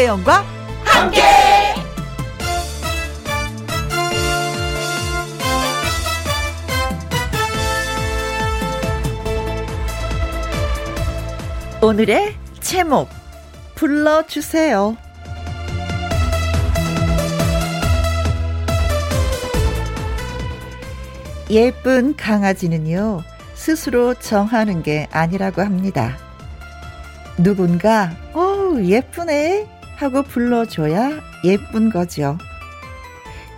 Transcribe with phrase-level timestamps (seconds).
[0.00, 0.44] 김혜영과
[0.82, 1.20] 함께.
[11.82, 13.10] 오늘의 제목
[13.74, 14.96] 불러주세요.
[21.50, 23.20] 예쁜 강아지는요,
[23.54, 26.16] 스스로 정하는 게 아니라고 합니다.
[27.36, 32.38] 누군가, 어 예쁘네 하고 불러줘야 예쁜 거죠.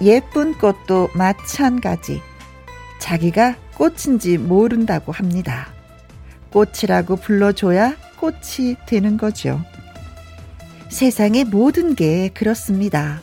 [0.00, 2.20] 예쁜 꽃도 마찬가지.
[3.00, 5.68] 자기가 꽃인지 모른다고 합니다.
[6.50, 9.60] 꽃이라고 불러줘야 꽃이 되는 거죠.
[10.88, 13.22] 세상의 모든 게 그렇습니다.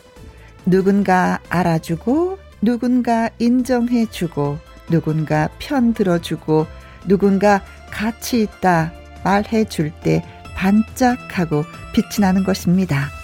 [0.64, 6.66] 누군가 알아주고 누군가 인정해주고 누군가 편 들어주고
[7.06, 8.92] 누군가 가치 있다
[9.24, 13.19] 말해줄 때 반짝하고 빛이 나는 것입니다.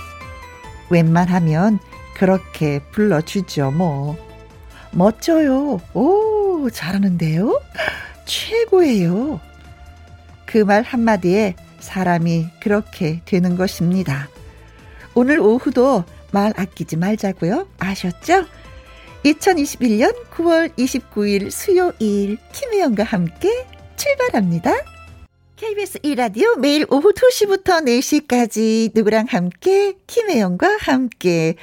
[0.91, 1.79] 웬만하면
[2.15, 4.17] 그렇게 불러주죠, 뭐.
[4.93, 5.81] 멋져요.
[5.95, 7.61] 오, 잘하는데요?
[8.25, 9.41] 최고예요.
[10.47, 14.29] 그 말 한마디에 사람이 그렇게 되는 것입니다.
[15.15, 17.67] 오늘 오후도 말 아끼지 말자고요.
[17.79, 18.47] 아셨죠?
[19.25, 24.73] 2021년 9월 29일 수요일 김혜영과 함께 출발합니다.
[25.57, 31.55] KBS 1라디오 매일 오후 2시부터 4시까지 누구랑 함께 김혜영과 함께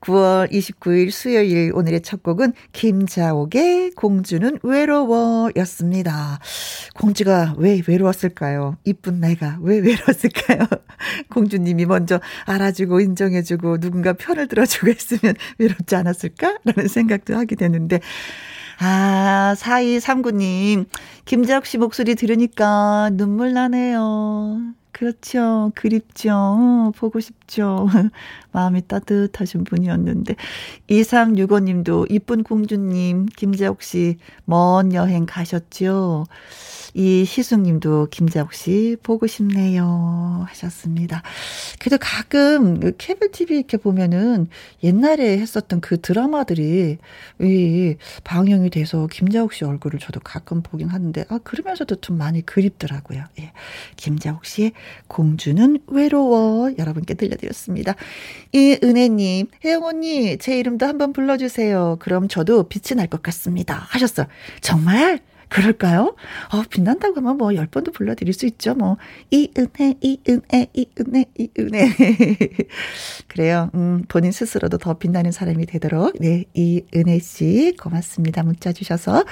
[0.00, 6.38] 9월 29일 수요일 오늘의 첫 곡은 김자옥의 공주는 외로워였습니다.
[6.94, 8.78] 공주가 왜 외로웠을까요?
[8.84, 10.66] 이쁜 내가 왜 외로웠을까요?
[11.28, 16.56] 공주님이 먼저 알아주고 인정해주고 누군가 편을 들어주고 했으면 외롭지 않았을까?
[16.64, 18.00] 라는 생각도 하게 되는데
[18.84, 20.86] 아, 4239님.
[21.24, 24.74] 김재혁 씨 목소리 들으니까 눈물 나네요.
[24.90, 25.70] 그렇죠.
[25.76, 26.92] 그립죠.
[26.96, 27.88] 보고 싶 죠.
[28.52, 30.36] 마음이 따뜻하신 분이었는데.
[30.88, 36.24] 2365님도 이쁜 공주님, 김재혁 씨, 먼 여행 가셨죠.
[36.94, 41.22] 이 희숙님도 김자옥 씨 보고 싶네요 하셨습니다.
[41.78, 44.48] 그래도 가끔 그 케이블 TV 이렇게 보면은
[44.82, 46.98] 옛날에 했었던 그 드라마들이
[47.40, 53.24] 이 방영이 돼서 김자옥 씨 얼굴을 저도 가끔 보긴 하는데 아 그러면서도 좀 많이 그립더라고요.
[53.40, 53.52] 예.
[53.96, 54.72] 김자옥 씨의
[55.06, 57.94] 공주는 외로워 여러분께 들려드 렸습니다.
[58.52, 61.96] 이 은혜님 혜영 언니 제 이름도 한번 불러주세요.
[62.00, 64.26] 그럼 저도 빛이 날 것 같습니다 하셨어.
[64.62, 66.16] 정말 그럴까요?
[66.50, 68.74] 어, 빛난다고 하면 뭐, 열 번도 불러드릴 수 있죠.
[68.74, 68.96] 뭐,
[69.30, 71.88] 이은혜, 이은혜, 이은혜, 이은혜.
[73.28, 73.70] 그래요.
[73.74, 78.42] 음, 본인 스스로도 더 빛나는 사람이 되도록, 네, 이은혜 씨, 고맙습니다.
[78.44, 79.24] 문자 주셔서.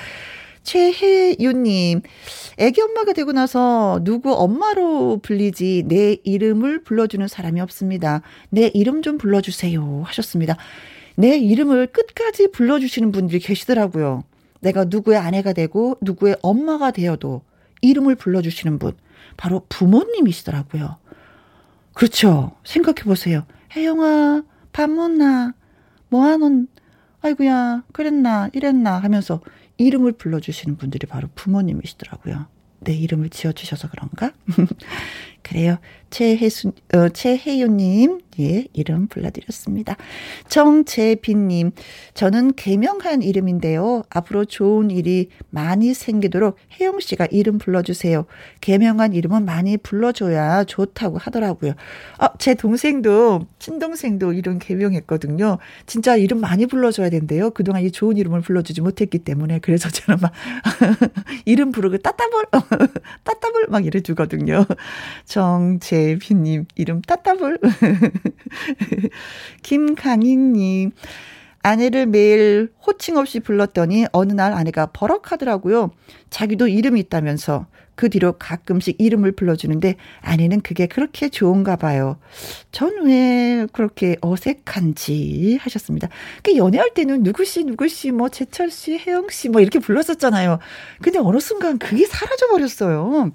[0.70, 2.02] 최혜윤님,
[2.58, 8.22] 애기 엄마가 되고 나서 누구 엄마로 불리지 내 이름을 불러주는 사람이 없습니다.
[8.50, 10.02] 내 이름 좀 불러주세요.
[10.04, 10.56] 하셨습니다.
[11.16, 14.22] 내 이름을 끝까지 불러주시는 분들이 계시더라고요.
[14.60, 17.42] 내가 누구의 아내가 되고 누구의 엄마가 되어도
[17.80, 18.92] 이름을 불러주시는 분,
[19.36, 20.98] 바로 부모님이시더라고요.
[21.94, 22.52] 그렇죠.
[22.62, 23.44] 생각해 보세요.
[23.74, 25.52] 혜영아, 밥 먹나?
[26.10, 26.68] 뭐하는,
[27.22, 29.40] 아이구야, 그랬나, 이랬나 하면서
[29.80, 32.46] 이름을 불러주시는 분들이 바로 부모님이시더라고요.
[32.80, 34.32] 내 이름을 지어주셔서 그런가?
[35.42, 35.78] 그래요.
[36.10, 39.96] 최혜수, 어, 최혜윤님, 예, 이름 불러드렸습니다.
[40.48, 41.72] 정재빈님,
[42.14, 44.02] 저는 개명한 이름인데요.
[44.08, 48.24] 앞으로 좋은 일이 많이 생기도록 혜영 씨가 이름 불러주세요.
[48.60, 51.72] 개명한 이름은 많이 불러줘야 좋다고 하더라고요.
[52.18, 55.58] 아, 제 동생도, 친동생도 이름 개명했거든요.
[55.86, 57.50] 진짜 이름 많이 불러줘야 된대요.
[57.50, 59.58] 그동안 이 좋은 이름을 불러주지 못했기 때문에.
[59.58, 60.32] 그래서 저는 막,
[61.44, 62.44] 이름 부르고 따따블,
[63.24, 64.64] 따따블 막 이래 주거든요.
[65.26, 67.58] 정재 빈님, 이름 따따블.
[69.62, 70.92] 김강희님,
[71.62, 75.90] 아내를 매일 호칭 없이 불렀더니 어느 날 아내가 버럭하더라고요.
[76.30, 77.66] 자기도 이름이 있다면서
[77.96, 82.16] 그 뒤로 가끔씩 이름을 불러주는데 아내는 그게 그렇게 좋은가 봐요.
[82.72, 86.08] 전 왜 그렇게 어색한지 하셨습니다.
[86.42, 90.60] 그 연애할 때는 누구씨 누구씨 뭐 재철씨 혜영 씨 뭐 이렇게 불렀었잖아요.
[91.02, 93.32] 근데 어느 순간 그게 사라져 버렸어요.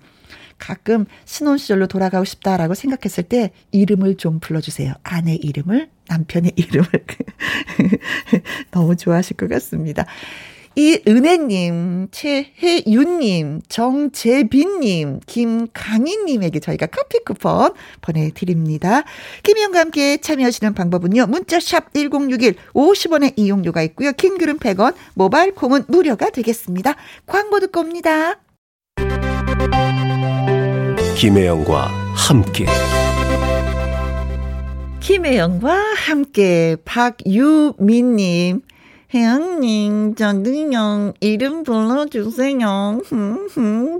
[0.57, 4.93] 가끔 신혼 시절로 돌아가고 싶다라고 생각했을 때 이름을 좀 불러주세요.
[5.03, 6.87] 아내 이름을, 남편의 이름을.
[8.71, 10.05] 너무 좋아하실 것 같습니다.
[10.77, 19.03] 이은혜님, 최혜윤님, 정재빈님, 김강희님에게 저희가 커피 쿠폰 보내드립니다.
[19.43, 21.27] 김희영과 함께 참여하시는 방법은요.
[21.27, 24.11] 문자샵 1061 50원의 이용료가 있고요.
[24.11, 26.95] 킹글은 100원, 모바일 콩은 무료가 되겠습니다.
[27.25, 28.41] 광고 듣고 옵니다.
[31.25, 32.67] 김혜영과 함께
[34.99, 38.61] 김혜영과 함께 박유민님.
[39.11, 43.01] 혜영님, 저는요, 이름 불러주세요.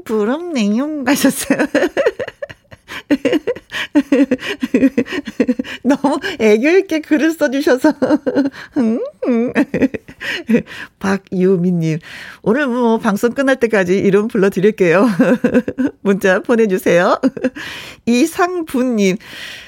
[0.06, 1.04] 부럽네요.
[1.04, 1.66] 가셨어요.
[5.84, 7.92] 너무 애교 있게 글을 써주셔서.
[11.00, 12.00] 박유미님,
[12.44, 15.08] 오늘 뭐 방송 끝날 때까지 이름 불러드릴게요.
[16.02, 17.20] 문자 보내주세요.
[18.06, 19.18] 이상부님,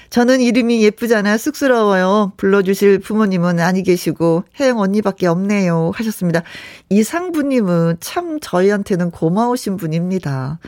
[0.10, 2.34] 저는 이름이 예쁘잖아 쑥스러워요.
[2.38, 5.92] 불러주실 부모님은 아니 계시고 혜영 언니밖에 없네요.
[5.94, 6.44] 하셨습니다.
[6.90, 10.60] 이상부님은 참 저희한테는 고마우신 분입니다.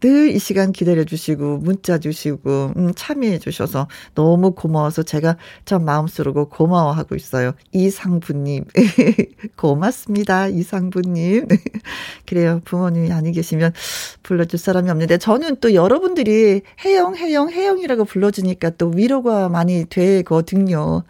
[0.00, 6.48] 늘 이 시간 기다려 주시고, 문자 주시고, 음, 참여해 주셔서 너무 고마워서 제가 참 마음속으로
[6.48, 7.52] 고마워하고 있어요.
[7.72, 8.64] 이상부님.
[9.56, 10.48] 고맙습니다.
[10.48, 11.48] 이상부님.
[12.26, 12.60] 그래요.
[12.64, 13.72] 부모님이 아니 계시면
[14.22, 21.02] 불러줄 사람이 없는데, 저는 또 여러분들이 혜영, 혜영, 혜영이라고 불러주니까 또 위로가 많이 되거든요.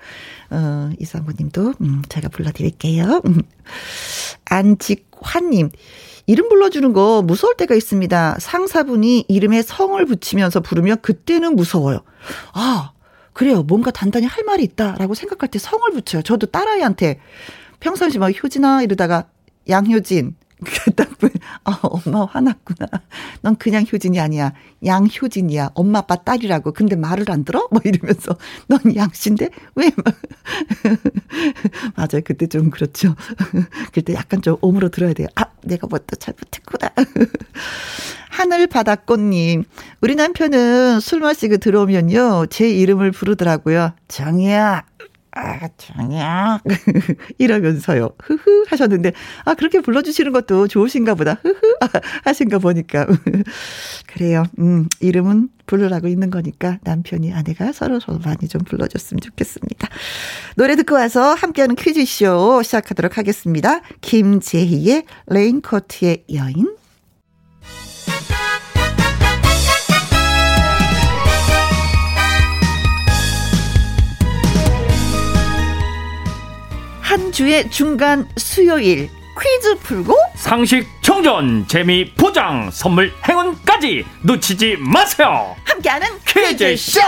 [0.51, 3.21] 어, 이상부님도, 음, 제가 불러드릴게요.
[3.27, 3.43] 음.
[4.47, 5.71] 안직환님.
[6.29, 8.37] 이름 불러주는 거 무서울 때가 있습니다.
[8.39, 12.01] 상사분이 이름에 성을 붙이면서 부르면 그때는 무서워요.
[12.53, 12.93] 아,
[13.33, 13.63] 그래요.
[13.63, 16.21] 뭔가 단단히 할 말이 있다라고 생각할 때 성을 붙여요.
[16.21, 17.19] 저도 딸아이한테
[17.81, 19.25] 평상시 막 효진아 이러다가
[19.71, 20.37] 양효진,
[20.97, 21.09] 딱,
[21.65, 22.89] 아, 엄마 화났구나.
[23.43, 24.53] 넌 그냥 효진이 아니야.
[24.85, 25.71] 양효진이야.
[25.75, 26.73] 엄마 아빠 딸이라고.
[26.73, 27.69] 근데 말을 안 들어?
[27.71, 28.37] 뭐 이러면서.
[28.67, 29.51] 넌 양씨인데?
[29.77, 29.91] 왜?
[31.95, 32.23] 맞아요.
[32.25, 33.15] 그때 좀 그렇죠.
[33.93, 35.29] 그때 약간 좀 오므로 들어야 돼요.
[35.37, 36.91] 아, 내가 뭐 또 잘못했구나.
[38.31, 39.65] 하늘바다꽃님.
[40.01, 42.47] 우리 남편은 술 마시고 들어오면요.
[42.51, 43.93] 제 이름을 부르더라고요.
[44.09, 44.85] 정이야.
[45.39, 46.61] 아, 정이야.
[47.39, 48.11] 이러면서요.
[48.21, 49.13] 흐흐 하셨는데,
[49.45, 51.39] 아, 그렇게 불러주시는 것도 좋으신가 보다.
[51.43, 51.61] 흐흐
[52.25, 53.07] 하신 거 보니까.
[54.09, 54.45] 그래요.
[54.59, 59.89] 음, 이름은 부르라고 있는 거니까 남편이 아내가 서로 서로 많이 좀 불러줬으면 좋겠습니다.
[60.57, 63.81] 노래 듣고 와서 함께하는 퀴즈쇼 시작하도록 하겠습니다.
[64.01, 66.78] 김재희의 레인코트의 여인.
[77.09, 79.09] 한 주의 중간 수요일
[79.41, 85.57] 퀴즈 풀고 상식 충전 재미 포장 선물 행운까지 놓치지 마세요.
[85.65, 87.01] 함께하는 퀴즈쇼.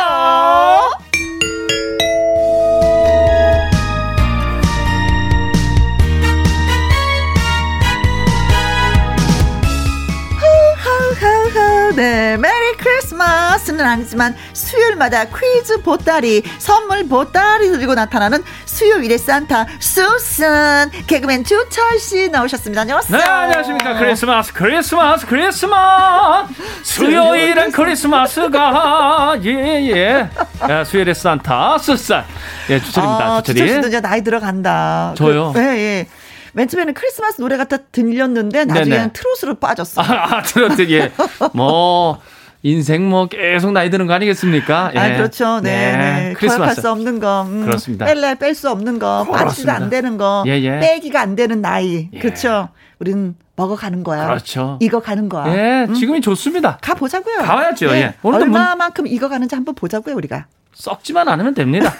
[11.96, 21.44] 네, Merry Christmas는 아니지만 수요일마다 퀴즈 보따리, 선물 보따리 들고 나타나는 수요일의 산타 수슨 개그맨
[21.44, 22.82] 주철 씨 나오셨습니다.
[22.82, 23.18] 안녕하세요.
[23.18, 23.98] 네, 안녕하십니까.
[23.98, 26.54] 크리스마스, 크리스마스, 크리스마스.
[26.84, 29.90] 수요일은 크리스마스가 예예.
[29.90, 30.30] 예.
[30.70, 32.22] 예, 수요일의 산타 수슨.
[32.70, 33.24] 예, 주철입니다.
[33.24, 33.58] 아, 주철이.
[33.58, 35.12] 주철 씨도 이제 나이 들어간다.
[35.16, 35.52] 저요.
[35.52, 36.06] 그, 예, 예.
[36.52, 39.12] 맨 처음에는 크리스마스 노래가 다 들렸는데 나중에는 네네.
[39.12, 40.02] 트로트로 빠졌어.
[40.02, 41.12] 아, 아 트로트 예.
[41.54, 42.20] 뭐
[42.62, 44.88] 인생 뭐 계속 나이 드는 거 아니겠습니까?
[44.88, 44.98] 아, 예.
[44.98, 45.60] 아, 그렇죠.
[45.60, 45.96] 네.
[45.96, 46.34] 네.
[46.36, 46.82] 크리스마스.
[46.82, 47.42] 수 없는 거.
[47.42, 48.06] 음, 그렇습니다.
[48.06, 49.26] 뺄래 뺄 수 없는 거.
[49.30, 50.44] 빠지도 안 되는 거.
[50.46, 50.78] 예, 예.
[50.78, 52.08] 빼기가 안 되는 나이.
[52.12, 52.18] 예.
[52.18, 52.68] 그렇죠.
[52.98, 54.26] 우리는 먹어가는 거야.
[54.26, 54.78] 그렇죠.
[54.80, 55.54] 익어가는 거야.
[55.54, 55.94] 예, 음?
[55.94, 56.78] 지금이 좋습니다.
[56.80, 57.38] 가보자고요.
[57.38, 57.90] 가야죠.
[57.90, 57.96] 예.
[57.96, 58.14] 예.
[58.22, 59.12] 얼마만큼 문...
[59.12, 60.46] 익어가는지 한번 보자고요, 우리가.
[60.74, 61.92] 썩지만 않으면 됩니다.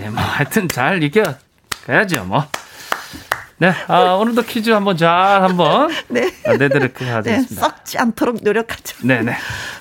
[0.00, 1.22] 예, 뭐 하여튼 잘 익혀
[1.86, 2.44] 가야죠, 뭐.
[3.58, 6.30] 네, 아, 오늘도 퀴즈 한번 잘 한번 네.
[6.44, 7.54] 내드리도록 하겠습니다.
[7.54, 9.06] 네, 썩지 않도록 노력하죠.
[9.06, 9.34] 네네.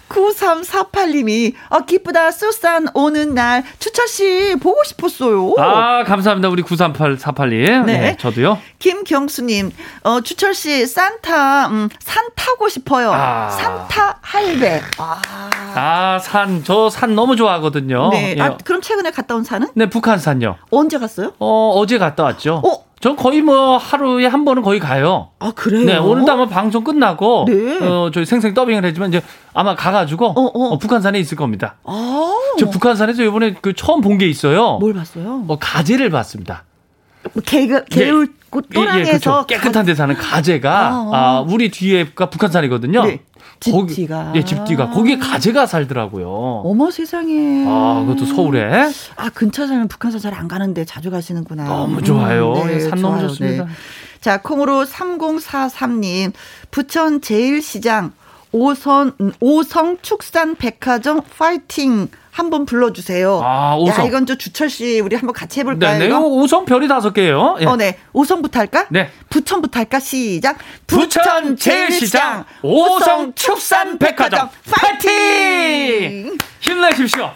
[0.10, 5.56] 9348님이 아 기쁘다 쏘산 오는 날 추철 씨 보고 싶었어요.
[5.58, 7.86] 아 감사합니다 우리 93848님.
[7.86, 7.98] 네.
[7.98, 8.60] 네 저도요.
[8.78, 9.72] 김경수님
[10.04, 13.12] 어 추철 씨 산타 음, 산 타고 싶어요.
[13.12, 13.50] 아.
[13.50, 14.82] 산타 할배.
[15.74, 18.10] 아산저산 너무 좋아하거든요.
[18.12, 18.36] 네.
[18.40, 18.58] 아, 예.
[18.64, 19.70] 그럼 최근에 갔다 온 산은?
[19.74, 20.58] 네 북한산요.
[20.70, 21.34] 언제 갔어요?
[21.40, 22.62] 어 어제 갔다 왔죠.
[22.64, 25.28] 어 전 거의 뭐 하루에 한 번은 거의 가요.
[25.40, 25.84] 아 그래요?
[25.84, 27.78] 네 오늘도 아마 방송 끝나고 네.
[27.86, 29.22] 어 저희 생생 더빙을 했지만 이제
[29.54, 30.68] 아마 가가지고 어, 어.
[30.70, 31.76] 어, 북한산에 있을 겁니다.
[31.84, 32.34] 아.
[32.58, 34.78] 저 북한산에서 이번에 그 처음 본 게 있어요.
[34.78, 35.40] 뭘 봤어요?
[35.40, 36.64] 뭐 가재를 봤습니다.
[37.32, 39.46] 뭐 개그 개울 꽃 또랑에서 예, 예, 그렇죠.
[39.48, 43.06] 깨끗한 데 사는 가재가 아, 아 우리 뒤에가 북한산이거든요.
[43.06, 43.20] 네.
[43.60, 44.34] 집뒤가.
[44.36, 44.90] 예, 집뒤가.
[44.90, 46.28] 거기에 가재가 살더라고요.
[46.66, 47.66] 어머 세상에.
[47.66, 48.92] 아, 그것도 서울에.
[49.16, 51.64] 아, 근처 살면 북한산 잘 안 가는데 자주 가시는구나.
[51.64, 52.54] 너무 좋아요.
[52.56, 53.00] 음, 네, 산.
[53.02, 53.64] 너무 좋습니다.
[53.66, 53.72] 네.
[54.20, 56.34] 자, 콩으로 3043님.
[56.72, 58.12] 부천 제일시장
[58.54, 63.42] 오선, 오성 축산 백화점 파이팅 한번 불러주세요.
[63.44, 64.06] 아, 오성.
[64.06, 66.00] 야, 이건 저 주철 씨, 우리 한번 같이 해볼까요?
[66.00, 66.14] 네, 네.
[66.16, 67.58] 오성 별이 다섯 개예요.
[67.62, 67.66] 예.
[67.66, 67.98] 어, 네.
[68.14, 68.86] 오성부터 할까?
[68.90, 69.10] 네.
[69.30, 70.00] 부천부터 할까?
[70.00, 70.58] 시작.
[70.88, 76.38] 부천 제일시장 오성 축산 백화점 파이팅!
[76.60, 77.32] 힘내십시오.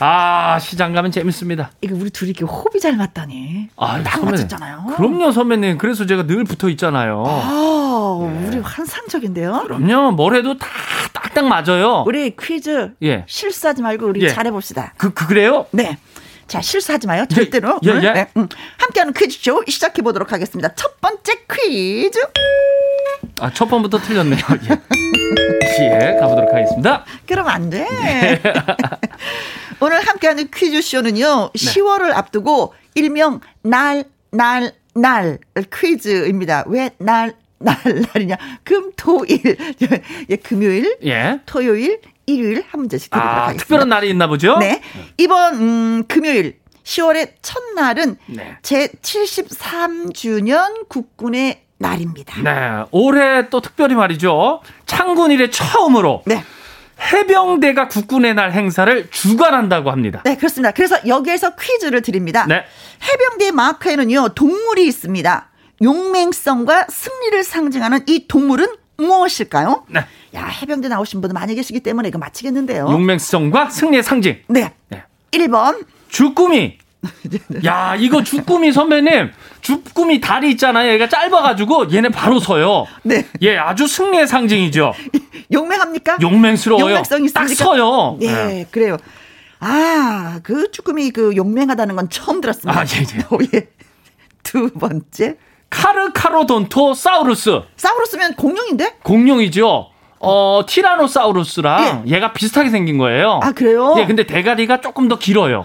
[0.00, 1.70] 아, 시장 가면 재밌습니다.
[1.80, 3.68] 이거 우리 둘이 이렇게 호흡이 잘 맞다니.
[3.76, 4.30] 아, 딱 선배님.
[4.44, 4.84] 맞췄잖아요.
[4.96, 5.78] 그럼요, 선배님.
[5.78, 7.24] 그래서 제가 늘 붙어 있잖아요.
[7.26, 9.64] 아, 우리 환상적인데요.
[9.64, 10.66] 그럼요, 뭘 해도 다
[11.12, 12.04] 딱딱 맞아요.
[12.06, 13.24] 우리 퀴즈 예.
[13.26, 14.28] 실수하지 말고 우리 예.
[14.28, 14.94] 잘해봅시다.
[14.96, 15.66] 그, 그, 그래요?
[15.72, 15.98] 네.
[16.46, 17.26] 자, 실수하지 마요.
[17.28, 17.78] 절대로.
[17.82, 18.04] 예, 응?
[18.04, 18.12] 예.
[18.12, 18.48] 네, 응.
[18.78, 20.74] 함께하는 퀴즈쇼 시작해 보도록 하겠습니다.
[20.74, 22.18] 첫 번째 퀴즈.
[23.40, 24.40] 아, 첫 번부터 틀렸네요.
[24.70, 24.80] 예.
[25.80, 27.04] 예, 가보도록 하겠습니다.
[27.26, 27.86] 그럼 안 돼.
[29.80, 29.86] 네.
[29.86, 35.38] 오늘 함께하는 퀴즈쇼는요, 10월을 앞두고 일명 날, 날, 날
[35.72, 36.64] 퀴즈입니다.
[36.66, 37.76] 왜 날, 날,
[38.12, 38.36] 날이냐.
[38.64, 39.56] 금, 토, 일.
[40.30, 41.40] 예, 금요일, 예.
[41.46, 43.62] 토요일, 일요일 한 문제씩 드리도록 아, 하겠습니다.
[43.64, 44.58] 특별한 날이 있나 보죠?
[44.58, 44.82] 네.
[45.16, 48.56] 이번, 음, 금요일, 10월의 첫날은 네.
[48.62, 52.42] 제 73주년 국군의 날입니다.
[52.42, 52.84] 네.
[52.90, 54.60] 올해 또 특별히 말이죠.
[54.86, 56.42] 창군 이래 처음으로 네.
[57.00, 60.22] 해병대가 국군의 날 행사를 주관한다고 합니다.
[60.24, 60.72] 네, 그렇습니다.
[60.72, 62.46] 그래서 여기에서 퀴즈를 드립니다.
[62.46, 62.64] 네.
[63.02, 65.48] 해병대 마크에는요, 동물이 있습니다.
[65.82, 69.84] 용맹성과 승리를 상징하는 이 동물은 무엇일까요?
[69.88, 70.00] 네.
[70.34, 72.88] 야, 해병대 나오신 분들 많이 계시기 때문에 이거 맞히겠는데요.
[72.90, 74.42] 용맹성과 승리의 상징.
[74.48, 74.72] 네.
[74.88, 75.04] 네.
[75.30, 75.84] 1번.
[76.08, 76.78] 주꾸미.
[77.64, 79.30] 야, 이거 주꾸미 선배님.
[79.60, 80.92] 주꾸미 다리 있잖아요.
[80.92, 82.86] 얘가 짧아가지고 얘네 바로 서요.
[83.02, 83.26] 네.
[83.42, 84.92] 예, 아주 승리의 상징이죠.
[85.52, 86.18] 용맹합니까?
[86.20, 86.84] 용맹스러워요.
[86.86, 87.40] 용맹성 있습니까?
[87.40, 88.16] 딱 서요.
[88.20, 88.66] 네, 예.
[88.70, 88.96] 그래요.
[89.60, 92.80] 아, 그 쭈꾸미 그 용맹하다는 건 처음 들었습니다.
[92.80, 93.34] 아, 예, 예.
[93.34, 93.68] 어, 예.
[94.42, 95.36] 두 번째.
[95.70, 97.60] 카르카로돈토 사우루스.
[97.76, 98.98] 사우루스면 공룡인데?
[99.02, 99.90] 공룡이죠.
[100.20, 103.38] 어, 티라노사우루스랑 얘가 비슷하게 생긴 거예요.
[103.42, 103.94] 아, 그래요?
[103.98, 105.64] 예, 근데 대가리가 조금 더 길어요.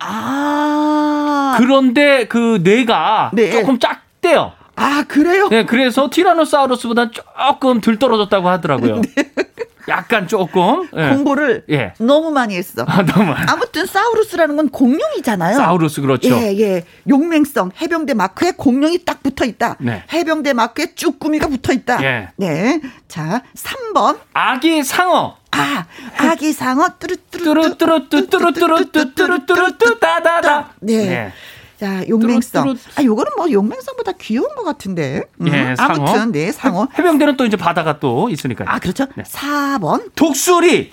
[0.00, 1.56] 아.
[1.58, 3.50] 그런데 그 뇌가 네.
[3.50, 4.52] 조금 작대요.
[4.76, 5.48] 아, 그래요?
[5.48, 9.02] 네, 그래서 티라노사우루스보다 조금 덜 떨어졌다고 하더라고요.
[9.88, 10.88] 약간 조금.
[10.96, 11.08] 예.
[11.10, 11.92] 공부를 예.
[11.98, 12.84] 너무 많이 했어.
[12.86, 13.34] 아, 너무.
[13.46, 15.56] 아무튼 사우루스라는 건 공룡이잖아요.
[15.56, 16.34] 사우루스 그렇죠.
[16.36, 16.84] 예, 예.
[17.08, 19.76] 용맹성 해병대 마크에 공룡이 딱 붙어 있다.
[19.80, 20.02] 네.
[20.12, 22.02] 해병대 마크에 쭈꾸미가 붙어 있다.
[22.02, 22.28] 예.
[22.36, 22.80] 네.
[23.08, 24.18] 자, 3번.
[24.32, 25.36] 아기 상어.
[25.50, 25.86] 아,
[26.18, 30.70] 아기 상어 뚜루뚜루 뚜루뚜루뚜뚜루뚜루뚜루뚜루뚜 따다다.
[30.80, 31.32] 네.
[31.78, 32.64] 자, 용맹성.
[32.64, 32.92] 뚜루 뚜루.
[32.96, 35.22] 아, 요거는 뭐 용맹성보다 귀여운 것 같은데.
[35.40, 35.94] 음, 예, 상어.
[36.06, 36.88] 아무튼 네, 상어.
[36.98, 38.68] 해병대는 또 이제 바다가 또 있으니까요.
[38.68, 39.06] 아, 그렇죠.
[39.16, 39.22] 네.
[39.22, 40.10] 4번.
[40.14, 40.90] 독수리.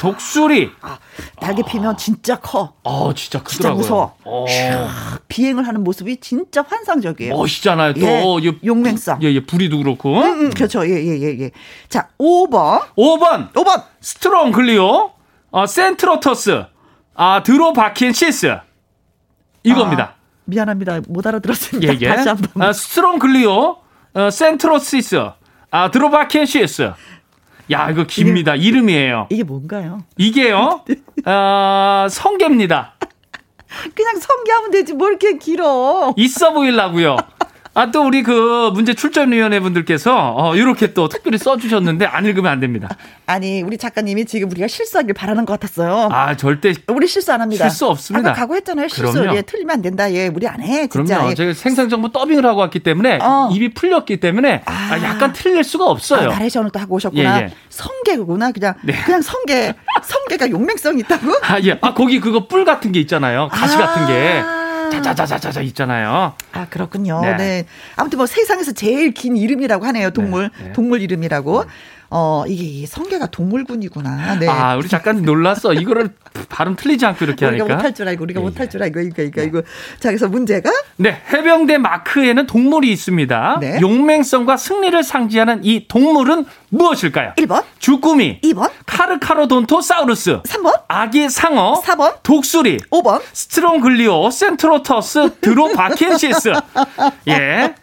[0.00, 0.70] 독수리.
[0.80, 0.98] 아,
[1.42, 2.72] 날개 피면 진짜 커.
[2.84, 3.80] 어, 진짜 진짜 크더라고요.
[3.82, 4.14] 무서워.
[4.24, 4.46] 어,
[5.28, 7.36] 비행을 하는 모습이 진짜 환상적이에요.
[7.36, 7.92] 멋있잖아요.
[7.94, 9.18] 또 예, 이- 용맹성.
[9.22, 10.16] 예, 예, 부리도 그렇고.
[10.18, 10.86] 음, 음, 그렇죠.
[10.88, 11.50] 예, 예, 예, 예.
[11.90, 12.80] 자, 5번.
[12.96, 13.52] 5번.
[13.52, 13.82] 5번.
[14.00, 15.10] Strongylo.
[15.50, 16.64] 어, centrotus.
[17.14, 18.56] 아, droebachiensis.
[19.62, 20.02] 이겁니다.
[20.02, 20.14] 아,
[20.44, 21.00] 미안합니다.
[21.08, 21.92] 못 알아들었습니다.
[21.94, 22.08] 예, 예.
[22.08, 22.62] 다시 한 번.
[22.62, 23.76] 아, Strongylo.
[24.14, 25.22] 어, centrotus.
[25.70, 26.92] 아, droebachiensis.
[27.72, 28.56] 야, 이거 깁니다.
[28.56, 29.28] 이름이에요.
[29.30, 30.02] 이게 뭔가요?
[30.16, 30.84] 이게요.
[31.26, 32.94] 어, 성게입니다.
[33.94, 36.12] 그냥 성게 하면 되지 뭘 이렇게 길어.
[36.16, 37.16] 있어 보이려고요.
[37.72, 42.58] 아, 또 우리 그 문제 출전위원회 분들께서 어, 이렇게 또 특별히 써주셨는데 안 읽으면 안
[42.58, 42.88] 됩니다.
[43.26, 46.08] 아니 우리 작가님이 지금 우리가 실수하길 바라는 것 같았어요.
[46.10, 46.74] 아, 절대.
[46.88, 47.68] 우리 실수 안 합니다.
[47.68, 48.30] 실수 없습니다.
[48.30, 48.88] 아까 각오했잖아요.
[48.88, 49.12] 실수.
[49.12, 49.36] 그럼요.
[49.36, 50.12] 예, 틀리면 안 된다.
[50.12, 50.88] 예, 우리 안 해.
[50.88, 51.14] 진짜.
[51.14, 51.30] 그럼요.
[51.30, 51.34] 예.
[51.36, 53.50] 제가 생생정보 더빙을 하고 왔기 때문에 어.
[53.52, 55.02] 입이 풀렸기 때문에 아, 아.
[55.04, 56.28] 약간 틀릴 수가 아, 없어요.
[56.28, 57.40] 나레이션을 또 하고 오셨구나.
[57.40, 57.50] 예, 예.
[57.68, 58.50] 성게구나.
[58.50, 58.94] 그냥 네.
[59.04, 59.74] 그냥 성게.
[60.02, 61.32] 성게가 용맹성이 있다고?
[61.42, 61.78] 아, 예.
[61.82, 63.48] 아, 거기 그거 뿔 같은 게 있잖아요.
[63.52, 64.42] 가시 같은 게.
[64.98, 65.02] 아.
[65.02, 66.34] 자자자자자자 있잖아요.
[66.52, 67.20] 아, 그렇군요.
[67.22, 67.36] 네.
[67.36, 67.64] 네.
[67.96, 70.10] 아무튼 뭐 세상에서 제일 긴 이름이라고 하네요.
[70.10, 70.50] 동물.
[70.58, 70.72] 네, 네.
[70.72, 71.64] 동물 이름이라고.
[72.12, 74.40] 어, 이게 이 성게가 동물군이구나.
[74.40, 74.48] 네.
[74.48, 75.72] 아, 우리 작가님 놀랐어.
[75.72, 76.10] 이거를
[76.48, 77.76] 발음 틀리지 않고 이렇게 우리가 하니까.
[77.76, 78.68] 못할 줄 알고 우리가 예, 못할 예.
[78.68, 79.62] 줄 알고 이거 이거 이거.
[80.00, 83.58] 자, 그래서 문제가 네, 해병대 마크에는 동물이 있습니다.
[83.60, 83.78] 네.
[83.80, 87.34] 용맹성과 승리를 상징하는 이 동물은 무엇일까요?
[87.36, 93.20] 1번, 주꾸미, 2번, 카르카로돈토사우루스, 3번, 아기 상어, 4번, 독수리, 5번.
[93.32, 96.52] Strongylo, centrotus, droebachiensis.
[97.28, 97.74] 예.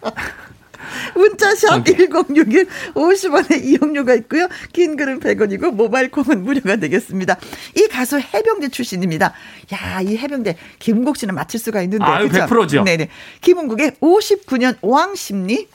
[1.15, 1.95] 문자샵 오케이.
[2.07, 4.47] 1061 50원의 이용료가 있고요.
[4.73, 7.37] 긴 글은 100원이고 모바일 콩은 무료가 되겠습니다.
[7.75, 9.33] 이 가수 해병대 출신입니다.
[9.73, 12.05] 야, 이 해병대 김국 씨는 맞힐 수가 있는데.
[12.05, 12.45] 아유, 그죠?
[12.45, 12.83] 100% 죠.
[12.83, 13.09] 네네.
[13.41, 15.67] 김은국의 59년 왕심리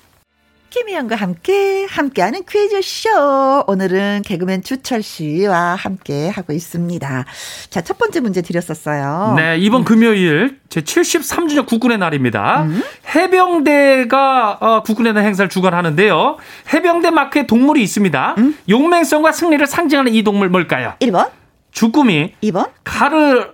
[0.73, 3.65] 김희영과 함께 함께하는 퀴즈쇼.
[3.67, 7.25] 오늘은 개그맨 주철 씨와 함께 하고 있습니다.
[7.69, 9.35] 자, 첫 번째 문제 드렸었어요.
[9.37, 12.63] 네, 이번 금요일 제 73주년 국군의 날입니다.
[12.63, 12.83] 음?
[13.15, 16.39] 해병대가 어, 국군의 날 행사를 주관하는데요.
[16.73, 18.37] 해병대 마크에 동물이 있습니다.
[18.39, 18.57] 음?
[18.67, 20.95] 용맹성과 승리를 상징하는 이 동물 뭘까요?
[21.01, 21.29] 1번,
[21.71, 23.49] 주꾸미, 2번, 카르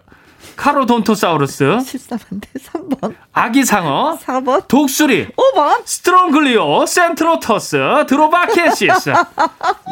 [0.59, 5.83] 카로돈토사우루스, 13번대 3번, 아기 상어, 4번, 독수리, 5번.
[5.85, 9.13] Strongylo, centrotus, droebachiensis.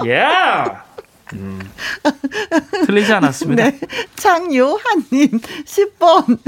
[0.07, 0.27] 예.
[1.35, 1.61] 음,
[2.87, 3.65] 틀리지 않았습니다.
[3.65, 3.81] 네.
[4.15, 6.39] 장요한님 10번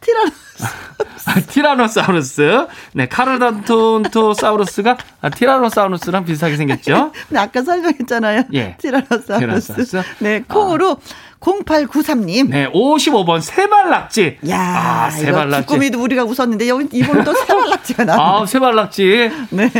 [0.00, 1.26] 티라노사우루스.
[1.26, 2.66] 아, 티라노사우루스.
[2.94, 7.12] 네, 카르단톤토사우루스가 아, 티라노사우루스랑 비슷하게 생겼죠?
[7.28, 8.44] 네, 아까 설명했잖아요.
[8.54, 8.76] 예.
[8.80, 9.38] 티라노사우루스.
[9.38, 10.02] 티라노사우루스.
[10.18, 11.27] 네, 콩으로 아.
[11.40, 12.48] 0893님.
[12.50, 14.38] 네, 55번 세발낙지.
[14.50, 14.58] 야,
[15.06, 15.66] 아, 세발낙지.
[15.66, 18.42] 꾸미도 우리가 웃었는데 여기 이번은 또 세발낙지가 나왔네.
[18.42, 19.30] 아, 세발낙지.
[19.50, 19.70] 네.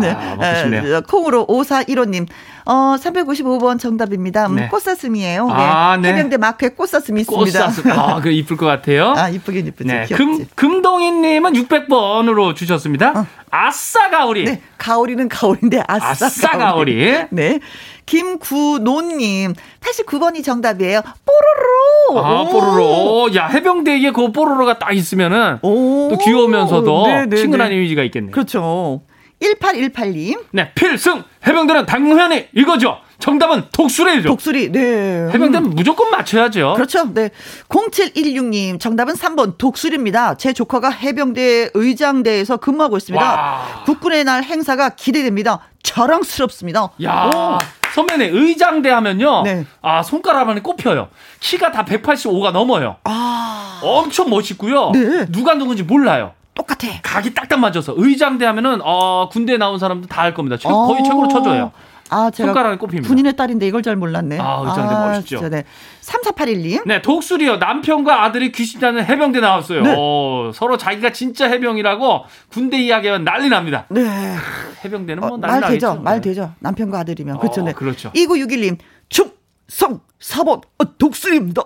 [0.00, 0.10] 네.
[0.10, 1.00] 아, 먹고 싶네요.
[1.02, 2.26] 콩으로 5415님.
[2.66, 4.46] 어, 355번 정답입니다.
[4.46, 4.68] 음, 네.
[4.68, 5.46] 꽃사슴이에요.
[5.46, 5.52] 네.
[5.54, 6.08] 아, 네.
[6.10, 7.66] 해병대 마크에 꽃사슴이 있습니다.
[7.66, 7.90] 꽃사슴.
[7.92, 9.12] 아, 그 이쁠 것 같아요.
[9.16, 9.86] 아, 이쁘긴 이쁘지.
[9.86, 10.06] 네.
[10.06, 13.12] 금, 금동희님은 600번으로 주셨습니다.
[13.14, 13.26] 어.
[13.50, 14.44] 아싸 가오리.
[14.46, 14.62] 네.
[14.78, 16.96] 가오리는 가오리인데 아싸, 아싸 가오리.
[17.06, 17.26] 가오리.
[17.30, 17.60] 네.
[18.06, 21.00] 김구노님 89번이 정답이에요.
[21.24, 22.26] 뽀로로.
[22.26, 23.34] 아 뽀로로.
[23.34, 27.26] 야 해병대에 그 뽀로로가 딱 있으면은 또 귀여우면서도 네네네.
[27.26, 27.76] 네, 친근한 네.
[27.76, 28.32] 이미지가 있겠네요.
[28.32, 29.02] 그렇죠.
[29.40, 30.44] 1818님.
[30.52, 32.98] 네 필승 해병대는 당연히 이거죠.
[33.18, 34.28] 정답은 독수리죠.
[34.28, 35.28] 독수리, 네.
[35.32, 35.74] 해병대는 음.
[35.74, 36.74] 무조건 맞춰야죠.
[36.74, 37.14] 그렇죠.
[37.14, 37.30] 네.
[37.68, 40.36] 0716님, 정답은 3번 독수리입니다.
[40.36, 43.24] 제 조카가 해병대 의장대에서 근무하고 있습니다.
[43.24, 43.82] 와.
[43.86, 45.60] 국군의 날 행사가 기대됩니다.
[45.82, 46.90] 자랑스럽습니다.
[47.02, 47.30] 야.
[47.34, 47.58] 오.
[47.94, 49.42] 선배님 의장대 하면요.
[49.44, 49.64] 네.
[49.80, 51.08] 아, 손가락 안에 꼽혀요.
[51.38, 52.96] 키가 다 185가 넘어요.
[53.04, 53.80] 아.
[53.84, 54.90] 엄청 멋있고요.
[54.92, 55.26] 네.
[55.30, 56.32] 누가 누군지 몰라요.
[56.54, 56.88] 똑같아.
[57.02, 60.56] 각이 딱딱 맞아서 의장대 하면은 어, 군대 나온 사람들 다 할 겁니다.
[60.56, 61.04] 지금 거의 어.
[61.04, 61.70] 최고로 쳐줘요.
[62.14, 63.08] 아, 제가 손가락에 꼽힙니다.
[63.08, 64.38] 군인의 딸인데 이걸 잘 몰랐네.
[64.38, 65.38] 아, 의장대 아, 멋있죠.
[65.38, 65.64] 진짜, 네.
[66.02, 66.86] 3481님.
[66.86, 67.56] 네, 독수리요.
[67.56, 69.82] 남편과 아들이 귀신자는 해병대 나왔어요.
[69.82, 69.94] 네.
[69.96, 73.86] 오, 서로 자기가 진짜 해병이라고 군대 이야기하면 난리 납니다.
[73.90, 74.36] 네.
[74.84, 75.74] 해병대는 뭐 어, 난리 말 나겠죠.
[75.74, 76.02] 되죠.
[76.02, 76.52] 말 되죠.
[76.60, 77.38] 남편과 아들이면.
[77.40, 77.62] 그렇죠.
[77.62, 77.72] 어, 네.
[77.72, 78.12] 그렇죠.
[78.12, 78.78] 2961님.
[79.08, 81.62] 축성 4번 어, 독수리입니다.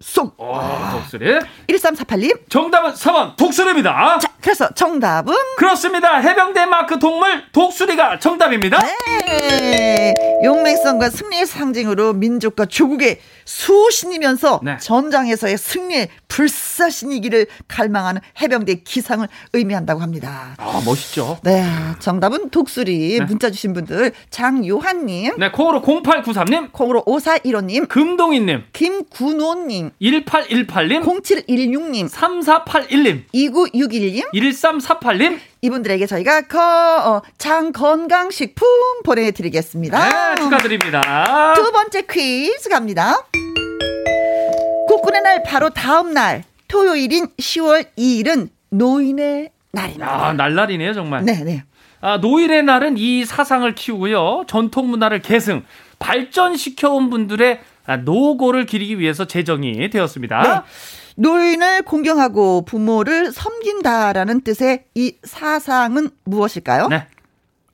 [0.00, 0.40] 쏙.
[0.40, 0.54] 오,
[0.92, 1.40] 독수리.
[1.66, 2.48] 1348님.
[2.48, 4.18] 정답은 4번 독수리입니다.
[4.20, 5.34] 자, 그래서 정답은?
[5.56, 6.18] 그렇습니다.
[6.18, 8.78] 해병대 마크 동물 독수리가 정답입니다.
[8.80, 10.14] 네.
[10.44, 14.76] 용맹성과 승리의 상징으로 민족과 조국의 수신이면서 네.
[14.76, 20.54] 전장에서의 승리의 불사신이기를 갈망하는 해병대 기상을 의미한다고 합니다.
[20.58, 21.38] 아, 멋있죠.
[21.42, 21.64] 네.
[21.98, 23.18] 정답은 독수리.
[23.18, 23.24] 네.
[23.24, 25.38] 문자 주신 분들 장요한님.
[25.38, 25.50] 네.
[25.50, 26.72] 콩으로 0893님.
[26.72, 27.88] 콩으로 5415님.
[27.88, 28.64] 금동희님.
[28.74, 29.92] 김군호님.
[30.00, 31.02] 1818님.
[31.02, 32.10] 0716님.
[32.10, 33.24] 3481님.
[33.32, 34.30] 2961님.
[34.34, 35.40] 1348님.
[35.60, 38.68] 이분들에게 저희가 거, 어, 장 건강식품
[39.04, 40.34] 보내드리겠습니다.
[40.34, 41.54] 네, 축하드립니다.
[41.54, 43.26] 두 번째 퀴즈 갑니다.
[44.86, 50.26] 국군의 날 바로 다음 날 토요일인 10월 2일은 노인의 날입니다.
[50.28, 51.24] 아, 날날이네요, 정말.
[51.24, 51.64] 네, 네.
[52.00, 54.44] 아, 노인의 날은 이 사상을 키우고요.
[54.46, 55.64] 전통 문화를 계승,
[55.98, 57.60] 발전시켜온 분들의
[58.04, 60.42] 노고를 기리기 위해서 제정이 되었습니다.
[60.42, 60.60] 네.
[61.18, 66.86] 노인을 공경하고 부모를 섬긴다라는 뜻의 이 사상은 무엇일까요?
[66.88, 67.06] 네.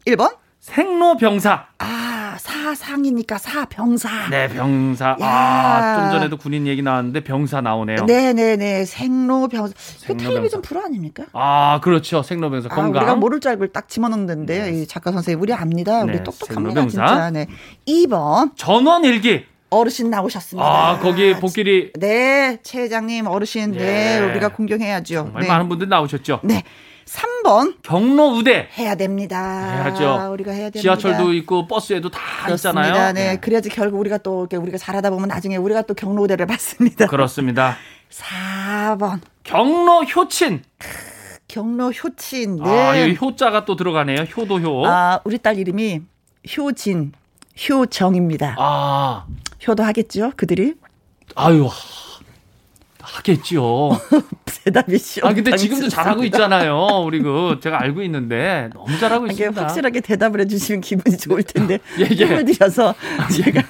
[0.06, 1.66] 1번 생로병사.
[1.78, 4.30] 아, 사상이니까 사병사.
[4.30, 5.18] 네, 병사.
[5.20, 5.26] 야.
[5.26, 8.06] 아, 좀 전에도 군인 얘기 나왔는데 병사 나오네요.
[8.06, 8.86] 네네네.
[8.86, 9.74] 생로병사.
[9.76, 10.30] 생로병사.
[10.30, 11.24] 텔레비전 프로 아닙니까?
[11.34, 12.22] 아, 그렇죠.
[12.22, 12.68] 생로병사.
[12.72, 13.02] 아, 건강.
[13.02, 14.80] 우리가 모를 줄 알고 딱 집어넣는데, 네.
[14.80, 16.02] 이 작가 선생님, 우리 압니다.
[16.02, 16.80] 우리 네, 똑똑합니다.
[16.80, 17.06] 생로병사.
[17.06, 17.30] 진짜.
[17.30, 17.46] 네.
[17.86, 18.52] 2번.
[18.56, 19.44] 전원일기.
[19.74, 20.66] 어르신 나오셨습니다.
[20.66, 21.92] 아, 거기 복길이.
[21.98, 23.72] 네, 최 회장님 어르신.
[23.72, 25.14] 네, 네 우리가 공경해야죠.
[25.14, 25.48] 정말 네.
[25.48, 26.40] 많은 분들 나오셨죠.
[26.44, 26.62] 네.
[27.04, 29.82] 3번 경로 우대 해야 됩니다.
[29.82, 30.32] 해야죠.
[30.32, 30.80] 우리가 해야 됩니다.
[30.80, 32.86] 지하철도 있고 버스에도 다 그렇습니다.
[32.86, 33.12] 있잖아요.
[33.12, 33.32] 네.
[33.32, 33.36] 네.
[33.36, 37.06] 그래야지 결국 우리가 또 우리가 잘하다 보면 나중에 우리가 또 경로 우대를 받습니다.
[37.06, 37.76] 그렇습니다.
[38.10, 40.62] 4번 경로 효친
[41.48, 42.56] 경로 효친.
[42.56, 42.64] 네.
[42.64, 44.22] 아, 효자가 또 들어가네요.
[44.36, 44.86] 효도 효.
[44.86, 46.00] 아, 우리 딸 이름이
[46.56, 47.12] 효진,
[47.68, 48.56] 효정입니다.
[48.58, 49.26] 아.
[49.66, 50.74] 효도 하겠죠, 그들이?
[51.36, 51.68] 아유,
[53.00, 53.98] 하겠죠.
[54.64, 55.28] 대답이 쉬워.
[55.28, 57.02] 아, 근데 지금도 잘하고 있잖아요.
[57.04, 59.62] 우리 그, 제가 알고 있는데, 너무 잘하고 있습니다.
[59.62, 61.78] 확실하게 대답을 해주시면 기분이 좋을 텐데.
[61.98, 62.06] 예, 예.
[62.06, 62.94] 힘을 드셔서,
[63.30, 63.62] 제가.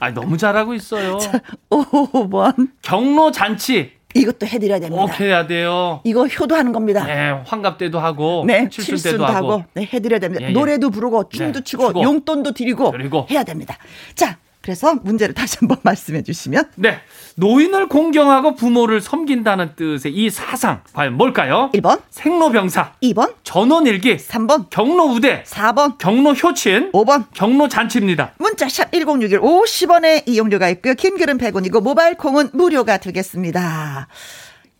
[0.00, 1.18] 아, 너무 잘하고 있어요.
[1.20, 2.70] 자, 5번.
[2.82, 3.97] 경로 잔치.
[4.14, 5.02] 이것도 해드려야 됩니다.
[5.02, 6.00] 꼭 해야 돼요.
[6.04, 7.04] 이거 효도하는 겁니다.
[7.04, 9.52] 네, 환갑 때도 하고, 네, 칠순, 칠순 때도 하고.
[9.52, 9.64] 하고.
[9.74, 10.44] 네, 해드려야 됩니다.
[10.44, 10.52] 예, 예.
[10.52, 13.26] 노래도 부르고, 춤도 네, 추고, 추고, 용돈도 드리고, 그리고.
[13.30, 13.76] 해야 됩니다.
[14.14, 16.72] 자, 그래서 문제를 다시 한번 말씀해 주시면.
[16.74, 17.00] 네.
[17.36, 21.70] 노인을 공경하고 부모를 섬긴다는 뜻의 이 사상, 과연 뭘까요?
[21.72, 22.02] 1번.
[22.10, 22.92] 생로병사.
[23.02, 23.34] 2번.
[23.44, 24.18] 전원일기.
[24.18, 24.68] 3번.
[24.68, 25.44] 경로우대.
[25.44, 25.96] 4번.
[25.96, 26.92] 경로효친.
[26.92, 27.24] 5번.
[27.32, 28.34] 경로잔치입니다.
[28.36, 30.92] 문자샵 1061 50원의 이용료가 있고요.
[30.92, 34.06] 킹글은 100원이고 모바일 콩은 무료가 되겠습니다.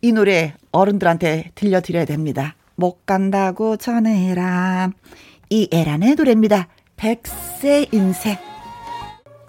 [0.03, 2.57] 이 노래 어른들한테 들려드려야 됩니다.
[2.75, 4.91] 못 간다고 전해라.
[5.49, 6.69] 이 에란의 노래입니다.
[6.99, 8.48] 백세 인생.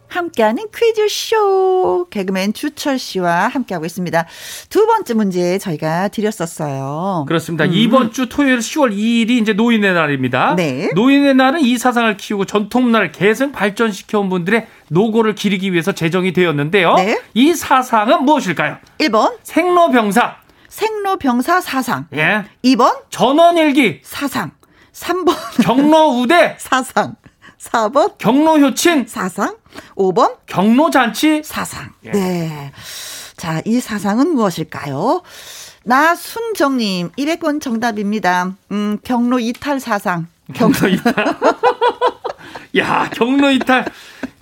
[0.10, 4.26] 함께하는 퀴즈쇼 개그맨 주철 씨와 함께하고 있습니다.
[4.70, 7.26] 두 번째 문제 저희가 드렸었어요.
[7.28, 7.66] 그렇습니다.
[7.66, 7.72] 음.
[7.74, 10.56] 이번 주 토요일 10월 2일이 이제 노인의 날입니다.
[10.56, 10.90] 네.
[10.96, 16.96] 노인의 날은 이 사상을 키우고 전통 문화를 계승 발전시켜온 분들의 노고를 기리기 위해서 제정이 되었는데요.
[16.96, 17.22] 네.
[17.34, 18.78] 이 사상은 무엇일까요?
[19.00, 20.38] 1번 생로병사.
[20.68, 22.08] 생로병사 사상.
[22.16, 22.44] 예.
[22.64, 24.52] 2번 전원일기 사상.
[24.94, 27.16] 3번 경로우대 사상.
[27.60, 29.56] 4번 경로 효친 사상.
[29.96, 31.90] 5번 경로 잔치 사상.
[32.06, 32.12] 예.
[32.12, 32.72] 네.
[33.36, 35.22] 자, 이 사상은 무엇일까요?
[35.84, 38.54] 나순정님, 1회권 정답입니다.
[38.72, 40.28] 음, 경로 이탈 사상.
[40.54, 41.14] 경로 이탈.
[42.78, 43.86] 야, 경로 이탈.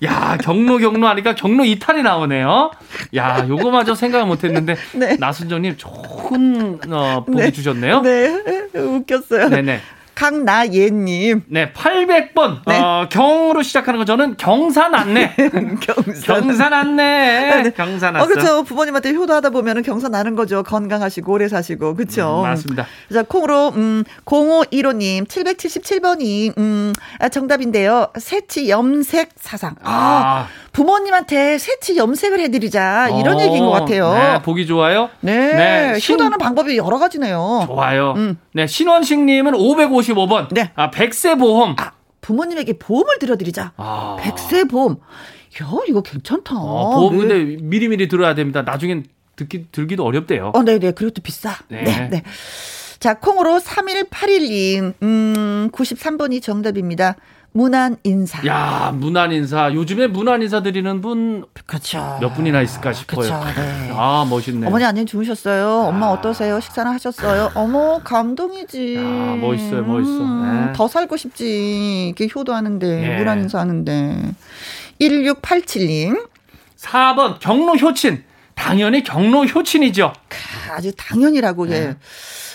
[0.04, 2.70] 야, 경로 경로 하니까 경로 이탈이 나오네요.
[3.16, 5.16] 야, 요거마저 생각을 못 했는데 네.
[5.16, 7.50] 나순정님 좋은 어, 보기 네.
[7.50, 8.00] 주셨네요.
[8.02, 8.42] 네.
[8.74, 9.48] 웃겼어요.
[9.48, 9.80] 네네.
[10.18, 11.44] 강나예님.
[11.46, 12.62] 네, 800번.
[12.66, 12.76] 네.
[12.76, 15.32] 어, 경으로 시작하는 거 저는 경산 안내.
[15.80, 16.14] 경산.
[16.42, 17.02] 경산 안내.
[17.04, 17.70] 네, 네.
[17.70, 18.24] 경산 안내.
[18.24, 18.64] 어, 그렇죠.
[18.64, 20.64] 부모님한테 효도하다 보면은 경산 나는 거죠.
[20.64, 21.94] 건강하시고 오래 사시고.
[21.94, 22.40] 그렇죠.
[22.40, 22.86] 음, 맞습니다.
[23.12, 28.08] 자, 콩으로 음 0515님 777번이 음 아, 정답인데요.
[28.18, 29.76] 새치 염색 사상.
[29.84, 30.48] 아.
[30.48, 30.67] 아.
[30.78, 34.12] 부모님한테 새치 염색을 해드리자 이런 오, 어, 얘기인 것 같아요.
[34.12, 35.10] 네, 보기 좋아요.
[35.20, 37.64] 네, 네 효도하는 방법이 여러 가지네요.
[37.66, 38.14] 좋아요.
[38.16, 38.38] 음.
[38.52, 40.54] 네, 신원식님은 555번.
[40.54, 41.74] 네, 아 백세 보험.
[41.78, 43.72] 아, 부모님에게 보험을 들어드리자.
[43.76, 44.18] 아.
[44.20, 44.98] 백세 보험.
[45.60, 46.54] 야, 이거 괜찮다.
[46.56, 47.26] 어, 보험 네.
[47.26, 48.62] 근데 미리미리 들어야 됩니다.
[48.62, 50.52] 나중엔 듣기 들기도 어렵대요.
[50.54, 51.56] 어, 네, 네, 그리고 비싸.
[51.66, 52.08] 네, 네.
[52.08, 52.22] 네.
[53.00, 57.16] 자, 콩으로 3181님, 음, 93번이 정답입니다.
[57.52, 58.44] 문안 인사.
[58.46, 59.72] 야, 문안 인사.
[59.72, 61.44] 요즘에 문안 인사 드리는 분.
[61.66, 62.18] 그렇죠.
[62.20, 63.20] 몇 분이나 있을까 싶어요.
[63.22, 63.90] 그쵸, 네.
[63.94, 64.66] 아, 멋있네.
[64.66, 65.86] 어머니 안녕 주무셨어요?
[65.88, 66.10] 엄마 아.
[66.10, 66.60] 어떠세요?
[66.60, 67.52] 식사는 하셨어요?
[67.54, 68.96] 어머, 감동이지.
[68.98, 70.20] 아, 멋있어요, 멋있어.
[70.20, 70.72] 음, 네.
[70.74, 72.12] 더 살고 싶지.
[72.16, 73.16] 이렇게 효도하는데, 네.
[73.18, 74.32] 문안 인사 하는데.
[75.00, 76.28] 1687님.
[76.76, 78.24] 4번, 경로 효친.
[78.54, 80.12] 당연히 경로 효친이죠.
[80.70, 81.80] 아주 당연이라고, 예.
[81.80, 81.96] 네.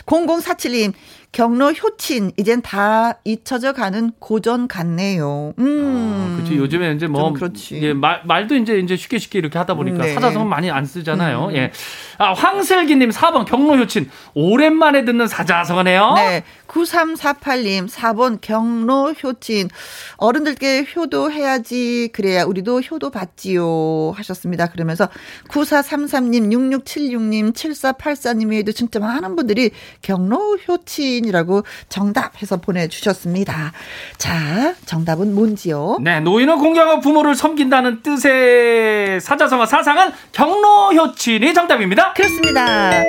[0.05, 0.93] 0047님.
[1.33, 5.53] 경로 효친 이젠 다 잊혀져 가는 고전 같네요.
[5.57, 6.29] 음.
[6.31, 6.55] 아, 그렇지.
[6.55, 7.81] 요즘에 이제 뭐 그렇지.
[7.81, 10.13] 예, 말 말도 이제 이제 쉽게 쉽게 이렇게 하다 보니까 네.
[10.13, 11.47] 사자성어 많이 안 쓰잖아요.
[11.47, 11.55] 음.
[11.55, 11.71] 예.
[12.17, 16.13] 아, 황슬기 님 4번 경로 효친 오랜만에 듣는 사자성어네요.
[16.15, 16.43] 네.
[16.67, 19.69] 9348님 4번 경로 효친
[20.17, 24.67] 어른들께 효도해야지 그래야 우리도 효도 받지요 하셨습니다.
[24.67, 25.07] 그러면서
[25.49, 26.51] 9433님
[26.83, 29.71] 6676님 7484님에도 진짜 많은 분들이
[30.01, 33.71] 경로 효친 노인이라고 정답해서 보내주셨습니다.
[34.17, 35.97] 자, 정답은 뭔지요?
[36.01, 42.02] 네, 노인은 공경한 부모를 섬긴다는 뜻의 사자성어 사상은 경로 효친이 정답입니다.
[42.13, 43.03] 그렇습니다.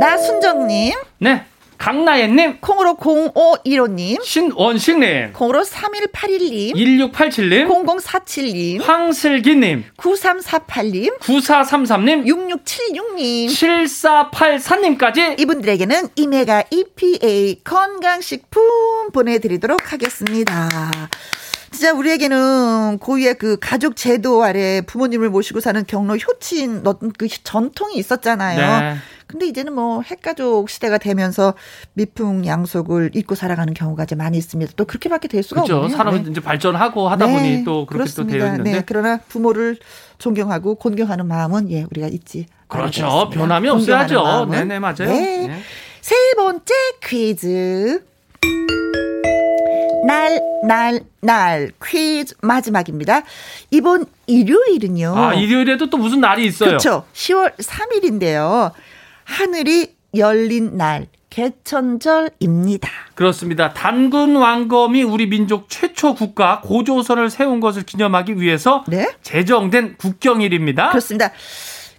[0.00, 0.94] 나순정님.
[1.18, 1.44] 네.
[1.82, 16.62] 강나연님, 콩으로 0515님, 신원식님, 콩으로 3181님, 1687님, 0047님, 황슬기님, 9348님, 9433님, 6676님, 7484님까지 이분들에게는 이메가
[16.70, 20.68] EPA 건강식품 보내드리도록 하겠습니다.
[21.72, 26.84] 진짜 우리에게는 고유의 그 가족 제도 아래 부모님을 모시고 사는 경로 효친
[27.18, 28.80] 그 전통이 있었잖아요.
[28.80, 28.96] 네.
[29.26, 31.54] 근데 이제는 뭐 핵가족 시대가 되면서
[31.94, 34.72] 미풍 양속을 입고 살아가는 경우가 이제 많이 있습니다.
[34.76, 35.78] 또 그렇게밖에 될 수가 그렇죠.
[35.78, 35.96] 없네요.
[35.96, 36.30] 사람이 네.
[36.30, 37.32] 이제 발전하고 하다 네.
[37.32, 38.32] 보니 또 그렇게 그렇습니다.
[38.32, 38.72] 또 되어 있는데.
[38.72, 38.82] 네.
[38.86, 39.78] 그러나 부모를
[40.18, 42.46] 존경하고 곤경하는 마음은 예 우리가 있지.
[42.68, 43.30] 그렇죠.
[43.32, 44.48] 변함이 없어야죠.
[44.50, 45.06] 네네 맞아요.
[45.06, 45.46] 네.
[45.48, 45.60] 네.
[46.02, 48.04] 세 번째 퀴즈.
[50.06, 53.22] 날, 날, 날 퀴즈 마지막입니다.
[53.70, 55.14] 이번 일요일은요.
[55.16, 56.70] 아, 일요일에도 또 무슨 날이 있어요?
[56.70, 57.04] 그렇죠.
[57.12, 58.72] 10월 3일인데요.
[59.24, 61.06] 하늘이 열린 날.
[61.32, 62.90] 개천절입니다.
[63.14, 63.72] 그렇습니다.
[63.72, 69.08] 단군 왕검이 우리 민족 최초 국가 고조선을 세운 것을 기념하기 위해서 네?
[69.22, 70.90] 제정된 국경일입니다.
[70.90, 71.32] 그렇습니다.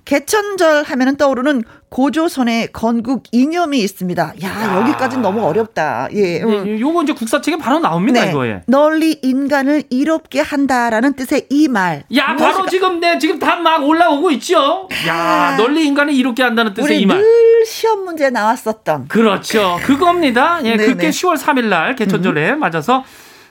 [0.05, 4.33] 개천절 하면은 떠오르는 고조선의 건국 이념이 있습니다.
[4.43, 4.77] 야, 야.
[4.81, 6.07] 여기까지는 너무 어렵다.
[6.13, 6.41] 예.
[6.41, 6.67] 음.
[6.67, 8.31] 예, 요거 이제 국사책에 바로 나옵니다, 네.
[8.31, 8.63] 이거 예.
[8.67, 12.03] 널리 인간을 이롭게 한다라는 뜻의 이 말.
[12.15, 12.51] 야, 무엇일까?
[12.57, 14.89] 바로 지금 네, 지금 다 막 올라오고 있죠.
[15.07, 15.15] 야,
[15.53, 15.55] 아.
[15.57, 17.19] 널리 인간을 이롭게 한다는 뜻의 이 말.
[17.19, 19.07] 늘 시험 문제 나왔었던.
[19.07, 19.79] 그렇죠.
[19.83, 20.59] 그겁니다.
[20.65, 20.85] 예, 네네.
[20.85, 22.59] 그게 10월 3일 날 개천절에 음.
[22.59, 23.05] 맞아서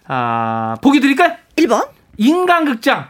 [0.07, 1.33] 아, 보기 드릴까요?
[1.57, 1.87] 1번.
[2.19, 3.07] 인간극장.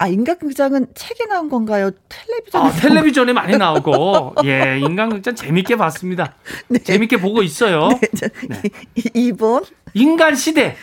[0.00, 1.90] 아, 인간극장은 책에 나온 건가요?
[2.08, 2.64] 텔레비전에?
[2.64, 6.36] 아, 텔레비전에 많이 나오고, 예, 인간극장 재밌게 봤습니다.
[6.68, 6.78] 네.
[6.78, 7.88] 재밌게 보고 있어요.
[7.88, 8.00] 네.
[8.48, 8.62] 네.
[8.94, 9.66] 2번.
[9.94, 10.76] 인간 시대.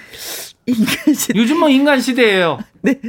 [0.65, 1.39] 인간 시대.
[1.39, 2.99] 요즘 뭐 인간 시대예요 네.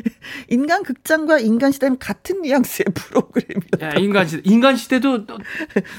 [0.48, 3.62] 인간 극장과 인간 시대는 같은 뉘앙스의 프로그램이요.
[3.82, 4.42] 예, 인간 시대.
[4.44, 5.26] 인간 시대도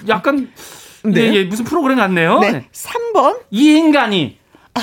[0.08, 0.50] 약간,
[1.04, 1.22] 네.
[1.22, 2.40] 예, 예, 무슨 프로그램 같네요.
[2.40, 2.70] 네.
[2.72, 3.42] 3번.
[3.52, 4.38] 이 인간이.
[4.74, 4.82] 아.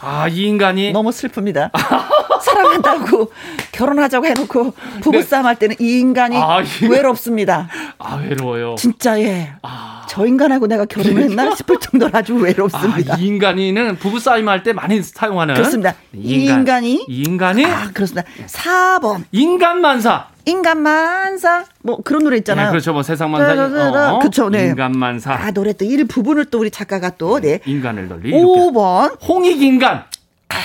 [0.00, 0.92] 아, 이 인간이.
[0.92, 1.70] 너무 슬픕니다.
[2.42, 3.32] 사랑한다고
[3.72, 7.68] 결혼하자고 해놓고 부부싸움 할 때는 이 인간이 아, 외롭습니다.
[7.98, 8.76] 아, 외로워요.
[8.78, 9.52] 진짜, 예.
[9.62, 10.06] 아.
[10.08, 13.14] 저 인간하고 내가 결혼했나 싶을 정도로 아주 외롭습니다.
[13.14, 15.54] 아, 이 인간이는 부부싸움 할 때 많이 사용하는.
[15.54, 15.94] 그렇습니다.
[16.14, 16.84] 이 인간.
[16.84, 17.64] 이 인간이?
[17.64, 18.26] 아, 그렇습니다.
[18.46, 19.24] 4번.
[19.32, 20.28] 인간만사.
[20.48, 22.66] 인간만사 뭐 그런 노래 있잖아요.
[22.66, 22.92] 네, 그렇죠.
[22.92, 24.14] 뭐 세상만사.
[24.14, 24.48] 어, 그렇죠.
[24.50, 24.66] 네.
[24.68, 25.32] 인간만사.
[25.34, 27.60] 아 노래 또 일 부분을 또 우리 작가가 또 네.
[27.64, 28.32] 인간을 널리.
[28.32, 30.04] 5번 홍익 인간.
[30.48, 30.56] 아.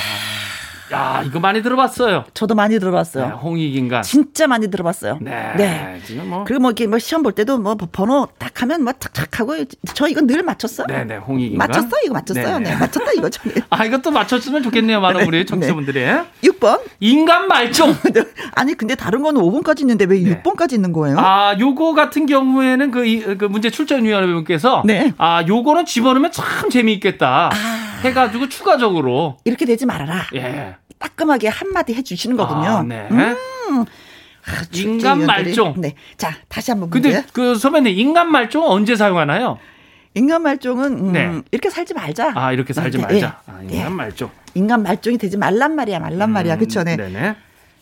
[0.94, 2.26] 야, 이거 많이 들어봤어요.
[2.34, 3.26] 저도 많이 들어봤어요.
[3.26, 4.04] 네, 홍익인간.
[4.04, 5.18] 진짜 많이 들어봤어요.
[5.22, 5.54] 네.
[5.58, 6.02] 네.
[6.06, 6.44] 지금 뭐.
[6.44, 9.56] 그리고 뭐 이렇게 뭐 시험 볼 때도 뭐 번호 딱 하면 뭐 탁탁 하고
[9.94, 10.88] 저 이거 늘 맞췄어요.
[10.88, 11.18] 네, 네.
[11.18, 11.68] 홍익인간.
[11.68, 12.46] 맞췄어 이거 맞췄어요.
[12.46, 12.60] 네네.
[12.60, 12.70] 네.
[12.72, 13.52] 네, 맞췄다 이거 좀.
[13.70, 15.02] 아, 이것도 맞췄으면 좋겠네요.
[15.02, 15.28] 많은 네.
[15.28, 16.00] 우리 청취자분들이.
[16.06, 16.24] 네.
[16.44, 16.82] 6번.
[17.00, 17.96] 인간 말종.
[18.56, 20.42] 아니, 근데 다른 거는 5번까지 있는데 왜 네.
[20.42, 21.18] 6번까지 있는 거예요?
[21.20, 25.14] 아, 요거 같은 경우에는 그, 그 문제 출전위원회분께서 네.
[25.18, 27.50] 아, 요거는 집어넣으면 참 재미있겠다.
[27.54, 27.84] 아.
[28.04, 30.26] 해가지고 추가적으로 이렇게 되지 말아라.
[30.36, 30.76] 예.
[31.04, 32.70] 따끔하게 한마디 해주시는 거군요.
[32.70, 33.08] 아, 네.
[33.12, 33.36] 음.
[34.46, 35.76] 아, 인간 말종.
[35.78, 35.96] 네.
[36.18, 37.12] 자, 다시 한번 문제.
[37.12, 39.58] 근데 그 선배님 인간 말종 언제 사용하나요?
[40.16, 41.42] 인간 말종은 음, 네.
[41.52, 42.34] 이렇게 살지 말자.
[42.36, 43.42] 아 이렇게 살지 네, 말자.
[43.48, 43.52] 네.
[43.54, 43.90] 아, 인간 네.
[43.90, 44.30] 말종.
[44.54, 46.84] 인간 말종이 되지 말란 말이야, 말란 음, 말이야, 그렇죠?
[46.84, 46.96] 네.
[46.96, 47.36] 네네.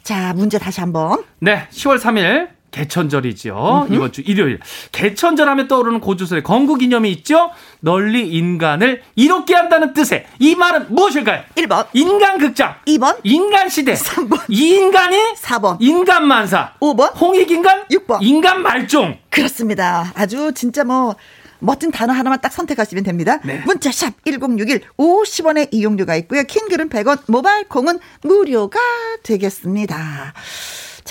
[0.04, 1.24] 자 문제 다시 한번.
[1.40, 3.86] 네, 10월 3일 개천절이죠.
[3.88, 3.94] 음흠.
[3.94, 4.60] 이번 주 일요일.
[4.92, 7.52] 개천절 하면 떠오르는 고주설의 건국 이념이 있죠.
[7.82, 11.44] 널리 인간을 이롭게 한다는 뜻의 이 말은 무엇일까요?
[11.56, 11.88] 1번.
[11.94, 12.76] 인간극장.
[12.88, 13.20] 2번.
[13.24, 13.94] 인간시대.
[13.94, 14.42] 3번.
[14.48, 15.78] 인간이 4번.
[15.80, 16.74] 인간만사.
[16.80, 17.20] 5번.
[17.20, 17.84] 홍익인간.
[17.90, 18.20] 6번.
[18.22, 19.18] 인간말종.
[19.30, 20.12] 그렇습니다.
[20.16, 21.16] 아주 진짜 뭐
[21.60, 23.40] 멋진 단어 하나만 딱 선택하시면 됩니다.
[23.44, 23.62] 네.
[23.66, 26.44] 문자샵 1061 50원의 이용료가 있고요.
[26.44, 28.80] 킹글은 100원, 모바일 콩은 무료가
[29.24, 30.34] 되겠습니다.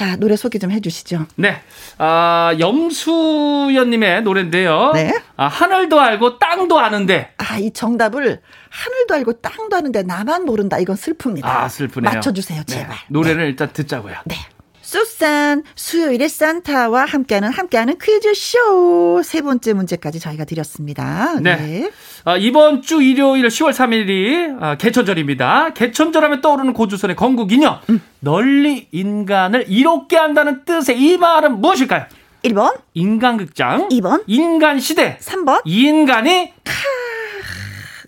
[0.01, 1.27] 자, 노래 소개 좀 해주시죠.
[1.37, 1.61] 네.
[1.99, 4.93] 아, 염수연님의 노래인데요.
[4.95, 5.13] 네.
[5.37, 7.35] 아, 하늘도 알고 땅도 아는데.
[7.37, 10.79] 아, 이 정답을 하늘도 알고 땅도 아는데 나만 모른다.
[10.79, 11.45] 이건 슬픕니다.
[11.45, 12.15] 아, 슬프네요.
[12.15, 12.89] 맞춰주세요, 제발.
[12.89, 12.97] 네.
[13.11, 13.49] 노래를 네.
[13.51, 14.15] 일단 듣자고요.
[14.25, 14.37] 네.
[14.81, 21.39] 수산 수요일에 산타와 함께하는 함께하는 퀴즈쇼 세 번째 문제까지 저희가 드렸습니다.
[21.43, 21.57] 네.
[21.57, 21.91] 네.
[22.25, 25.71] 아, 이번 주 일요일 10월 3일이 아, 개천절입니다.
[25.75, 27.81] 개천절 하면 떠오르는 고주선의 건국이녀.
[27.89, 28.03] 음.
[28.21, 32.07] 널리 인간을 이롭게 한다는 뜻의 이 말은 무엇일까요?
[32.45, 36.73] 1번 인간극장 2번 인간시대 3번 인간이 카...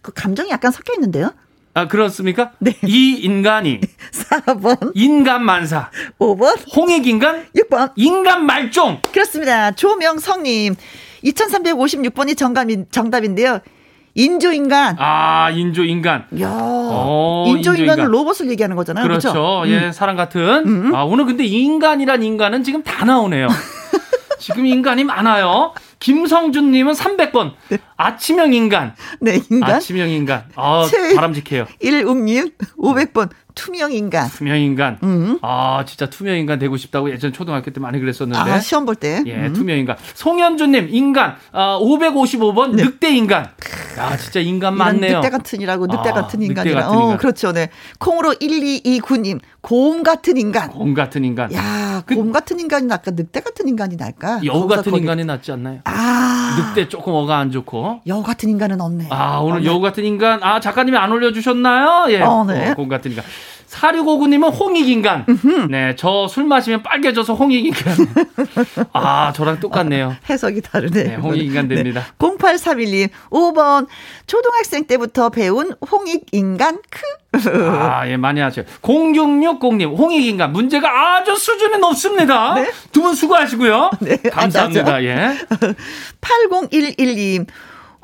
[0.01, 1.33] 그 감정이 약간 섞여 있는데요.
[1.75, 2.53] 아, 그렇습니까?
[2.59, 2.77] 네.
[2.87, 3.81] 이 인간이
[4.13, 9.71] 4번 인간 만사 5번 홍익 인간 6번 인간 말종 그렇습니다.
[9.73, 10.75] 조명성 님
[11.25, 13.61] 2356번이 정답인, 정답인데요.
[14.15, 14.97] 인조인간.
[14.99, 16.27] 아, 인조인간.
[16.41, 19.05] 야 어, 인조인간은 로봇을 얘기하는 거잖아요.
[19.05, 19.33] 그렇죠.
[19.33, 19.63] 그렇죠?
[19.71, 19.93] 예, 음.
[19.93, 20.41] 사람 같은.
[20.67, 20.95] 음.
[20.95, 23.49] 아, 오늘 근데 인간이란 인간은 지금 다 나오네요.
[24.39, 25.73] 지금 인간이 많아요.
[26.01, 27.53] 김성준님은 300번.
[27.69, 27.79] 네.
[27.97, 28.95] 아침형 인간.
[29.21, 29.77] 네, 인간.
[29.77, 30.45] 아침형 인간.
[30.57, 31.67] 아, 바람직해요.
[31.81, 33.31] 1음님 500번.
[33.55, 34.29] 투명 인간.
[34.29, 34.99] 투명 인간.
[35.03, 35.39] 음.
[35.43, 38.51] 아, 진짜 투명 인간 되고 싶다고 예전 초등학교 때 많이 그랬었는데.
[38.51, 39.23] 아, 시험 볼 때.
[39.27, 39.53] 예, 음.
[39.53, 39.97] 투명 인간.
[40.15, 41.37] 송현주님, 인간.
[41.53, 42.85] 아, 555번, 네.
[42.85, 43.51] 늑대 인간.
[43.99, 45.19] 야, 진짜 인간 많네요.
[45.19, 46.75] 늑대 같은이라고, 늑대 아, 같은 인간이라.
[46.75, 47.15] 늑대 같은 인간.
[47.15, 47.69] 어, 그렇죠, 네.
[47.99, 50.71] 콩으로 1229님, 곰 같은 인간.
[50.71, 51.53] 곰 같은 인간.
[51.53, 54.41] 야, 그, 곰 같은 인간이 날까, 늑대 같은 인간이 날까?
[54.45, 55.03] 여우 같은 거기.
[55.03, 55.81] 인간이 낫지 않나요?
[55.85, 56.22] 아.
[56.69, 58.01] 늑대 조금 어가 안 좋고.
[58.07, 59.09] 여우 같은 인간은 없네.
[59.11, 59.67] 아, 오늘 없네.
[59.69, 60.43] 여우 같은 인간.
[60.43, 62.07] 아, 작가님이 안 올려주셨나요?
[62.11, 62.21] 예.
[62.23, 62.71] 어, 네.
[62.71, 63.25] 어, 곰 같은 인간.
[63.73, 65.27] 4659님은 홍익인간.
[65.71, 67.95] 네, 저 술 마시면 빨개져서 홍익인간.
[68.93, 70.15] 아, 저랑 똑같네요.
[70.29, 71.03] 해석이 다르네.
[71.05, 72.05] 네, 홍익인간 됩니다.
[72.19, 72.27] 네.
[72.29, 73.87] 0831님, 5번.
[74.27, 77.49] 초등학생 때부터 배운 홍익인간 크.
[77.59, 78.63] 아, 예, 많이 하죠.
[78.83, 80.53] 0660님, 홍익인간.
[80.53, 82.55] 문제가 아주 수준이 높습니다.
[82.55, 82.71] 네?
[82.93, 83.91] 두분 수고하시고요.
[84.01, 85.03] 네, 감사합니다.
[85.05, 85.33] 예.
[86.21, 87.47] 8011님,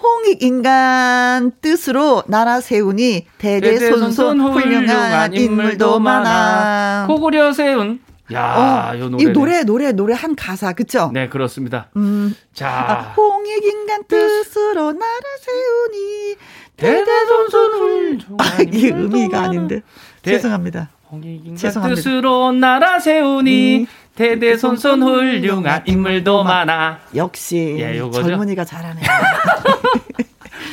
[0.02, 7.04] 홍익 인간 뜻으로 나라 세우니 대대손손 훌륭한 인물도 많아.
[7.08, 8.00] 코구려 세운
[8.32, 11.10] 야, 어, 이 노래 노래 노래 한 가사 그쵸?
[11.14, 11.88] 네 그렇습니다.
[11.96, 16.36] 음, 자, 아, 홍익 인간 뜻으로 나라 세우니
[16.76, 19.80] 대대손손 훌륭한 아, 이게 의미가 아닌데
[20.22, 20.90] 대, 죄송합니다.
[21.10, 21.96] 홍익 인간 죄송합니다.
[21.96, 23.86] 뜻으로 나라 세우니 음.
[24.18, 26.98] 대대 손손 훌륭한 인물도 많아.
[27.14, 29.00] 역시 예, 젊은이가 잘하네.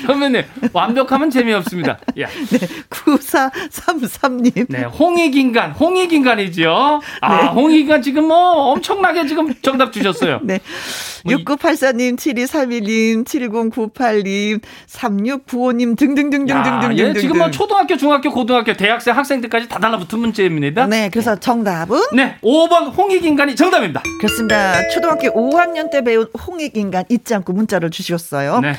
[0.05, 1.99] 선배님 완벽하면 재미없습니다.
[2.19, 2.27] 야.
[2.27, 4.65] 네, 9433님.
[4.69, 7.01] 네, 홍익인간, 홍익인간이죠.
[7.21, 7.47] 아, 네.
[7.49, 10.39] 홍익인간 지금 뭐 엄청나게 지금 정답 주셨어요.
[10.43, 10.60] 네.
[11.25, 16.97] 6984님, 7231님, 7098님, 3695님 등등등등등등.
[16.99, 20.86] 예, 지금 뭐 초등학교, 중학교, 고등학교, 대학생, 학생들까지 다 달라붙은 문제입니다.
[20.86, 21.99] 네, 그래서 정답은?
[22.13, 24.03] 네, 5번 홍익인간이 정답입니다.
[24.19, 24.88] 그렇습니다.
[24.89, 28.60] 초등학교 5학년 때 배운 홍익인간 잊지 않고 문자를 주셨어요.
[28.60, 28.73] 네.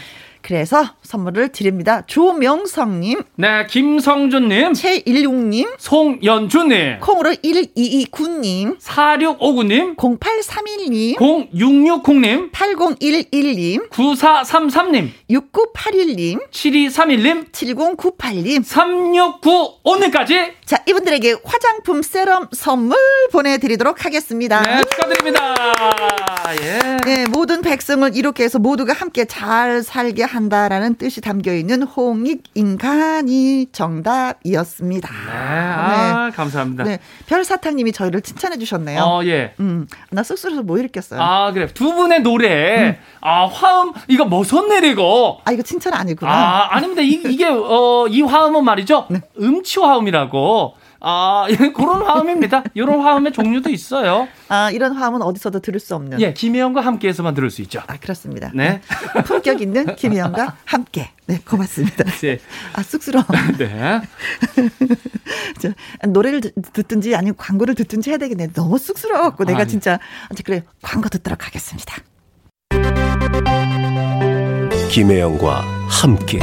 [0.47, 2.03] 그래서 선물을 드립니다.
[2.07, 3.21] 조명성님.
[3.35, 4.75] 네, 김성준님.
[4.75, 5.71] 최일용님.
[5.77, 7.01] 송연주님.
[7.01, 8.79] 콩으로 1229님.
[8.79, 9.97] 4659님.
[9.97, 11.19] 0831님.
[11.19, 12.53] 0660님.
[12.53, 13.91] 8011님.
[13.91, 15.09] 9433님.
[15.29, 16.49] 6981님.
[16.53, 17.51] 7231님.
[17.51, 18.63] 7098님.
[19.83, 20.53] 3695님까지.
[20.65, 22.97] 자, 이분들에게 화장품 세럼 선물
[23.33, 24.63] 보내드리도록 하겠습니다.
[24.63, 25.55] 네, 축하드립니다.
[26.63, 26.79] 예.
[27.05, 33.67] 네, 모든 백성을 이렇게 해서 모두가 함께 잘 살게 한다라는 뜻이 담겨 있는 홍익 인간이
[33.73, 35.09] 정답이었습니다.
[35.09, 36.37] 네, 아, 네.
[36.37, 36.85] 감사합니다.
[36.85, 39.03] 네, 별사탕님이 저희를 칭찬해 주셨네요.
[39.03, 39.55] 어, 예.
[39.61, 41.21] 음, 나 쑥스러워서 뭐 읽겠어요.
[41.21, 41.67] 아, 그래.
[41.69, 42.97] 두 분의 노래, 음.
[43.23, 45.41] 아, 화음, 이거 뭐선 내리고.
[45.45, 46.31] 아, 이거 칭찬 아니구나.
[46.31, 47.03] 아, 아닙니다.
[47.03, 49.07] 이, 이게, 어, 이 화음은 말이죠.
[49.11, 49.21] 네.
[49.41, 50.75] 음치 화음이라고.
[51.09, 52.65] 아, 예, 그런 화음입니다.
[52.75, 54.27] 이런 화음의 종류도 있어요.
[54.49, 56.21] 아, 이런 화음은 어디서도 들을 수 없는.
[56.21, 57.81] 예, 김혜영과 함께해서만 들을 수 있죠.
[57.87, 58.51] 아, 그렇습니다.
[58.53, 58.81] 네.
[59.15, 59.23] 네.
[59.23, 61.11] 품격 있는 김혜영과 함께.
[61.27, 62.03] 네, 고맙습니다.
[62.21, 62.41] 네.
[62.73, 63.25] 아, 쑥스러워.
[63.57, 64.01] 네.
[65.61, 65.71] 저,
[66.09, 68.49] 노래를 듣든지 아니면 광고를 듣든지 해야 되겠네.
[68.55, 70.01] 너무 쑥스러워갖고 내가 아, 진짜.
[70.45, 71.95] 그래, 광고 듣도록 하겠습니다.
[74.91, 76.41] 김혜영과 함께.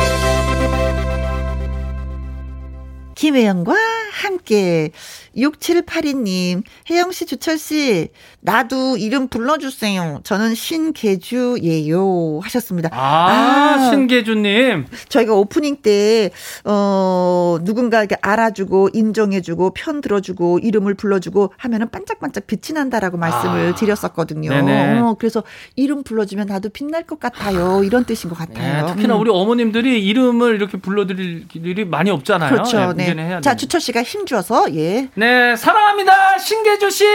[3.15, 4.91] 김혜영과 함께
[5.35, 8.09] 6782님, 혜영씨, 주철씨,
[8.41, 10.21] 나도 이름 불러주세요.
[10.23, 12.39] 저는 신계주예요.
[12.43, 12.89] 하셨습니다.
[12.91, 14.85] 아, 아 신계주님.
[15.09, 16.31] 저희가 오프닝 때,
[16.65, 23.75] 어, 누군가 이렇게 알아주고, 인정해주고, 편 들어주고, 이름을 불러주고 하면은 반짝반짝 빛이 난다라고 말씀을 아,
[23.75, 24.49] 드렸었거든요.
[24.49, 24.99] 네네.
[24.99, 25.43] 어, 그래서
[25.75, 27.83] 이름 불러주면 나도 빛날 것 같아요.
[27.83, 28.85] 이런 뜻인 것 같아요.
[28.85, 29.21] 네, 특히나 음.
[29.21, 32.51] 우리 어머님들이 이름을 이렇게 불러드릴 일이 많이 없잖아요.
[32.51, 32.93] 그렇죠.
[32.93, 33.13] 네.
[33.13, 33.41] 네.
[33.41, 35.09] 자, 주철씨가 힘줘서, 예.
[35.15, 35.22] 네,
[35.57, 36.37] 사랑합니다.
[36.37, 37.05] 신계주 씨.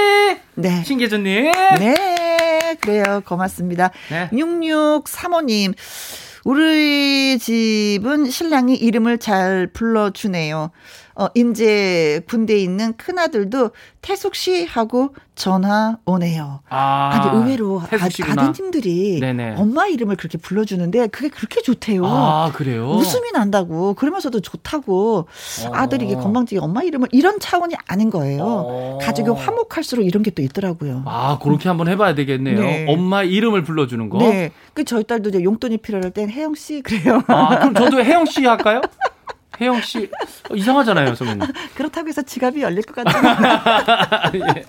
[0.54, 0.82] 네.
[0.84, 1.52] 신계주 님.
[1.78, 3.22] 네, 그래요.
[3.26, 3.90] 고맙습니다.
[4.10, 4.28] 네.
[4.32, 5.74] 6635님.
[6.44, 10.70] 우리 집은 신랑이 이름을 잘 불러주네요.
[11.18, 16.60] 어, 인제 군대에 있는 큰아들도 태숙 씨 하고 전화 오네요.
[16.68, 17.86] 아, 아니 의외로 아,
[18.30, 19.56] 아드님들이 네네.
[19.58, 22.06] 엄마 이름을 그렇게 불러주는데 그게 그렇게 좋대요.
[22.06, 22.90] 아 그래요?
[22.92, 25.26] 웃음이 난다고 그러면서도 좋다고
[25.66, 25.70] 어.
[25.72, 28.44] 아들이 게 건방지게 엄마 이름을 이런 차원이 아닌 거예요.
[28.46, 28.98] 어.
[29.02, 31.02] 가족이 화목할수록 이런 게 또 있더라고요.
[31.06, 32.60] 아 그렇게 한번 해봐야 되겠네요.
[32.60, 32.86] 네.
[32.88, 34.18] 엄마 이름을 불러주는 거.
[34.18, 34.52] 네.
[34.72, 37.22] 그 저희 딸도 이제 용돈이 필요할 땐 혜영 씨 그래요.
[37.26, 38.80] 아 그럼 저도 혜영 씨 할까요?
[39.60, 40.08] 혜영 씨
[40.50, 41.48] 어, 이상하잖아요, 선배님.
[41.74, 43.04] 그렇다고 해서 지갑이 열릴 것
[44.34, 44.64] 예.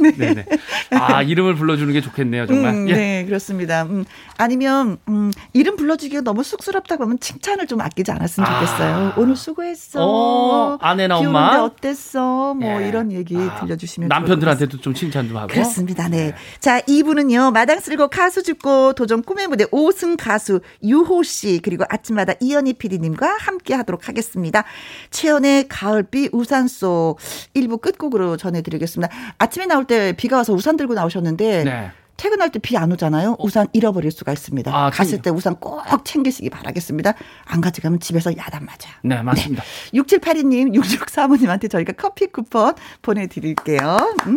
[0.00, 0.16] 네.
[0.16, 0.46] 네네.
[0.92, 2.74] 아 이름을 불러주는 게 좋겠네요, 정말.
[2.74, 2.94] 음, 예.
[2.94, 3.82] 네, 그렇습니다.
[3.84, 4.04] 음,
[4.36, 8.60] 아니면 음, 이름 불러주기가 너무 쑥스럽다고 하면 칭찬을 좀 아끼지 않았으면 아.
[8.60, 9.12] 좋겠어요.
[9.16, 10.00] 오늘 수고했어.
[10.04, 11.60] 어, 아내나 엄마.
[11.60, 12.54] 어땠어?
[12.54, 12.88] 뭐 예.
[12.88, 13.60] 이런 얘기 아.
[13.60, 15.48] 들려주시면 남편들한테도 좀 칭찬 좀 하고.
[15.48, 16.08] 그렇습니다.
[16.08, 16.30] 네.
[16.30, 16.34] 네.
[16.58, 22.32] 자, 이분은요 마당 쓸고 가수 죽고 도전 꿈의 무대 오승 가수 유호 씨 그리고 아침마다
[22.40, 23.59] 이연희 PD님과 함께.
[23.60, 24.64] 함께 하도록 하겠습니다.
[25.10, 27.18] 최헌의 가을비 우산 속
[27.54, 29.12] 1부 끝곡으로 전해드리겠습니다.
[29.38, 31.90] 아침에 나올 때 비가 와서 우산 들고 나오셨는데 네.
[32.16, 33.36] 퇴근할 때 비 안 오잖아요.
[33.38, 34.70] 우산 잃어버릴 수가 있습니다.
[34.74, 37.14] 아, 갔을 때 우산 꼭 챙기시기 바라겠습니다.
[37.46, 38.90] 안 가져가면 집에서 야단 맞아.
[39.02, 39.62] 네, 맞습니다.
[39.62, 39.98] 네.
[39.98, 44.14] 6782님, 6635님한테 저희가 커피 쿠폰 보내드릴게요.
[44.26, 44.36] 음.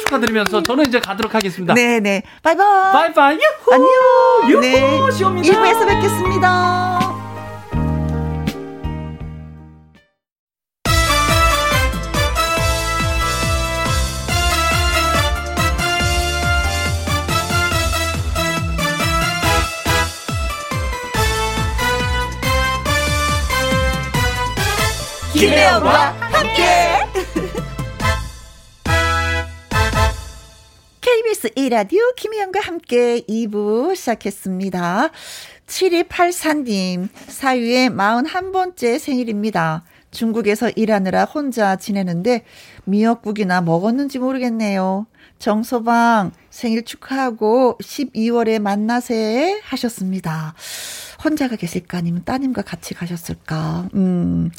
[0.00, 1.74] 축하드리면서 저는 이제 가도록 하겠습니다.
[1.74, 2.00] 네네.
[2.00, 2.22] 네.
[2.42, 2.92] 바이바이.
[2.92, 3.36] 바이바이.
[3.36, 3.72] 유후.
[3.72, 4.50] 안녕.
[4.50, 4.60] 유후.
[4.60, 5.10] 네.
[5.12, 5.48] 시옵니다.
[5.52, 6.99] 1부에서 뵙겠습니다.
[25.40, 26.62] 김혜영과 함께.
[31.00, 35.08] KBS 1라디오 김혜영과 함께 2부 시작했습니다.
[35.66, 39.84] 7284님, 사유의 41번째 생일입니다.
[40.10, 42.44] 중국에서 일하느라 혼자 지내는데
[42.84, 45.06] 미역국이나 먹었는지 모르겠네요.
[45.38, 50.54] 정소방 생일 축하하고 12월에 만나세 하셨습니다.
[51.24, 53.88] 혼자가 계실까 아니면 따님과 같이 가셨을까?
[53.94, 54.50] 음.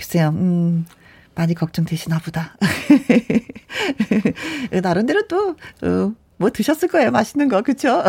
[0.00, 0.86] 글쎄요, 음,
[1.34, 2.56] 많이 걱정되시나 보다.
[4.82, 5.50] 나름대로 또,
[5.82, 7.10] 어, 뭐 드셨을 거예요.
[7.10, 7.60] 맛있는 거.
[7.60, 8.02] 그쵸?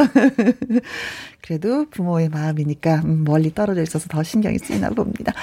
[1.44, 5.34] 그래도 부모의 마음이니까 음, 멀리 떨어져 있어서 더 신경이 쓰이나 봅니다.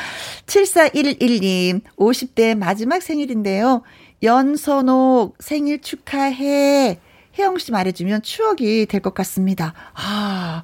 [0.47, 3.83] 7411님, 50대 마지막 생일인데요.
[4.23, 6.99] 연선옥 생일 축하해.
[7.39, 9.75] 혜영 씨 말해주면 추억이 될 것 같습니다.
[9.93, 10.63] 아,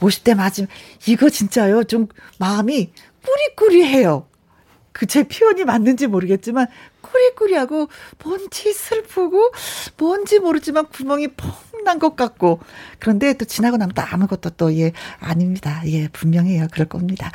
[0.00, 0.70] 50대 마지막,
[1.06, 1.84] 이거 진짜요.
[1.84, 2.90] 좀 마음이
[3.24, 4.26] 꾸리꾸리해요.
[4.98, 6.66] 그 제 표현이 맞는지 모르겠지만
[7.00, 7.88] 꾸리꾸리하고
[8.24, 9.52] 뭔지 슬프고
[9.96, 12.60] 뭔지 모르지만 구멍이 펑 탐난 것 같고
[12.98, 15.80] 그런데 또 지나고 나면 또 아무것도 또 예 아닙니다.
[15.86, 16.66] 예 분명해요.
[16.72, 17.30] 그럴 겁니다.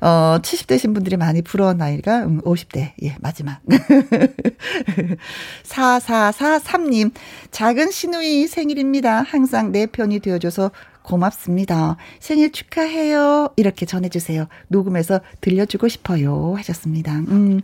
[0.00, 3.60] 어 70대신 분들이 많이 부러운 나이가 음, 50대 예 마지막
[5.64, 7.12] 4443님
[7.50, 9.22] 작은 시누이 생일입니다.
[9.22, 10.70] 항상 내 편이 되어줘서
[11.08, 11.96] 고맙습니다.
[12.20, 13.48] 생일 축하해요.
[13.56, 14.46] 이렇게 전해주세요.
[14.68, 16.54] 녹음해서 들려주고 싶어요.
[16.58, 17.12] 하셨습니다.
[17.12, 17.60] 음,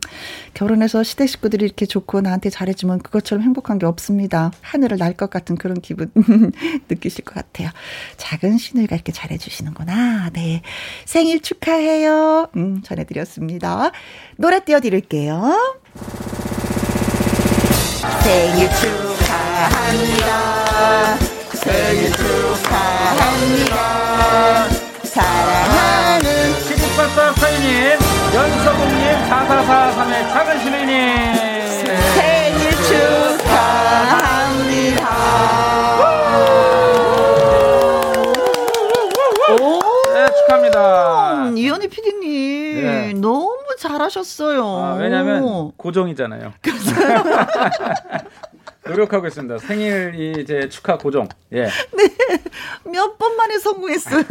[0.54, 4.50] 결혼해서 시댁 식구들이 이렇게 좋고 나한테 잘해주면 그것처럼 행복한 게 없습니다.
[4.62, 6.10] 하늘을 날 것 같은 그런 기분
[6.90, 7.68] 느끼실 것 같아요.
[8.16, 10.30] 작은 신우이가 이렇게 잘해주시는구나.
[10.32, 10.60] 네.
[11.04, 12.48] 생일 축하해요.
[12.56, 13.92] 음, 전해드렸습니다.
[14.36, 15.56] 노래 띄워드릴게요.
[18.24, 20.24] 생일 축하합니다.
[21.54, 23.03] 생일 축하
[23.34, 24.68] 합니다.
[25.02, 26.24] 사랑하는
[26.54, 27.64] 7844님,
[28.34, 30.94] 연서봉님, 4443의 작은 시민님.
[32.14, 34.14] 생일 축하합니다.
[40.12, 41.50] 네, 축하합니다.
[41.56, 43.12] 이현희 PD님, 네.
[43.14, 44.64] 너무 잘하셨어요.
[44.64, 46.52] 아, 왜냐면 고정이잖아요.
[48.86, 49.58] 노력하고 있습니다.
[49.58, 51.28] 생일 이제 축하 고정.
[51.52, 51.64] 예.
[51.96, 52.08] 네.
[52.92, 54.24] 몇 번 만에 성공했어요.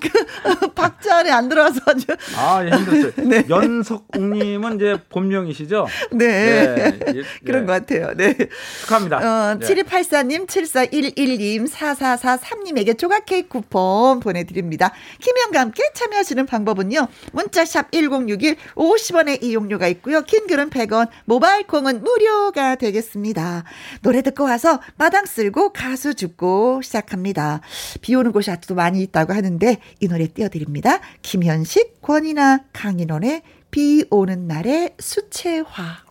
[0.00, 2.06] 그, 박자 안에 안 들어와서 아주.
[2.36, 3.12] 아, 예, 힘들었어요.
[3.28, 3.44] 네.
[3.48, 5.86] 연석님은 이제 본명이시죠?
[6.12, 6.74] 네.
[6.74, 6.98] 네.
[7.16, 7.66] 예, 그런 예.
[7.66, 8.14] 것 같아요.
[8.16, 8.36] 네.
[8.82, 9.16] 축하합니다.
[9.18, 14.92] 어, 7284님, 7411님, 4443님에게 조각 케이크 쿠폰 보내드립니다.
[15.20, 17.06] 김현과 함께 참여하시는 방법은요.
[17.32, 20.22] 문자샵 1061 50원의 이용료가 있고요.
[20.22, 23.62] 긴 글은 100원, 모바일 콩은 무료 무료가 되겠습니다.
[24.02, 27.60] 노래 듣고 와서 마당 쓸고 가수 죽고 시작합니다.
[28.02, 30.98] 비 오는 곳이 아직도 많이 있다고 하는데 이 노래 띄워드립니다.
[31.22, 36.08] 김현식, 권이나 강인원의 비 오는 날의 수채화.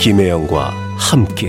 [0.00, 1.48] 김혜영과 함께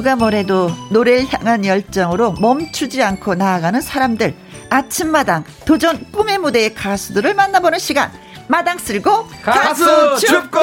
[0.00, 4.34] 누가 뭐래도 노래를 향한 열정으로 멈추지 않고 나아가는 사람들.
[4.70, 8.10] 아침마당 도전 꿈의 무대의 가수들을 만나보는 시간.
[8.48, 10.58] 마당 쓸고 가수, 가수 춥고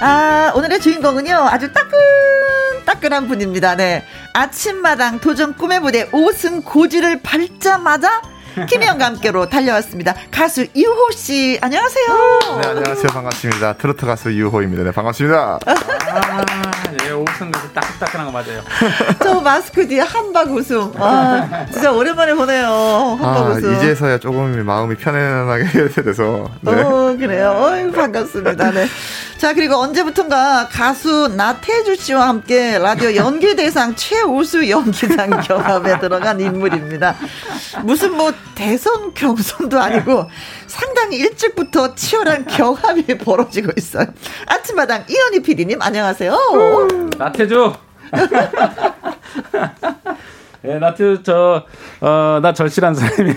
[0.00, 1.96] 아 오늘의 주인공은요 아주 따끈
[2.84, 3.76] 따끈한 분입니다.
[3.76, 4.04] 네.
[4.32, 8.22] 아침마당 도전 꿈의 무대 5승 고지를 밟자마자
[8.68, 10.14] 김혜영과 함께로 달려왔습니다.
[10.30, 12.06] 가수 유호 씨, 안녕하세요.
[12.62, 13.06] 네, 안녕하세요.
[13.08, 13.72] 반갑습니다.
[13.74, 14.84] 트로트 가수 유호입니다.
[14.84, 15.58] 네, 반갑습니다.
[15.66, 16.44] 아,
[17.04, 18.62] 예, 웃음에서 따끈따끈한 거 맞아요.
[19.22, 20.92] 저 마스크 뒤에 한박 웃음.
[20.98, 22.66] 아, 진짜 오랜만에 보네요.
[23.20, 23.74] 한박 아, 웃음.
[23.76, 26.48] 이제서야 조금 마음이 편안하게 돼서.
[26.60, 26.72] 네.
[26.80, 27.50] 어, 그래요.
[27.58, 28.70] 어이, 반갑습니다.
[28.70, 28.86] 네.
[29.38, 37.16] 자, 그리고 언제부턴가 가수 나태주 씨와 함께 라디오 연기대상 최우수 연기상 경합에 들어간 인물입니다.
[37.82, 40.28] 무슨 뭐 대선 경선도 아니고
[40.66, 44.06] 상당히 일찍부터 치열한 경합이 벌어지고 있어요.
[44.46, 46.36] 아침마당 이현희 PD님, 안녕하세요.
[47.18, 47.72] 나태주!
[50.66, 51.66] 예, 나트 저,
[52.00, 53.34] 어, 나 절실한 사람이야.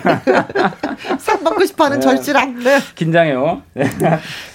[1.20, 2.06] 상 받고 싶어 하는 네.
[2.06, 2.60] 절실한.
[2.64, 2.80] 네.
[2.96, 3.64] 긴장해요.
[3.74, 3.90] 네.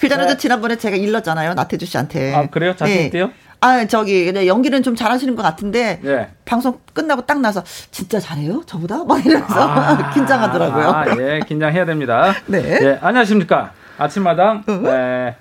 [0.01, 1.53] 그전에도 지난번에 제가 일렀잖아요.
[1.53, 2.35] 나태주 씨한테.
[2.35, 2.75] 아, 그래요?
[2.75, 3.05] 자신 네.
[3.07, 3.31] 있대요?
[3.63, 6.29] 아, 저기, 네, 연기는 좀 잘하시는 것 같은데, 네.
[6.45, 8.63] 방송 끝나고 딱 나서, 진짜 잘해요?
[8.67, 9.05] 저보다?
[9.05, 10.89] 막 이러면서 아, 긴장하더라고요.
[10.89, 12.33] 아, 예, 긴장해야 됩니다.
[12.47, 12.59] 네.
[12.83, 13.71] 예, 안녕하십니까.
[13.99, 14.83] 아침마당, 어?
[14.87, 15.37] 예,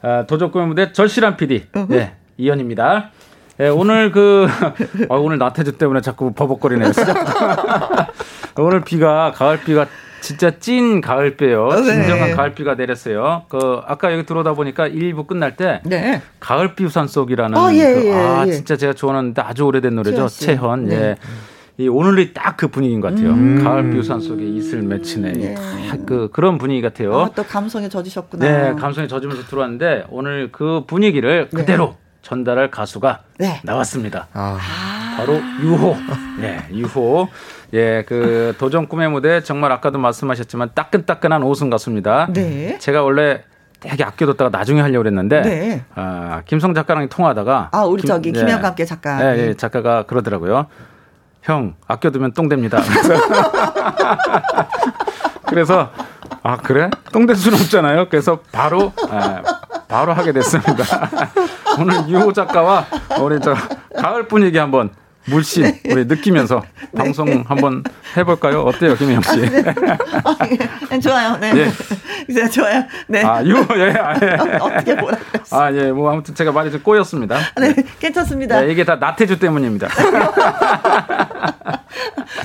[0.00, 1.86] 어, 도적구의 무대 절실한 PD, 어?
[1.90, 3.10] 예, 이현입니다.
[3.60, 4.46] 예, 오늘 그,
[5.10, 6.90] 아, 오늘 나태주 때문에 자꾸 버벅거리네요.
[8.56, 9.84] 오늘 비가, 가을 비가
[10.20, 11.68] 진짜 찐 가을비예요.
[11.68, 11.82] 네.
[11.84, 13.44] 진정한 가을비가 내렸어요.
[13.48, 16.22] 그 아까 여기 들어오다 보니까 1부 끝날 때 네.
[16.40, 18.52] 가을비 우산 속이라는 아, 예, 그, 예, 아 예.
[18.52, 20.28] 진짜 제가 좋아하는데 아주 오래된 노래죠.
[20.28, 20.86] 채헌.
[20.86, 20.94] 네.
[20.96, 21.16] 예.
[21.80, 23.30] 이 오늘이 딱 그 분위기인 것 같아요.
[23.30, 23.62] 음.
[23.62, 25.32] 가을 비 우산 속에 이슬 맺히네.
[25.32, 25.54] 네.
[26.06, 27.20] 그 그런 분위기 같아요.
[27.20, 28.44] 아, 또 감성에 젖으셨구나.
[28.44, 31.56] 네, 감성에 젖으면서 들어왔는데 오늘 그 분위기를 네.
[31.56, 33.60] 그대로 전달할 가수가 네.
[33.62, 34.26] 나왔습니다.
[34.32, 34.58] 아.
[35.16, 35.96] 바로 유호.
[36.40, 37.28] 네, 유호.
[37.74, 42.28] 예, 그 도전 꿈의 무대 정말 아까도 말씀하셨지만 따끈따끈한 오승 가수입니다.
[42.32, 42.78] 네.
[42.78, 43.44] 제가 원래
[43.80, 45.84] 되게 아껴뒀다가 나중에 하려고 그랬는데 네.
[45.94, 48.32] 아, 김성 작가랑 통화하다가 아 우리 김, 저기 예.
[48.32, 50.66] 김영과 함께 작가 예, 예, 작가가 그러더라고요.
[51.42, 52.80] 형 아껴두면 똥 됩니다.
[55.46, 55.92] 그래서
[56.42, 56.90] 아 그래?
[57.12, 58.08] 똥될 수는 없잖아요.
[58.08, 59.42] 그래서 바로 예,
[59.86, 60.84] 바로 하게 됐습니다.
[61.78, 62.86] 오늘 유호 작가와
[63.20, 63.54] 우리 저
[63.96, 64.90] 가을 분위기 한번
[65.28, 65.80] 물씬 네.
[65.90, 66.62] 우리 느끼면서
[66.92, 67.02] 네.
[67.02, 67.84] 방송 한번
[68.16, 68.62] 해볼까요?
[68.62, 69.30] 어때요, 김혜영 씨?
[69.30, 69.64] 아, 네.
[70.24, 70.36] 아,
[70.92, 70.98] 예.
[70.98, 71.36] 좋아요.
[71.38, 71.52] 네.
[71.54, 71.70] 예.
[72.32, 72.84] 네, 좋아요.
[73.06, 73.22] 네.
[73.24, 74.36] 아, 유, 예, 아, 예.
[74.60, 75.18] 어떻게 뭐라
[75.50, 77.38] 아, 예, 뭐 아무튼 제가 말이 좀 꼬였습니다.
[77.58, 78.60] 네, 괜찮습니다.
[78.60, 79.88] 네, 이게 다 나태주 때문입니다.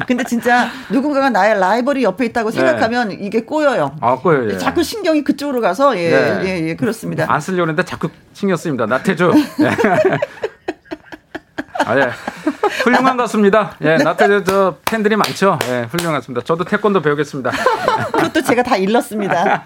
[0.08, 2.58] 근데 진짜 누군가가 나의 라이벌이 옆에 있다고 네.
[2.58, 3.18] 생각하면 네.
[3.20, 3.96] 이게 꼬여요.
[4.02, 4.52] 아, 꼬여요.
[4.52, 4.58] 예.
[4.58, 6.42] 자꾸 신경이 그쪽으로 가서 예, 네.
[6.46, 7.26] 예, 예, 그렇습니다.
[7.28, 8.86] 안 쓰려고 했는데 자꾸 신경 쓰입니다.
[8.86, 9.32] 나태주.
[11.82, 11.90] 예.
[11.90, 12.10] 아, 예.
[12.84, 13.76] 훌륭한 가수입니다.
[13.82, 14.04] 예, 네.
[14.04, 15.60] 나태주 저 팬들이 많죠.
[15.70, 16.44] 예, 훌륭하습니다.
[16.46, 17.52] 저도 태권도 배우겠습니다.
[18.14, 19.64] 그것도 제가 다 일렀습니다.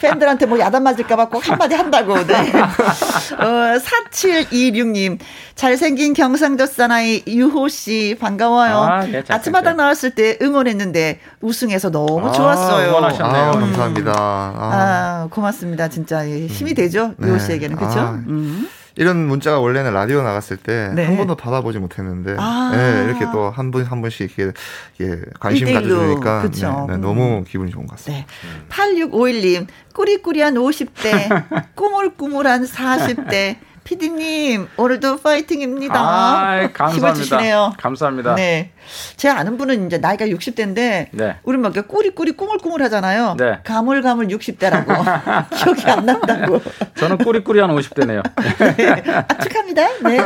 [0.00, 2.14] 팬들한테 뭐 야단 맞을까봐 꼭 한마디 한다고.
[2.26, 2.34] 네.
[2.34, 5.18] 어, 4726님.
[5.54, 8.76] 잘생긴 경상도 사나이 유호씨, 반가워요.
[8.78, 12.88] 아, 예, 아침마당 나왔을 때 응원했는데 우승해서 너무 아, 좋았어요.
[12.90, 13.42] 응원하셨네요.
[13.42, 14.12] 아, 감사합니다.
[14.16, 14.70] 아.
[14.72, 15.88] 아, 고맙습니다.
[15.88, 17.14] 진짜 힘이 되죠.
[17.18, 17.28] 네.
[17.28, 17.76] 유호씨에게는.
[17.76, 18.00] 그렇죠?
[18.28, 18.68] 음.
[18.98, 21.16] 이런 문자가 원래는 라디오 나갔을 때한 네.
[21.16, 24.52] 번도 받아보지 못했는데 아~ 네, 이렇게 또 한 분한 분씩 이렇게,
[24.98, 28.26] 이렇게 관심 가져주니까 네, 네, 너무 기분이 좋은 것 같습니다.
[28.26, 28.68] 네.
[28.68, 33.56] 8651님 꾸리꾸리한 50대 꾸물꾸물한 40대
[33.88, 35.94] 피디님 오늘도 파이팅입니다.
[35.98, 37.72] 아, 감사합니다.
[37.78, 38.34] 감사합니다.
[38.34, 38.70] 네,
[39.16, 41.36] 제가 아는 분은 이제 나이가 60대인데 네.
[41.42, 43.36] 우리 막 꾸리꾸리 꾸물꾸물 하잖아요.
[43.38, 43.60] 네.
[43.64, 46.60] 가물가물 60대라고 기억이 안 난다고.
[46.98, 48.22] 저는 꾸리꾸리 한 50대네요.
[48.76, 49.10] 네.
[49.10, 49.88] 아, 축하합니다.
[50.02, 50.18] 네.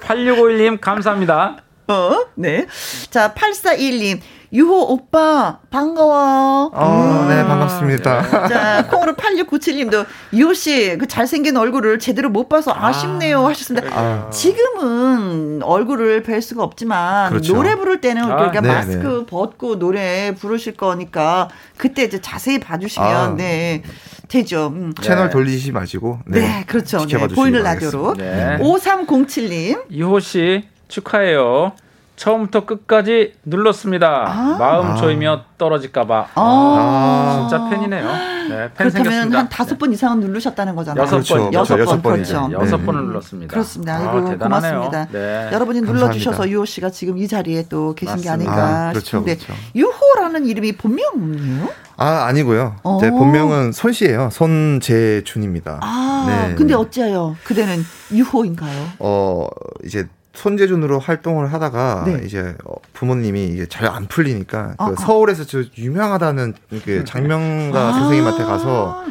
[0.00, 1.58] 8651님 감사합니다.
[1.86, 2.66] 어, 네.
[3.10, 4.20] 자, 8421님.
[4.52, 6.70] 유호 오빠 반가워.
[6.74, 7.28] 어, 음.
[7.28, 8.48] 네 반갑습니다.
[8.48, 13.88] 자 콩으로 8697님도 유호 씨 그 잘생긴 얼굴을 제대로 못 봐서 아쉽네요 아, 하셨습니다.
[13.92, 14.30] 아.
[14.30, 17.54] 지금은 얼굴을 뵐 수가 없지만 그렇죠.
[17.54, 19.26] 노래 부를 때는 아, 그러니까 네, 마스크 네.
[19.26, 23.34] 벗고 노래 부르실 거니까 그때 이제 자세히 봐주시면 아.
[23.36, 23.82] 네
[24.28, 24.68] 되죠.
[24.74, 24.92] 음.
[25.00, 25.30] 채널 네.
[25.30, 27.06] 돌리지 마시고 네, 네 그렇죠.
[27.06, 28.14] 네, 보이는 라디오로.
[28.14, 28.58] 네.
[28.60, 31.72] 5307님 유호 씨 축하해요.
[32.20, 34.24] 처음부터 끝까지 눌렀습니다.
[34.28, 34.56] 아?
[34.58, 35.44] 마음 조이며 아.
[35.56, 36.26] 떨어질까봐.
[36.34, 36.40] 아.
[36.42, 37.48] 아.
[37.48, 38.04] 진짜 팬이네요.
[38.04, 39.38] 네, 팬 그렇다면 생겼습니다.
[39.38, 41.02] 한 다섯 번 이상은 누르셨다는 거잖아요.
[41.02, 41.36] 여섯 그렇죠.
[41.36, 42.48] 번, 여섯 번, 그렇죠.
[42.48, 42.54] 네.
[42.54, 43.50] 여섯 번을 눌렀습니다.
[43.50, 43.96] 그렇습니다.
[43.96, 45.08] 아이고, 고맙습니다.
[45.10, 45.48] 네.
[45.50, 48.36] 여러분이 눌러주셔서 유호 씨가 지금 이 자리에 또 계신 맞습니다.
[48.36, 49.54] 게 아닌가 아, 그렇죠, 싶은데 그렇죠.
[49.74, 51.68] 유호라는 이름이 본명이에요?
[51.96, 52.76] 아 아니고요.
[53.00, 53.10] 제 어.
[53.12, 54.28] 본명은 손 씨예요.
[54.30, 55.80] 손재준입니다.
[55.82, 56.54] 아 네.
[56.54, 58.88] 근데 어찌하여 그대는 유호인가요?
[58.98, 59.46] 어
[59.84, 62.22] 이제 손재준으로 활동을 하다가 네.
[62.24, 66.54] 이제 어, 부모님이 이게 잘안 풀리니까 그 아, 그 서울에서 저 유명하다는
[66.84, 69.04] 그 장명가 아~ 선생님한테 가서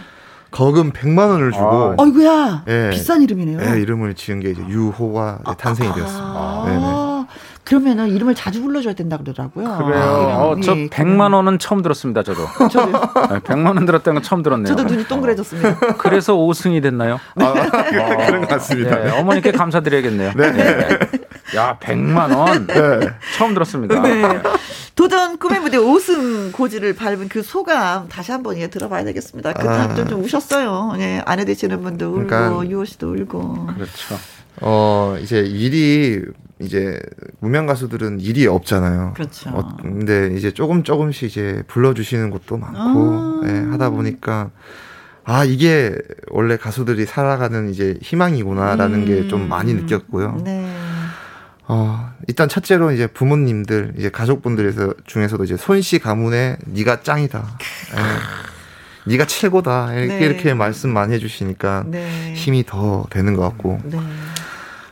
[0.51, 1.95] 거금 100만 원을 주고 아.
[1.97, 3.59] 어이구야 네, 비싼 이름이네요.
[3.59, 6.23] 네, 이름을 지은 게 이제 유호가 아, 탄생이 되었습니다.
[6.23, 6.63] 아.
[6.65, 7.08] 네네.
[7.69, 9.77] 그러면은 이름을 자주 불러줘야 된다 그러더라고요.
[9.77, 10.01] 그래요.
[10.01, 12.47] 아, 어, 저 예, 100만 원은 처음 들었습니다, 저도.
[12.71, 12.91] 저도.
[12.91, 14.75] 네, 100만 원 들었다는 건 처음 들었네요.
[14.75, 15.77] 저도 눈이 동그래졌습니다.
[15.99, 17.19] 그래서 5승이 됐나요?
[17.35, 17.53] 아,
[18.23, 18.97] 그런 것 같습니다.
[19.03, 20.33] 네, 어머니께 감사드려야겠네요.
[20.35, 20.51] 네.
[20.51, 20.89] 네.
[21.55, 22.65] 야, 100만 원.
[22.65, 22.75] 네.
[23.37, 24.01] 처음 들었습니다.
[24.01, 24.41] 네.
[24.95, 29.53] 도전 꿈의 무대 5승 고지를 밟은 그 소감 다시 한번 예, 들어봐야 되겠습니다.
[29.53, 29.93] 그때 아.
[29.93, 30.95] 좀, 좀 우셨어요.
[30.97, 33.67] 예, 아내 되시는 분도 울고 그러니까, 유호 씨도 울고.
[33.75, 34.15] 그렇죠.
[34.61, 36.23] 어, 이제 일이
[36.61, 36.99] 이제
[37.39, 39.13] 무명 가수들은 일이 없잖아요.
[39.15, 39.49] 그렇죠.
[39.51, 44.49] 어, 근데 이제 조금 조금씩 이제 불러주시는 것도 많고 아~ 네, 하다 보니까
[45.23, 45.95] 아 이게
[46.29, 50.41] 원래 가수들이 살아가는 이제 희망이구나라는 음~ 게좀 많이 느꼈고요.
[50.43, 50.69] 네.
[51.67, 57.39] 어 일단 첫째로 이제 부모님들 이제 가족분들에서 중에서도 이제 손씨 가문에 네가 짱이다.
[57.95, 59.11] 네.
[59.11, 60.25] 네가 최고다 이렇게, 네.
[60.25, 62.33] 이렇게 말씀 많이 해주시니까 네.
[62.35, 63.97] 힘이 더 되는 것 같고 네.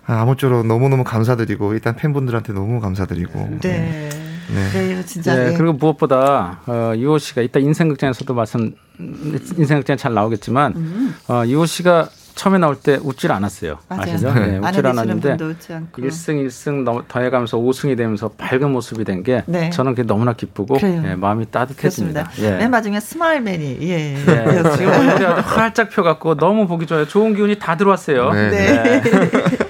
[0.08, 3.60] 아, 아무쪼록 너무너무 감사드리고 일단 팬분들한테 너무 감사드리고.
[3.62, 4.10] 네.
[4.50, 4.70] 네.
[4.72, 5.36] 네, 진짜.
[5.36, 5.58] 네, 네.
[5.58, 11.16] 그리고 무엇보다 어, 이호 씨가 이따 인생극장에서도 말씀 인생극장 잘 나오겠지만 음.
[11.28, 13.80] 어, 이호 씨가 처음에 나올 때 웃질 않았어요.
[13.90, 14.02] 맞아요.
[14.04, 14.34] 아시죠?
[14.34, 19.72] 네, 웃질 않았는데 1승 1승 더해가면서 5승이 되면서 밝은 모습이 된게 네.
[19.72, 22.30] 저는 그게 너무나 기쁘고 예, 마음이 따뜻해집니다.
[22.40, 22.52] 예.
[22.52, 24.18] 맨 마지막에 스마일맨이 예.
[24.18, 24.64] 예.
[24.78, 27.08] 지금 얼굴이 활짝 펴갖고 너무 보기 좋아요.
[27.08, 28.32] 좋은 기운이 다 들어왔어요.
[28.32, 29.02] 네.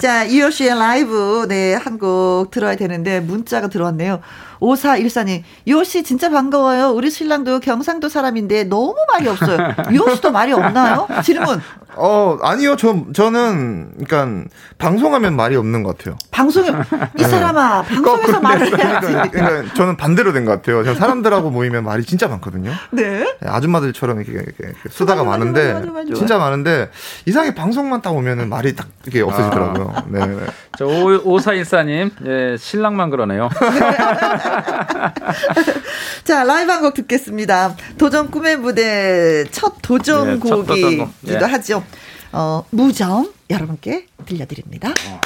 [0.00, 0.06] 네.
[0.06, 4.20] 자, 이효 씨의 라이브, 네, 한 곡 들어야 되는데, 문자가 들어왔네요.
[4.60, 6.90] 5414님, 이효 씨 진짜 반가워요.
[6.90, 9.74] 우리 신랑도 경상도 사람인데 너무 말이 없어요.
[9.92, 11.06] 이효 씨도 말이 없나요?
[11.22, 11.60] 질문.
[12.00, 12.76] 어, 아니요.
[12.76, 14.48] 저, 저는, 그러니까,
[14.78, 16.16] 방송하면 말이 없는 것 같아요.
[16.30, 16.68] 방송에,
[17.18, 17.88] 이 사람아, 네.
[17.88, 19.30] 방송에서 말을 그러니까, 해야지.
[19.30, 20.84] 그러니까, 저는 반대로 된 것 같아요.
[20.84, 22.70] 저 사람들하고 모이면 말이 진짜 많거든요.
[22.92, 23.24] 네.
[23.40, 26.90] 네 아줌마들처럼 이렇게, 이렇게 수다가 맞아, 많은데, 맞아, 맞아, 진짜 많은데,
[27.26, 29.92] 이상하게 방송만 딱 오면은 말이 딱 이렇게 없어지더라고요.
[29.96, 30.04] 아.
[30.06, 30.20] 네.
[30.78, 33.48] 저, 5414님, 예, 신랑만 그러네요.
[36.24, 37.76] 자, 라이브 한 곡 듣겠습니다.
[37.98, 41.36] 도전 꿈의 무대 첫 도전곡이기도 예, 예.
[41.36, 41.82] 하죠.
[42.32, 44.90] 어, 무정 여러분께 들려드립니다.
[44.90, 45.20] 어.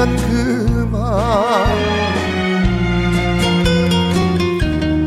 [0.00, 1.00] 잊으면 그만.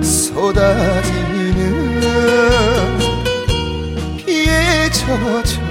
[0.04, 1.64] 쏟아지는
[4.18, 5.64] 비에 젖어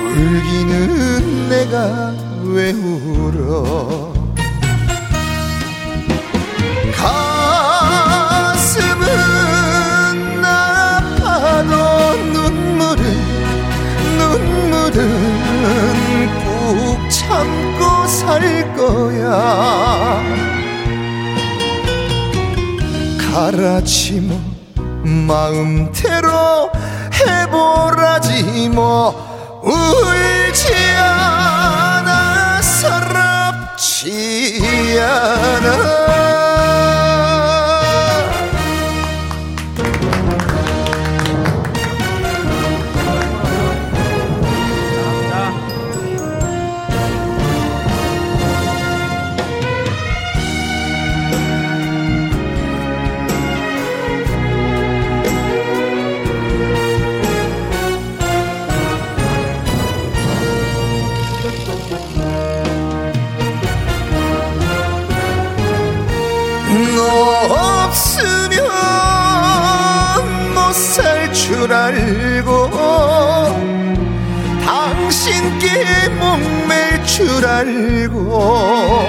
[0.00, 2.14] 울기는 내가
[2.44, 4.11] 왜 울어
[18.32, 20.22] 살 거야.
[24.20, 24.40] 뭐
[25.04, 26.21] 마음대로
[77.62, 79.06] 줄 알고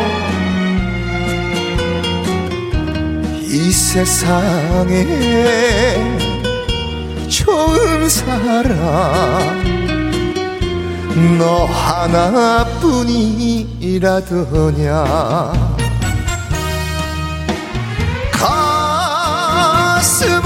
[3.42, 5.06] 이 세상에
[7.28, 9.64] 좋은 사람
[11.38, 12.74] 너 하나뿐이라더냐?
[19.62, 20.44] 가슴은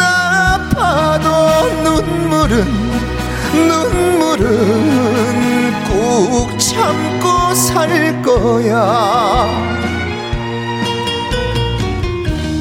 [0.00, 1.28] 아파도
[1.82, 2.64] 눈물은
[3.68, 5.39] 눈물은
[6.40, 9.46] 꾹 참고 살 거야.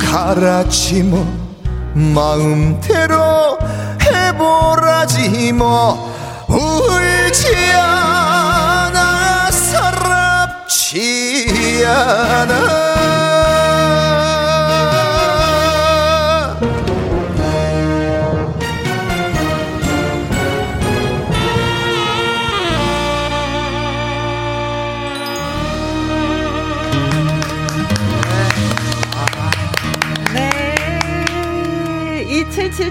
[0.02, 1.26] 가라지 뭐
[1.94, 3.58] 마음대로
[4.04, 6.10] 해보라지 뭐.
[6.50, 11.06] 울지 않아 서럽지
[11.86, 12.89] 않아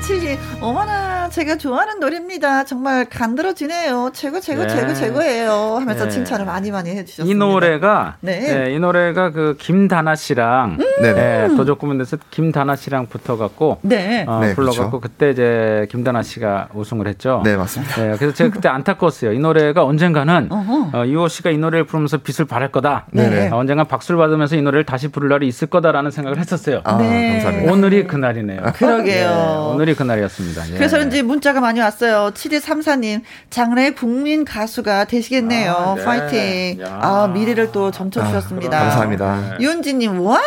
[0.08, 0.97] 1777님, 어머나,
[1.38, 2.64] 제가 좋아하는 노래입니다.
[2.64, 4.10] 정말 간들어지네요.
[4.12, 4.68] 최고, 최고, 네.
[4.68, 5.76] 최고, 최고예요.
[5.80, 6.10] 하면서 네.
[6.10, 7.32] 칭찬을 많이 많이 해주셨습니다.
[7.32, 8.64] 이 노래가, 네.
[8.64, 14.24] 네이 노래가 그 김다나 씨랑, 네, 네 도적구문에서 김다나 씨랑 붙어갖고, 네.
[14.26, 15.00] 어, 네, 불러갖고, 그렇죠.
[15.00, 17.42] 그때 이제 김다나 씨가 우승을 했죠.
[17.44, 18.02] 네, 맞습니다.
[18.02, 19.32] 네, 그래서 제가 그때 안타까웠어요.
[19.32, 23.06] 이 노래가 언젠가는, 어, 이호 씨가 이 노래를 부르면서 빛을 발할 거다.
[23.12, 23.48] 네.
[23.48, 26.80] 어, 언젠가 박수를 받으면서 이 노래를 다시 부를 날이 있을 거다라는 생각을 했었어요.
[26.82, 27.72] 아, 감사합니다.
[27.72, 28.60] 오늘이 그 날이네요.
[28.74, 29.70] 그러게요.
[29.72, 30.70] 오늘이 그 날이었습니다.
[30.70, 30.74] 예.
[30.74, 32.30] 그래서 이제 문자가 많이 왔어요.
[32.32, 33.20] 7234님,
[33.50, 35.72] 장래 국민 가수가 되시겠네요.
[35.72, 36.04] 아, 네.
[36.04, 36.80] 파이팅.
[36.80, 36.98] 야.
[37.02, 38.78] 아, 미래를 또 점쳐 주셨습니다.
[38.78, 39.60] 아, 감사합니다.
[39.60, 40.40] 윤지님, 와!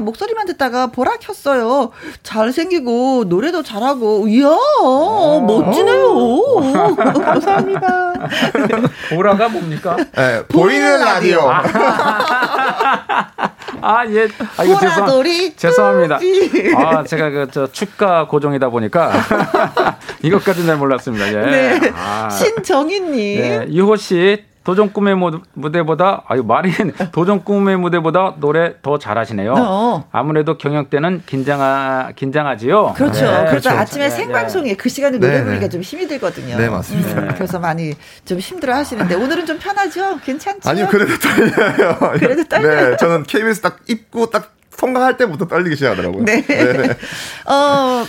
[0.00, 1.92] 목소리만 듣다가 보라 켰어요.
[2.24, 4.48] 잘생기고, 노래도 잘하고, 이야,
[4.82, 5.40] 오.
[5.46, 6.96] 멋지네요.
[7.24, 8.14] 감사합니다.
[9.10, 9.96] 보라가 뭡니까?
[9.96, 11.48] 네, 보이는 라디오.
[13.80, 14.28] 아, 예.
[14.56, 15.22] 아, 이거 죄송,
[15.56, 16.18] 죄송합니다.
[16.76, 19.12] 아, 제가 그, 저, 축가 고정이다 보니까
[20.22, 21.28] 이것까지는 잘 몰랐습니다.
[21.28, 21.78] 예.
[21.78, 21.92] 네.
[21.94, 22.28] 아.
[22.30, 23.40] 신정희님.
[23.40, 23.66] 네.
[23.70, 25.14] 유호 씨, 도전 꿈의
[25.54, 26.72] 무대보다 아유 말이
[27.12, 29.54] 도전 꿈의 무대보다 노래 더 잘하시네요.
[29.56, 30.08] 어.
[30.10, 32.94] 아무래도 경영 때는 긴장하 긴장하지요.
[32.96, 33.20] 그렇죠.
[33.26, 33.50] 네, 그렇죠.
[33.50, 33.70] 그렇죠.
[33.70, 34.74] 아침에 네, 생방송에 네.
[34.74, 35.44] 그 시간에 노래 네, 네.
[35.44, 36.58] 부르기가 좀 힘이 들거든요.
[36.58, 37.20] 네 맞습니다.
[37.20, 37.94] 음, 그래서 많이
[38.24, 40.18] 좀 힘들어 하시는데 오늘은 좀 편하죠?
[40.24, 40.68] 괜찮죠?
[40.68, 41.98] 아니요 그래도 떨려요.
[42.18, 42.90] 그래도 떨려요.
[42.90, 46.24] 네, 저는 KBS 딱 입고 딱 통과할 때부터 떨리기 시작하더라고요.
[46.24, 46.42] 네.
[46.42, 46.90] 네.
[47.46, 48.06] 어,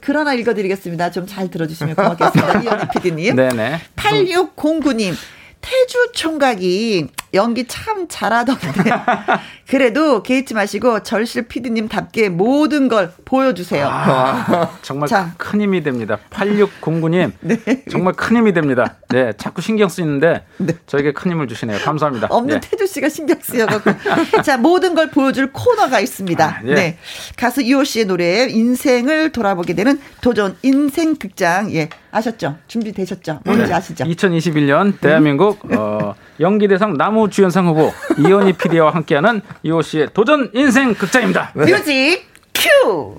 [0.00, 1.10] 그러나 읽어드리겠습니다.
[1.10, 2.60] 좀 잘 들어주시면 고맙겠습니다.
[2.62, 3.36] 이현희 PD님.
[3.36, 3.80] 네네.
[3.96, 5.14] 8609님.
[5.60, 8.68] 태주 총각이 연기 참 잘하던데.
[9.68, 13.86] 그래도 개의치 마시고 절실 피디님답게 모든 걸 보여주세요.
[13.86, 15.34] 아, 정말 자.
[15.36, 16.18] 큰 힘이 됩니다.
[16.30, 17.32] 8609님.
[17.40, 17.84] 네.
[17.90, 18.96] 정말 큰 힘이 됩니다.
[19.10, 19.32] 네.
[19.36, 20.74] 자꾸 신경 쓰이는데 네.
[20.86, 21.78] 저에게 큰 힘을 주시네요.
[21.80, 22.28] 감사합니다.
[22.30, 22.68] 없는 네.
[22.68, 23.90] 태주 씨가 신경 쓰여갖고.
[24.42, 26.44] 자, 모든 걸 보여줄 코너가 있습니다.
[26.44, 26.74] 아, 예.
[26.74, 26.98] 네.
[27.36, 31.72] 가수 이호 씨의 노래 인생을 돌아보게 되는 도전 인생 극장.
[31.74, 31.90] 예.
[32.10, 32.56] 아셨죠?
[32.66, 33.40] 준비되셨죠?
[33.44, 33.72] 뭔지 네.
[33.74, 34.04] 아시죠?
[34.04, 35.76] 2021년 대한민국 음?
[35.76, 41.52] 어, 연기대상 나무 주연상 후보 이현희 PD와 함께하는 이호 씨의 도전 인생 극장입니다.
[41.54, 41.72] 네.
[41.72, 43.18] 뮤직 큐!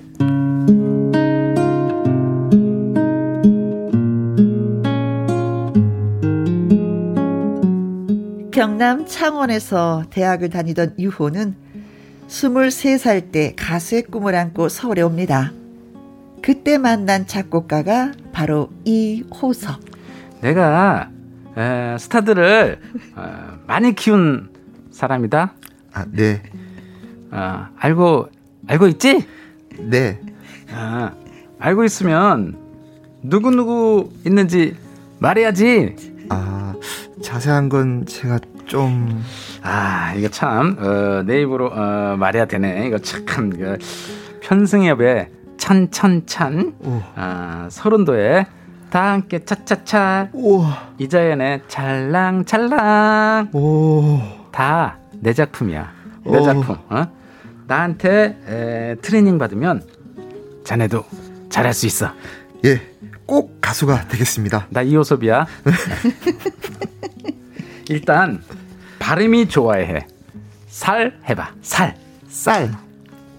[8.52, 11.54] 경남 창원에서 대학을 다니던 유호는
[12.28, 15.52] 23살 때 가수의 꿈을 안고 서울에 옵니다.
[16.42, 19.80] 그때 만난 작곡가가 바로 이호섭.
[20.40, 21.10] 내가
[21.56, 22.78] 에, 스타들을
[23.16, 24.50] 어, 많이 키운
[24.90, 25.54] 사람이다.
[25.92, 26.42] 아, 네.
[27.30, 28.28] 어, 알고
[28.66, 29.26] 알고 있지?
[29.78, 30.20] 네.
[30.72, 31.12] 아,
[31.58, 32.56] 알고 있으면
[33.22, 34.76] 누구 누구 있는지
[35.18, 35.96] 말해야지.
[36.30, 36.74] 아,
[37.22, 39.22] 자세한 건 제가 좀.
[39.62, 42.86] 아, 이거 참, 어, 내 입으로, 어, 말해야 되네.
[42.86, 43.76] 이거 참, 그,
[44.40, 45.28] 편승엽의
[45.60, 46.74] 찬찬찬,
[47.14, 48.46] 아, 서른도에
[48.90, 50.30] 다 함께 차차차,
[50.98, 53.50] 이자연의 찰랑찰랑,
[54.50, 55.92] 다 내 작품이야.
[56.24, 56.42] 내 오.
[56.42, 56.76] 작품.
[56.88, 57.04] 어?
[57.66, 59.82] 나한테 에, 트레이닝 받으면
[60.64, 61.04] 자네도
[61.50, 62.10] 잘할 수 있어.
[62.64, 62.80] 예,
[63.26, 64.66] 꼭 가수가 되겠습니다.
[64.70, 65.46] 나 이호섭이야.
[67.90, 68.42] 일단
[68.98, 70.06] 발음이 좋아야 해.
[70.68, 71.52] 살 해봐.
[71.62, 71.96] 살.
[72.28, 72.70] 쌀.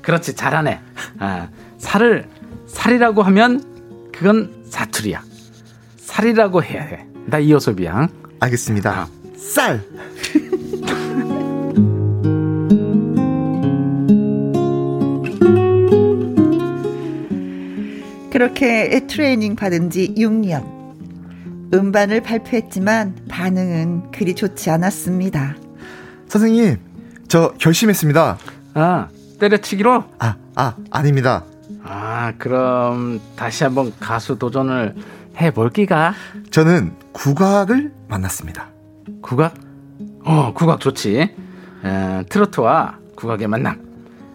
[0.02, 0.82] 그렇지 잘하네.
[1.20, 1.48] 아,
[1.82, 2.30] 살을
[2.68, 5.24] 살이라고 하면 그건 사투리야.
[5.98, 7.06] 살이라고 해야 해.
[7.26, 8.08] 나 이호섭이야.
[8.40, 8.92] 알겠습니다.
[8.92, 9.08] 아.
[9.36, 9.82] 쌀.
[18.32, 20.64] 그렇게 트레이닝 받은 지 6년.
[21.74, 25.56] 음반을 발표했지만 반응은 그리 좋지 않았습니다.
[26.28, 26.78] 선생님,
[27.28, 28.38] 저 결심했습니다.
[28.76, 29.08] 아,
[29.40, 30.04] 때려치기로?
[30.20, 31.46] 아, 아, 아닙니다.
[31.94, 34.96] 아, 그럼 다시 한번 가수 도전을
[35.36, 36.14] 해볼기가?
[36.50, 38.70] 저는 국악을 만났습니다.
[39.22, 39.56] 국악?
[40.24, 41.20] 어, 국악 좋지.
[41.20, 43.82] 에, 트로트와 국악의 만남.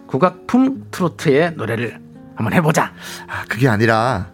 [0.06, 1.98] 국악풍 트로트의 노래를
[2.34, 2.92] 한번 해보자.
[3.26, 4.26] 아, 그게 아니라,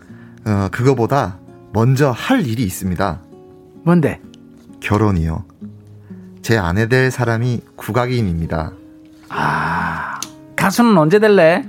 [0.45, 1.39] 어, 그거보다
[1.73, 3.21] 먼저 할 일이 있습니다.
[3.85, 4.21] 뭔데?
[4.81, 5.45] 결혼이요.
[6.43, 8.73] 제 아내 될 사람이 국악인입니다.
[9.29, 10.21] 아,
[10.57, 11.65] 가수는 언제 될래?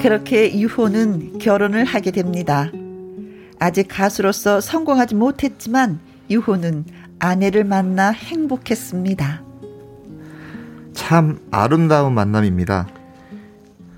[0.00, 2.70] 그렇게 유호는 결혼을 하게 됩니다.
[3.58, 5.98] 아직 가수로서 성공하지 못했지만
[6.28, 6.84] 유호는
[7.18, 9.42] 아내를 만나 행복했습니다.
[10.92, 12.88] 참 아름다운 만남입니다.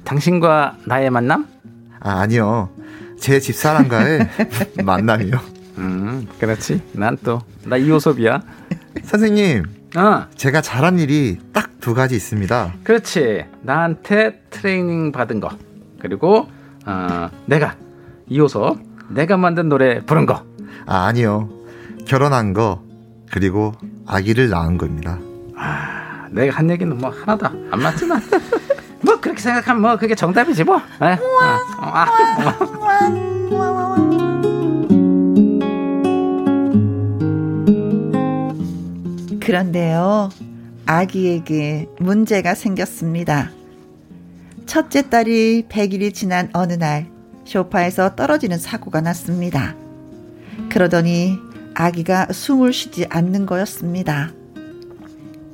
[0.04, 1.48] 당신과 나의 만남?
[1.98, 2.70] 아, 아니요.
[3.18, 4.28] 제 집사람과의
[4.84, 5.55] 만남이요.
[5.78, 6.82] 음, 그렇지.
[6.92, 8.40] 난 또, 나 이호섭이야.
[9.04, 9.64] 선생님.
[9.96, 10.26] 어.
[10.36, 12.74] 제가 잘한 일이 딱 두 가지 있습니다.
[12.82, 13.44] 그렇지.
[13.62, 15.50] 나한테 트레이닝 받은 거.
[16.00, 16.48] 그리고
[16.84, 17.76] 어, 내가
[18.26, 18.76] 이호서
[19.08, 20.42] 내가 만든 노래 부른 거.
[20.84, 21.48] 아, 아니요.
[22.04, 22.82] 결혼한 거
[23.30, 23.72] 그리고
[24.04, 25.20] 아기를 낳은 겁니다.
[25.56, 28.20] 아, 내가 한 얘기는 뭐 하나도 안 맞지만
[29.02, 30.78] 뭐 그렇게 생각하면 뭐 그게 정답이지 뭐.
[31.02, 31.12] 에?
[31.12, 31.18] 어,
[31.78, 32.06] 아,
[39.46, 40.30] 그런데요,
[40.86, 43.52] 아기에게 문제가 생겼습니다.
[44.66, 47.06] 첫째 딸이 100일이 지난 어느 날,
[47.44, 49.76] 쇼파에서 떨어지는 사고가 났습니다.
[50.68, 51.38] 그러더니
[51.74, 54.32] 아기가 숨을 쉬지 않는 거였습니다.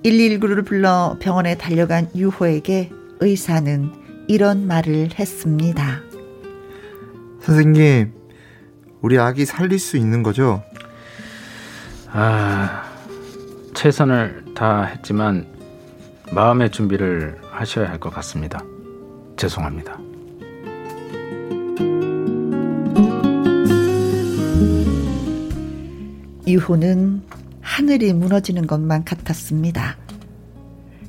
[0.02, 2.90] 119를 불러 병원에 달려간 유호에게
[3.20, 3.92] 의사는
[4.26, 6.00] 이런 말을 했습니다.
[7.42, 8.14] 선생님,
[9.02, 10.62] 우리 아기 살릴 수 있는 거죠?
[12.10, 12.91] 아,
[13.74, 15.46] 최선을 다했지만
[16.32, 18.62] 마음의 준비를 하셔야 할 것 같습니다.
[19.36, 19.98] 죄송합니다.
[26.46, 27.22] 유호는
[27.60, 29.96] 하늘이 무너지는 것만 같았습니다.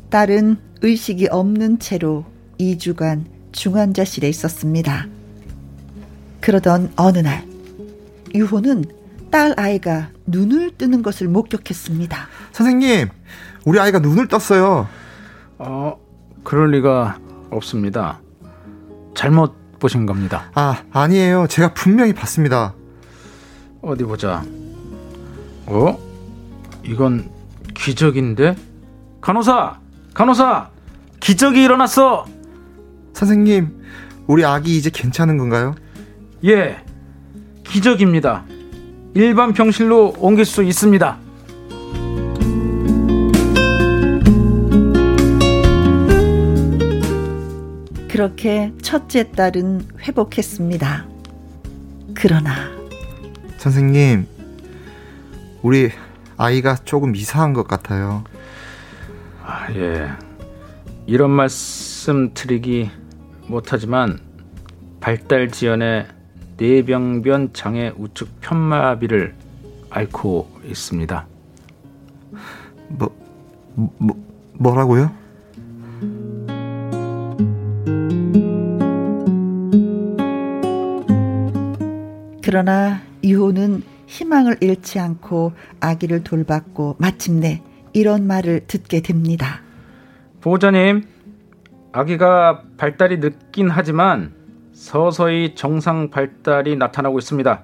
[0.09, 2.25] 딸은 의식이 없는 채로
[2.59, 5.07] 2주간 중환자실에 있었습니다.
[6.39, 7.45] 그러던 어느 날,
[8.33, 8.85] 유호는
[9.33, 12.27] 딸 아이가 눈을 뜨는 것을 목격했습니다.
[12.51, 13.09] 선생님,
[13.65, 14.87] 우리 아이가 눈을 떴어요.
[15.57, 15.99] 어,
[16.43, 17.17] 그럴 리가
[17.49, 18.19] 없습니다.
[19.15, 20.51] 잘못 보신 겁니다.
[20.53, 21.47] 아, 아니에요.
[21.49, 22.75] 제가 분명히 봤습니다.
[23.81, 24.43] 어디 보자.
[25.65, 25.97] 어?
[26.83, 27.31] 이건
[27.73, 28.55] 기적인데?
[29.19, 29.79] 간호사!
[30.13, 30.69] 간호사!
[31.19, 32.27] 기적이 일어났어!
[33.13, 33.81] 선생님,
[34.27, 35.73] 우리 아기 이제 괜찮은 건가요?
[36.45, 36.83] 예,
[37.63, 38.45] 기적입니다.
[39.15, 41.17] 일반 병실로 옮길 수 있습니다.
[48.09, 51.07] 그렇게 첫째 딸은 회복했습니다.
[52.15, 52.71] 그러나
[53.57, 54.27] 선생님,
[55.61, 55.89] 우리
[56.37, 58.23] 아이가 조금 이상한 것 같아요.
[59.43, 60.09] 아, 예.
[61.05, 62.89] 이런 말씀 드리기
[63.47, 64.19] 못하지만
[64.99, 66.07] 발달 지연의
[66.57, 69.33] 뇌병변 장애 우측 편마비를
[69.89, 71.27] 앓고 있습니다.
[72.89, 73.15] 뭐,
[73.75, 74.23] 뭐
[74.53, 75.11] 뭐라고요?
[82.43, 89.61] 그러나 이호는 희망을 잃지 않고 아기를 돌봤고 마침내 이런 말을 듣게 됩니다.
[90.41, 91.03] 보호자님,
[91.93, 94.33] 아기가 발달이 늦긴 하지만
[94.83, 97.61] 서서히 정상 발달이 나타나고 있습니다.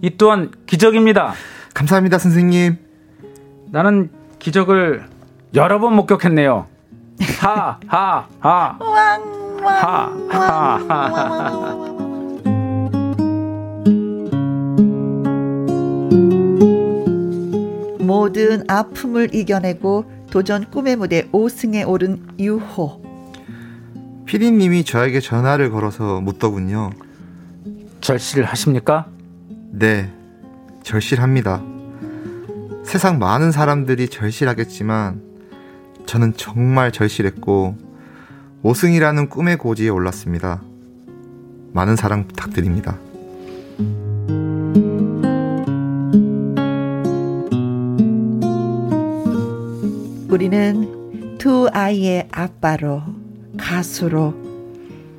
[0.00, 1.34] 이 또한 기적입니다.
[1.74, 2.78] 감사합니다, 선생님.
[3.70, 5.04] 나는 기적을
[5.54, 6.66] 여러 번 목격했네요.
[7.38, 8.78] 하, 하, 하.
[9.60, 11.74] 하, 하, 하.
[18.00, 23.13] 모든 아픔을 이겨내고 도전 꿈의 무대 5승에 오른 유호.
[24.26, 26.90] 피디님이 저에게 전화를 걸어서 묻더군요.
[28.00, 29.06] 절실하십니까?
[29.70, 30.10] 네,
[30.82, 31.62] 절실합니다.
[32.84, 35.22] 세상 많은 사람들이 절실하겠지만
[36.06, 37.76] 저는 정말 절실했고
[38.62, 40.62] 5승이라는 꿈의 고지에 올랐습니다.
[41.72, 42.98] 많은 사랑 부탁드립니다.
[50.28, 53.13] 우리는 두 아이의 아빠로
[53.56, 54.34] 가수로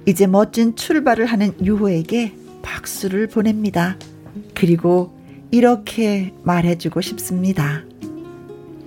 [0.05, 3.97] 이제 멋진 출발을 하는 유호에게 박수를 보냅니다.
[4.53, 5.17] 그리고
[5.51, 7.83] 이렇게 말해주고 싶습니다.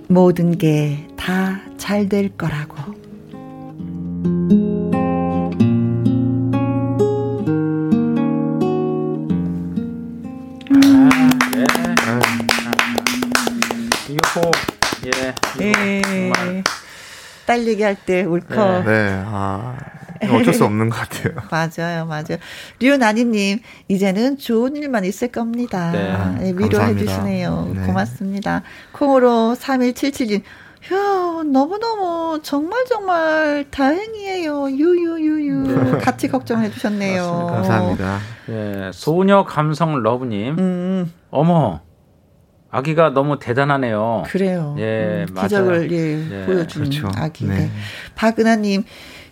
[0.07, 2.93] 모든 게 다 잘 될 거라고.
[17.49, 18.85] 딸 얘기할 때 울컥.
[18.85, 18.91] 네.
[18.91, 19.23] 네.
[19.25, 19.75] 아.
[20.21, 21.33] 어쩔 수 없는 것 같아요.
[21.49, 22.37] 맞아요, 맞아요.
[22.79, 25.91] 류나니님, 이제는 좋은 일만 있을 겁니다.
[25.91, 27.71] 네, 네 위로해 주시네요.
[27.73, 27.87] 네.
[27.87, 28.61] 고맙습니다.
[28.91, 30.43] 콩으로 3177님,
[30.83, 34.69] 휴, 너무너무, 정말 정말 다행이에요.
[34.69, 35.93] 유유유유.
[35.93, 35.97] 네.
[35.97, 37.47] 같이 걱정해 주셨네요.
[37.49, 38.19] 감사합니다.
[38.49, 41.13] 예, 소녀 감성 러브님, 음.
[41.31, 41.81] 어머,
[42.71, 44.23] 아기가 너무 대단하네요.
[44.27, 44.75] 그래요.
[44.77, 46.45] 예, 음, 기적을 예, 예.
[46.45, 47.09] 보여주는 그렇죠.
[47.15, 47.45] 아기.
[47.45, 47.71] 네.
[48.15, 48.83] 박은하님,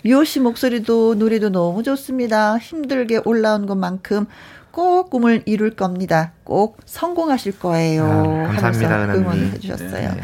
[0.05, 2.57] 유호 씨 목소리도 노래도 너무 좋습니다.
[2.57, 4.25] 힘들게 올라온 것만큼
[4.71, 6.33] 꼭 꿈을 이룰 겁니다.
[6.43, 8.05] 꼭 성공하실 거예요.
[8.47, 9.15] 아, 감사합니다.
[9.15, 10.09] 응원을 해주셨어요.
[10.09, 10.21] 네.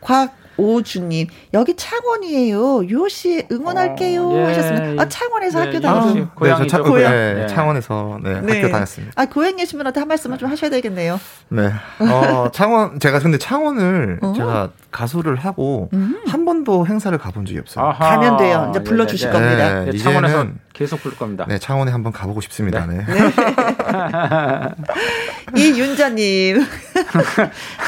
[0.00, 2.88] 곽 오주님 여기 창원이에요.
[2.90, 5.02] 요시 응원할게요 어, 예, 하셨습니다.
[5.02, 8.72] 아 창원에서 예, 학교 다니고 아, 고향 네, 차, 고향 네, 창원에서 네, 네, 학교
[8.72, 9.12] 다녔습니다.
[9.16, 11.20] 아 고향 계신 분한테 한 말씀만 좀 하셔야 되겠네요.
[11.48, 11.70] 네.
[12.00, 14.32] 어, 창원 제가 근데 창원을 어?
[14.36, 16.18] 제가 가수를 하고 음.
[16.26, 17.84] 한 번도 행사를 가본 적이 없어요.
[17.84, 18.16] 아하.
[18.16, 18.68] 가면 돼요.
[18.70, 19.84] 이제 불러 주실 네, 네, 겁니다.
[19.84, 21.44] 네, 창원에서 계속 부를 겁니다.
[21.46, 22.86] 네, 창원에 한번 가보고 싶습니다.
[22.86, 23.04] 네.
[25.54, 26.64] 이 윤자님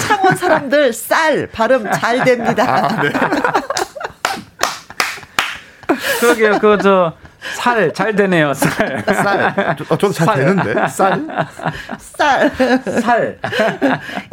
[0.07, 2.85] 창원 사람들 쌀 발음 잘 됩니다.
[2.85, 3.11] 아, 네.
[6.21, 6.59] 그러게요.
[6.59, 7.15] 그저
[7.57, 9.05] 살, 잘 되네요, 살.
[9.07, 9.77] 쌀.
[9.89, 10.37] 어, 저도 잘 살.
[10.37, 10.89] 되는데.
[10.89, 11.27] 쌀.
[11.99, 12.51] 쌀.
[13.01, 13.39] 살.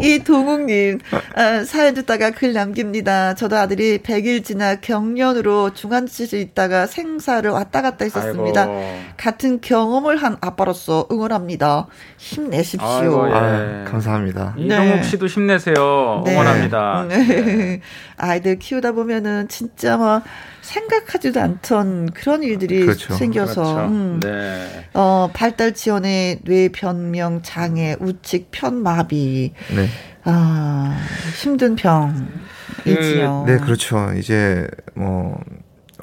[0.01, 0.99] 이 동욱님,
[1.35, 3.35] 어, 사연 듣다가 글 남깁니다.
[3.35, 8.61] 저도 아들이 100일 지나 경련으로 중환자실에 있다가 생사를 왔다 갔다 했었습니다.
[8.63, 8.99] 아이고.
[9.17, 11.87] 같은 경험을 한 아빠로서 응원합니다.
[12.17, 12.87] 힘내십시오.
[12.87, 13.33] 아이고, 예.
[13.33, 14.55] 아, 감사합니다.
[14.57, 15.03] 이동욱 네.
[15.03, 16.23] 씨도 힘내세요.
[16.25, 16.33] 네.
[16.33, 17.05] 응원합니다.
[17.07, 17.17] 네.
[17.17, 17.81] 네.
[18.17, 20.21] 아이들 키우다 보면은 진짜 뭐,
[20.65, 23.13] 생각하지도 않던 그런 일들이 그렇죠.
[23.13, 23.93] 생겨서 그렇죠.
[23.93, 24.19] 음.
[24.19, 24.87] 네.
[24.93, 29.53] 어, 발달 지원의 뇌 변명 장애, 우측 편마비.
[29.75, 29.87] 네.
[30.23, 30.97] 아,
[31.39, 33.43] 힘든 병이지요.
[33.45, 34.11] 그, 네, 그렇죠.
[34.17, 35.39] 이제 뭐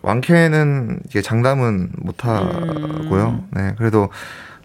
[0.03, 3.29] 완쾌는 이게 장담은 못 하고요.
[3.29, 3.49] 음.
[3.51, 3.75] 네.
[3.77, 4.11] 그래도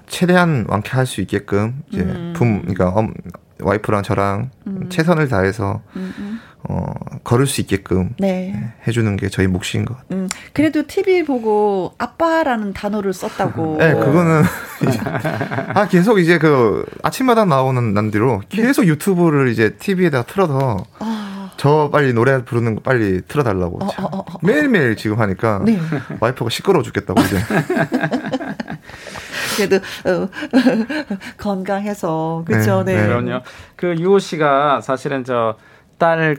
[0.06, 2.34] 최대한 완쾌할 수 있게끔 이제 음.
[2.36, 3.14] 부 그러니까 엄,
[3.62, 4.90] 와이프랑 저랑 음.
[4.90, 6.40] 최선을 다해서 음, 음.
[6.70, 6.94] 어,
[7.24, 8.52] 걸을 수 있게끔 네.
[8.54, 8.74] 네.
[8.86, 10.20] 해주는 게 저희 몫인 것 같아요.
[10.20, 13.78] 음, 그래도 TV 보고 아빠라는 단어를 썼다고.
[13.80, 14.44] 네, 그거는
[15.74, 18.64] 아 계속 이제 그 아침마다 나오는 난뒤로 네.
[18.64, 18.90] 계속 네.
[18.90, 21.52] 유튜브를 이제 TV에다 틀어서 아...
[21.56, 25.80] 저 빨리 노래 부르는 거 빨리 틀어달라고 어, 어, 어, 어, 매일매일 지금 하니까 네.
[26.20, 27.38] 와이프가 시끄러워 죽겠다고 이제.
[29.56, 30.30] 그래도 어,
[31.40, 32.84] 건강해서 그렇죠.
[32.84, 33.08] 네, 네.
[33.08, 33.42] 그럼요.
[33.78, 35.56] 그 유호 씨가 사실은 저
[36.00, 36.38] 딸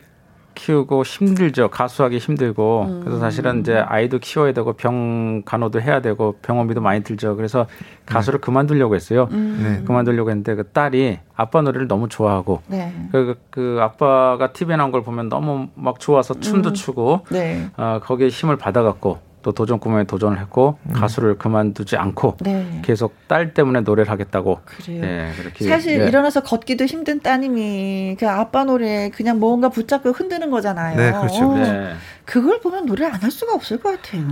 [0.59, 1.68] 키우고 힘들죠.
[1.70, 2.86] 가수하기 힘들고.
[2.88, 3.00] 음.
[3.04, 7.36] 그래서 사실은 이제 아이도 키워야 되고 병 간호도 해야 되고 병원비도 많이 들죠.
[7.36, 7.66] 그래서
[8.06, 8.44] 가수를 네.
[8.44, 9.28] 그만두려고 했어요.
[9.30, 9.61] 음.
[9.62, 9.84] 네.
[9.84, 12.92] 그만두려고 했는데 그 딸이 아빠 노래를 너무 좋아하고 네.
[13.12, 16.74] 그, 그 아빠가 TV에 나온 걸 보면 너무 막 좋아서 춤도 음.
[16.74, 17.70] 추고 네.
[17.76, 20.93] 어, 거기에 힘을 받아갖고 또 도전 꿈에 도전을 했고 음.
[20.95, 22.80] 가수를 그만두지 않고 네.
[22.84, 24.61] 계속 딸 때문에 노래를 하겠다고.
[24.64, 25.01] 그래요.
[25.01, 26.07] 네, 그렇게 사실 네.
[26.09, 30.97] 일어나서 걷기도 힘든 따님이 그 아빠 노래 그냥 뭔가 붙잡고 흔드는 거잖아요.
[30.97, 31.55] 네, 그렇죠.
[31.55, 31.95] 네.
[32.24, 34.28] 그걸 보면 노래 안 할 수가 없을 것 같아요.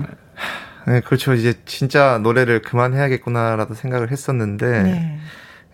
[0.86, 1.34] 네, 그렇죠.
[1.34, 5.18] 이제 진짜 노래를 그만해야겠구나라도 생각을 했었는데 네.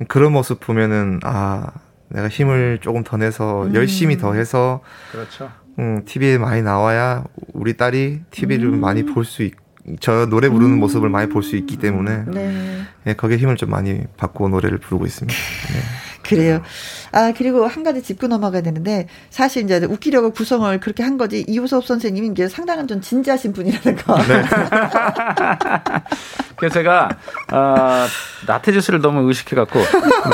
[0.09, 1.70] 그런 모습 보면은 아
[2.09, 3.74] 내가 힘을 조금 더 내서 음.
[3.74, 4.80] 열심히 더 해서
[5.11, 5.51] 그렇죠.
[5.78, 8.80] 음, TV에 많이 나와야 우리 딸이 TV를 음.
[8.80, 9.54] 많이 볼 수 있,
[10.00, 10.78] 저 노래 부르는 음.
[10.80, 12.82] 모습을 많이 볼 수 있기 때문에 네.
[13.06, 15.36] 예, 거기에 힘을 좀 많이 받고 노래를 부르고 있습니다.
[15.72, 15.78] 네.
[16.22, 16.62] 그래요.
[17.10, 21.84] 아, 그리고 한 가지 짚고 넘어가야 되는데, 사실 이제 웃기려고 구성을 그렇게 한 거지, 이호섭
[21.84, 24.16] 선생님이 이제 상당한 좀 진지하신 분이라는 거.
[24.22, 24.44] 네.
[26.56, 27.08] 그래서 제가,
[27.52, 28.06] 어,
[28.46, 29.80] 나태주 씨를 너무 의식해 갖고,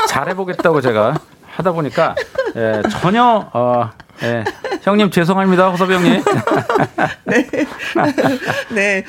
[0.08, 2.14] 잘해보겠다고 제가 하다 보니까,
[2.54, 3.90] 예, 전혀, 어,
[4.22, 4.44] 예.
[4.82, 5.68] 형님 죄송합니다.
[5.70, 6.22] 호섭이 형님.
[7.24, 7.46] 네.
[8.74, 9.04] 네.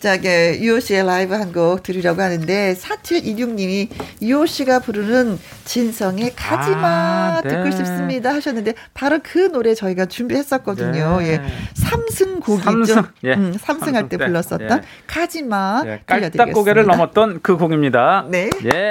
[0.00, 3.88] 자, 게 유호 씨의 라이브 한 곡 들으려고 하는데 4726님이
[4.20, 7.50] 유호 씨가 부르는 진성의 가지마 아, 네.
[7.50, 11.18] 듣고 싶습니다 하셨는데 바로 그 노래 저희가 준비했었거든요.
[11.20, 11.28] 네.
[11.34, 11.42] 예.
[11.74, 12.62] 삼승 곡이죠.
[12.64, 13.34] 삼승, 예.
[13.34, 14.80] 음, 삼승 할때 불렀었던 예.
[15.06, 16.00] 가지마 예.
[16.06, 18.26] 깔딱 고개를 넘었던 그 곡입니다.
[18.28, 18.50] 네.
[18.72, 18.88] 예.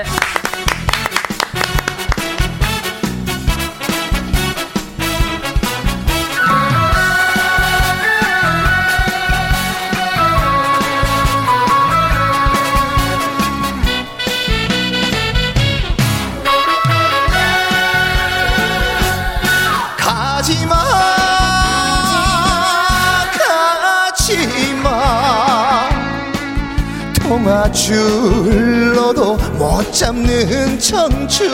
[27.81, 31.51] 줄로도 못 잡는 청춘.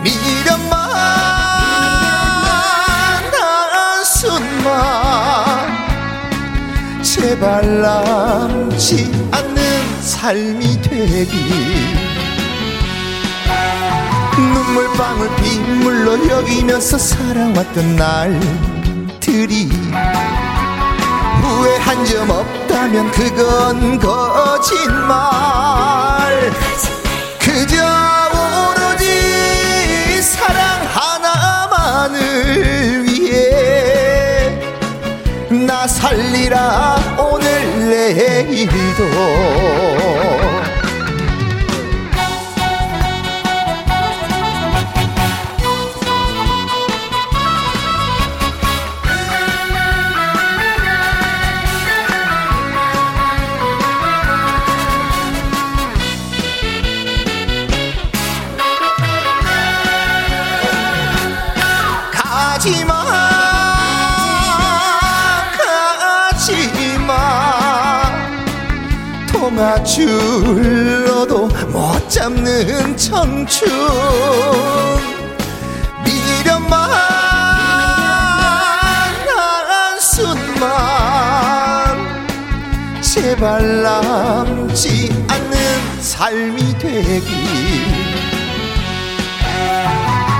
[0.00, 0.78] 미련만
[4.04, 4.78] 단순만
[7.02, 11.36] 제발 남지 않는 삶이 되길
[14.36, 19.68] 눈물방울 빗물로 여기면서 살아왔던 날들이
[21.42, 25.18] 후회한 점 없다면 그건 거짓말.
[27.38, 27.76] 그저
[28.32, 30.60] 오로지 사랑
[30.92, 32.18] 하나만을
[33.04, 34.58] 위해
[35.50, 39.04] 나 살리라 오늘 내일도
[69.98, 73.68] 줄로도 못 잡는 청춘.
[76.04, 76.80] 미련만
[79.26, 80.68] 한 순만
[83.00, 87.32] 제발 남지 않는 삶이 되길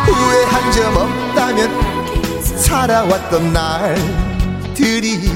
[0.07, 1.69] 후회한 점 없다면
[2.45, 5.29] 살아왔던 날들이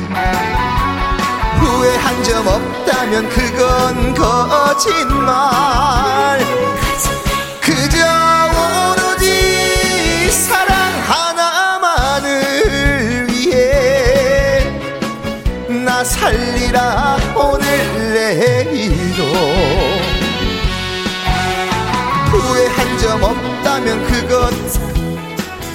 [1.63, 5.31] 후회한 점 없다면 그건 거짓말.
[7.61, 7.99] 그저
[8.51, 12.31] 오로지 사랑 하나만을
[13.29, 14.67] 위해
[15.85, 19.23] 나 살리라 오늘 내일도.
[22.31, 24.53] 후회한 점 없다면 그건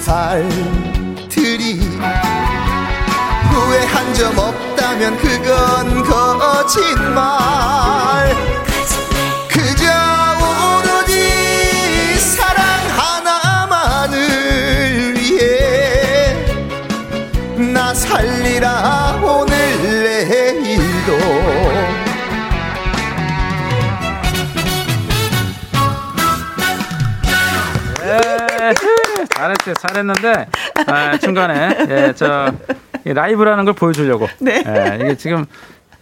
[0.02, 1.80] 살들이.
[3.50, 4.67] 후회한 점 없
[4.98, 7.24] 다면 그건 거짓말
[9.48, 9.84] 그저
[10.74, 14.16] 오로지 사랑 하나만을
[15.14, 16.34] 위해
[17.72, 19.54] 나 살리라 오늘
[20.02, 21.12] 내일도
[28.02, 28.74] 예,
[29.36, 29.74] 잘했어요.
[29.74, 30.46] 잘했는데
[30.86, 32.52] 아, 중간에 예, 저
[33.04, 34.28] 라이브라는 걸 보여주려고.
[34.40, 34.62] 네.
[34.66, 35.44] 예, 이게 지금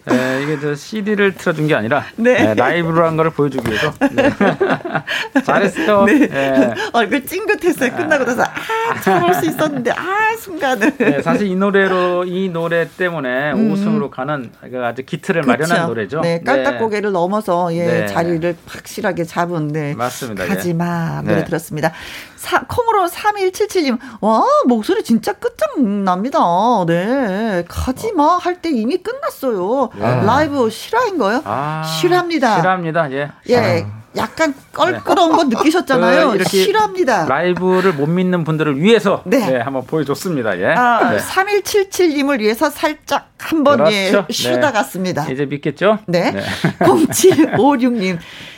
[0.09, 2.51] 에, 이게 저 CD를 틀어준 게 아니라 네.
[2.51, 4.29] 에, 라이브로 한 거를 보여주기 위해서 네.
[5.43, 6.05] 잘했어요.
[6.05, 6.29] 네.
[6.31, 6.73] 예.
[6.93, 7.91] 얼굴 찡긋했어요.
[7.93, 10.97] 끝나고 나서 아 참을 수 있었는데 아 순간을.
[10.97, 13.71] 네, 사실 이 노래로 이 노래 때문에 음.
[13.71, 14.49] 우승으로 가는
[14.81, 15.63] 아주 기틀을 그렇죠.
[15.73, 16.21] 마련한 노래죠.
[16.21, 18.05] 네, 깔딱 고개를 넘어서 예, 네.
[18.07, 19.93] 자리를 확실하게 잡은 네.
[19.93, 20.45] 맞습니다.
[20.45, 21.27] 가지마 예.
[21.29, 21.91] 노래 들었습니다.
[22.37, 26.39] 사, 콩으로 3177님, 와, 목소리 진짜 끝장납니다.
[26.87, 27.65] 네.
[27.67, 29.89] 가지마 할 때 이미 끝났어요.
[29.97, 30.01] 예.
[30.01, 31.41] 라이브 실화인 거요?
[31.45, 32.55] 아, 실화입니다.
[32.57, 33.11] 실화입니다.
[33.11, 33.31] 예.
[33.49, 33.85] 예.
[33.87, 33.97] 아.
[34.15, 36.31] 약간 껄끄러운 거 느끼셨잖아요.
[36.39, 37.25] 그 실합니다.
[37.25, 39.37] 라이브를 못 믿는 분들을 위해서 네.
[39.45, 40.59] 네 한번 보여줬습니다.
[40.59, 40.73] 예.
[40.75, 41.19] 아, 네.
[41.19, 44.25] 3177님을 위해서 살짝 한번 예, 그렇죠.
[44.27, 44.71] 예, 쉬다 네.
[44.71, 45.29] 갔습니다.
[45.29, 45.99] 이제 믿겠죠?
[46.07, 46.31] 네.
[46.31, 46.41] 네.
[46.79, 48.17] 0756님.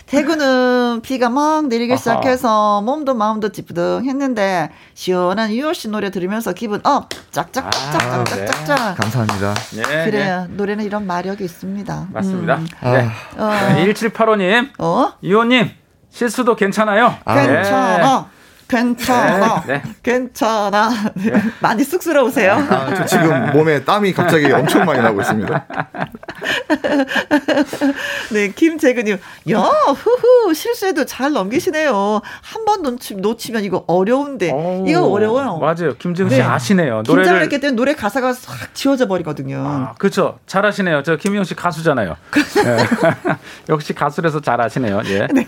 [0.10, 7.09] 대구는 비가 막 내리기 시작해서 몸도 마음도 찌뿌둥했는데 시원한 유호 씨 노래 들으면서 기분 up
[7.32, 8.95] 짝짝짝짝짝짝짝 아, 네.
[8.95, 9.53] 감사합니다.
[9.76, 10.47] 네, 그래요.
[10.49, 10.55] 네.
[10.55, 12.07] 노래는 이런 마력이 있습니다.
[12.12, 12.55] 맞습니다.
[12.55, 12.68] 음.
[12.84, 13.07] 네.
[13.38, 13.51] 어.
[13.86, 14.70] 1785님.
[14.80, 15.14] 어?
[15.22, 15.70] 유호님
[16.10, 17.16] 실수도 괜찮아요.
[17.24, 18.30] 아, 괜찮아.
[18.70, 19.64] 괜찮아.
[19.66, 19.82] 네, 네.
[20.03, 20.89] 괜찮아.
[21.16, 21.34] 네.
[21.60, 22.53] 많이 쑥스러우세요?
[22.53, 25.66] 아, 저 지금 몸에 땀이 갑자기 엄청 많이 나고 있습니다.
[28.32, 29.17] 네, 김재근님.
[29.51, 32.21] 야, 후후, 실수해도 잘 넘기시네요.
[32.41, 34.51] 한번 놓치, 놓치 면 이거 어려운데.
[34.51, 35.57] 오, 이거 어려워요.
[35.57, 35.95] 맞아요.
[35.97, 36.41] 김재근 씨 네.
[36.43, 37.03] 아시네요.
[37.05, 37.41] 노래를.
[37.41, 39.63] 했기 때문에 노래 가사가 싹 지워져 버리거든요.
[39.65, 40.39] 아, 그렇죠.
[40.47, 41.03] 잘 하시네요.
[41.03, 42.15] 저 김희영 씨 가수잖아요.
[42.63, 42.77] 네.
[43.69, 45.01] 역시 가수라서 잘 아시네요.
[45.05, 45.27] 예.
[45.33, 45.47] 네.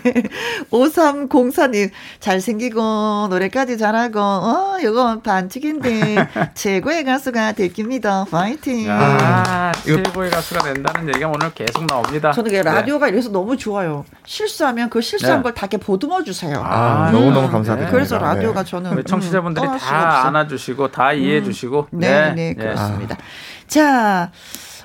[0.70, 1.90] 5304님,
[2.20, 8.24] 잘생기고, 노래까지 잘하고, 어, 이거 반칙인데, 최고의 가수가 될 깁니다.
[8.30, 8.86] 파이팅.
[8.90, 12.32] 아, 최고의 가수가 된다는 얘기가 오늘 계속 나옵니다.
[12.32, 12.62] 저는 네.
[12.62, 14.04] 라디오가 이래서 너무 좋아요.
[14.24, 15.42] 실수하면 그 실수한 네.
[15.42, 16.62] 걸다 보듬어 주세요.
[16.64, 17.12] 아, 음.
[17.12, 17.90] 너무너무 감사드립니다.
[17.92, 18.70] 그래서 라디오가 네.
[18.70, 18.92] 저는.
[18.92, 21.88] 우리 청취자분들이 음, 다 안아 주시고, 다 이해해 주시고.
[21.92, 21.98] 음.
[21.98, 23.16] 네, 네, 네, 그렇습니다.
[23.16, 23.18] 아.
[23.66, 24.30] 자,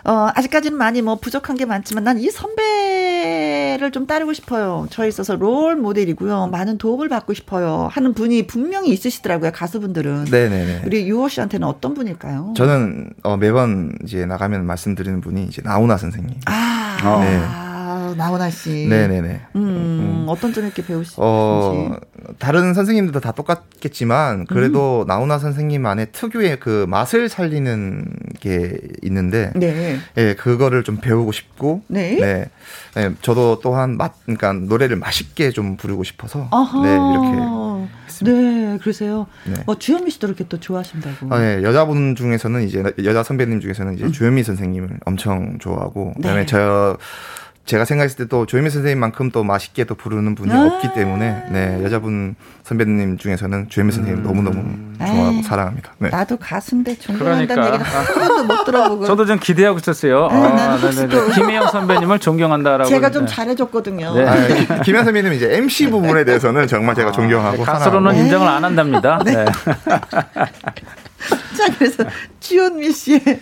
[0.05, 4.87] 어, 아직까지는 많이 뭐 부족한 게 많지만 난 이 선배를 좀 따르고 싶어요.
[4.89, 6.47] 저에 있어서 롤 모델이고요.
[6.47, 7.89] 많은 도움을 받고 싶어요.
[7.91, 9.51] 하는 분이 분명히 있으시더라고요.
[9.51, 10.25] 가수분들은.
[10.31, 10.81] 네네네.
[10.85, 12.53] 우리 유호 씨한테는 어떤 분일까요?
[12.55, 16.39] 저는 어, 매번 이제 나가면 말씀드리는 분이 이제 나훈아 선생님.
[16.45, 17.19] 아.
[17.21, 17.66] 네.
[18.15, 18.87] 나훈아 씨.
[18.87, 19.41] 네네네.
[19.55, 20.25] 음, 음.
[20.27, 21.15] 어떤 점 이렇게 배우시는지.
[21.17, 21.97] 어,
[22.39, 25.07] 다른 선생님들도 다 똑같겠지만 그래도 음.
[25.07, 28.05] 나훈아 선생님만의 특유의 그 맛을 살리는
[28.39, 29.97] 게 있는데, 네.
[30.17, 32.15] 예, 그거를 좀 배우고 싶고, 네.
[32.15, 32.45] 네.
[32.95, 36.81] 네 저도 또한 맛, 그러니까 노래를 맛있게 좀 부르고 싶어서, 아하.
[36.83, 37.67] 네 이렇게.
[38.21, 39.27] 네, 그러세요.
[39.45, 39.53] 네.
[39.65, 41.33] 어, 주현미 씨도 이렇게 또 좋아하신다고.
[41.33, 44.11] 아, 네, 여자분 중에서는 이제 여자 선배님 중에서는 이제 음.
[44.11, 46.45] 주현미 선생님을 엄청 좋아하고, 그다음에 네.
[46.45, 46.97] 저
[47.67, 51.81] 제가 생각했을 때 또 조현미 선생님만큼 또 맛있게 또 부르는 분이 아~ 없기 때문에 네
[51.83, 54.63] 여자분 선배님 중에서는 조현미 선생님 음~ 너무 너무
[54.97, 55.91] 좋아하고 에이, 사랑합니다.
[55.99, 56.09] 네.
[56.09, 57.67] 나도 가수인데 존경한다는 그러니까.
[57.67, 59.05] 얘기는 한 번도 못 들어보고.
[59.05, 60.27] 저도 좀 기대하고 있었어요.
[60.31, 61.33] 아, 네네네.
[61.35, 62.89] 김혜영 선배님을 존경한다라고.
[62.89, 63.33] 제가 좀 네.
[63.33, 64.13] 잘해줬거든요.
[64.15, 64.25] 네.
[64.25, 68.19] 아, 김혜영 선배님 이제 MC 부분에 대해서는 정말 제가 존경하고 아, 가수로는 사랑하고.
[68.25, 69.21] 인정을 안 한답니다.
[69.23, 69.33] 네.
[69.33, 69.45] 네.
[71.57, 72.03] 자 그래서
[72.39, 73.41] 주현미 씨의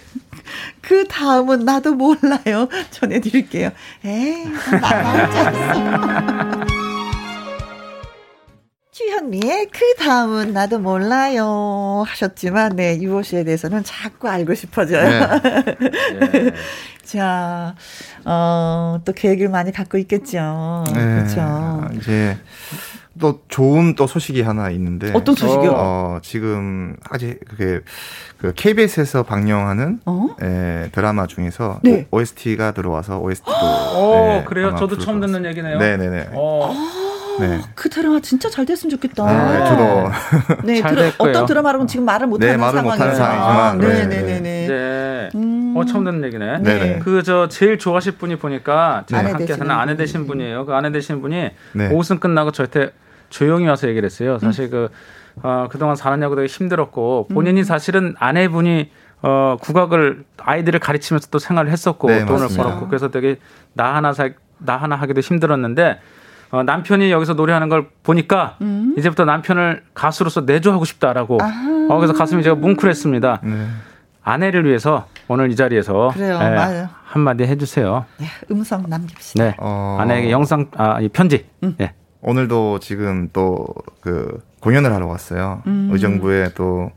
[0.82, 2.68] 그 다음은 나도 몰라요.
[2.92, 3.72] 전해드릴게요.
[4.04, 4.46] 에이,
[4.82, 6.66] 않어.
[8.92, 15.42] 주현미의 그 다음은 나도 몰라요 하셨지만 네 유호 씨에 대해서는 자꾸 알고 싶어져요.
[15.42, 16.52] 네.
[17.04, 17.76] 자,
[18.24, 20.86] 어, 또 계획을 많이 갖고 있겠죠.
[20.88, 20.94] 네.
[20.94, 21.90] 그렇죠.
[21.98, 22.38] 이제
[23.20, 25.74] 또 좋은 또 소식이 하나 있는데 어떤 소식이요?
[25.74, 27.80] 어, 지금 아직 그게
[28.38, 30.36] 그 KBS에서 방영하는 어?
[30.42, 32.08] 에, 드라마 중에서 네.
[32.12, 34.76] OST가 들어와서 OST도 오, 네, 그래요?
[34.78, 35.78] 저도 처음 듣는 얘기네요.
[35.78, 36.30] 네네네.
[36.34, 36.74] 어.
[37.40, 37.60] 네.
[37.74, 39.26] 그 드라마 진짜 잘 됐으면 좋겠다.
[39.26, 40.64] 네, 저도.
[40.64, 43.22] 네, 들어, 어떤 드라마라고 지금 말을 못하는 네, 말을 상황이지만.
[43.22, 44.68] 아, 네, 네, 네, 네.
[44.68, 45.30] 네.
[45.36, 45.74] 음.
[45.76, 46.60] 어, 처음 듣는 얘기네.
[46.60, 47.00] 네.
[47.00, 50.66] 그저 제일 좋아하실 분이 보니까 제 함께 사는 아내 되신 분이에요.
[50.66, 51.90] 그 아내 되신 분이 네.
[51.92, 52.92] 오승 끝나고 저한테
[53.36, 54.40] 조용히 와서 얘기를 했어요.
[54.40, 54.70] 사실 음.
[54.70, 54.90] 그
[55.44, 57.64] 어, 그동안 사느냐고 되게 힘들었고 본인이 음.
[57.66, 58.90] 사실은 아내분이
[59.24, 62.64] 어, 국악을 아이들을 가르치면서 또 생활을 했었고 네, 돈을 맞습니다.
[62.64, 63.38] 벌었고 그래서 되게
[63.74, 66.00] 나 하나 살, 나 하나 하기도 힘들었는데
[66.52, 68.96] 어, 남편이 여기서 노래하는 걸 보니까 음.
[68.98, 71.38] 이제부터 남편을 가수로서 내조하고 싶다라고
[71.90, 73.42] 어, 그래서 가슴이 제가 뭉클했습니다.
[73.44, 73.68] 네.
[74.24, 78.06] 아내를 위해서 오늘 이 자리에서 그래요, 예, 한마디 해주세요.
[78.18, 79.44] 네, 음성 남깁시다.
[79.44, 79.98] 네, 어...
[80.00, 81.46] 아내에게 영상 아 편지.
[81.64, 81.76] 음.
[81.82, 81.94] 예.
[82.26, 83.66] 오늘도 지금 또
[84.06, 85.64] 그 공연을 하러 왔어요.
[85.66, 85.90] 음.
[85.92, 86.92] 의정부에 또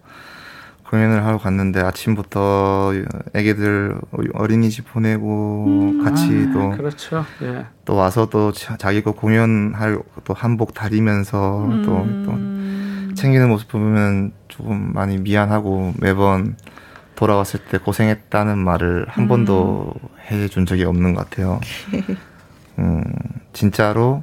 [0.90, 2.92] 공연을 하러 갔는데 아침부터
[3.32, 3.98] 애기들
[4.34, 6.04] 어린이집 보내고 음.
[6.04, 7.24] 같이 아, 또 그렇죠.
[7.42, 7.64] 예.
[7.86, 11.82] 또 와서 또 자기 거 공연할 또 한복 다리면서 음.
[11.82, 16.56] 또, 또 챙기는 모습 보면 조금 많이 미안하고 매번
[17.16, 19.28] 돌아왔을 때 고생했다는 말을 한 음.
[19.28, 19.94] 번도
[20.30, 21.58] 해준 적이 없는 것 같아요.
[22.78, 23.02] 음,
[23.54, 24.22] 진짜로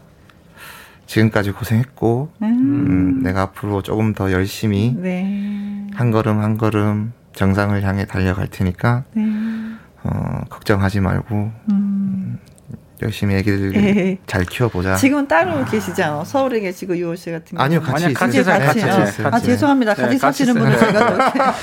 [1.07, 2.45] 지금까지 고생했고 음.
[2.48, 5.88] 음, 내가 앞으로 조금 더 열심히 네.
[5.94, 9.23] 한 걸음 한 걸음 정상을 향해 달려갈 테니까 네.
[10.03, 12.40] 어, 걱정하지 말고 음.
[13.02, 14.95] 열심히 애기들 잘 키워보자.
[14.95, 15.65] 지금은 따로 아.
[15.65, 16.23] 계시죠?
[16.26, 17.64] 서울에 계시고 유호 씨 같은 거.
[17.64, 18.14] 아니요, 같이 있어요.
[18.14, 19.27] 같이, 같이, 같이, 같이 있어요.
[19.27, 19.94] 아, 죄송합니다.
[19.94, 21.53] 같이 네, 사시는 분을 제가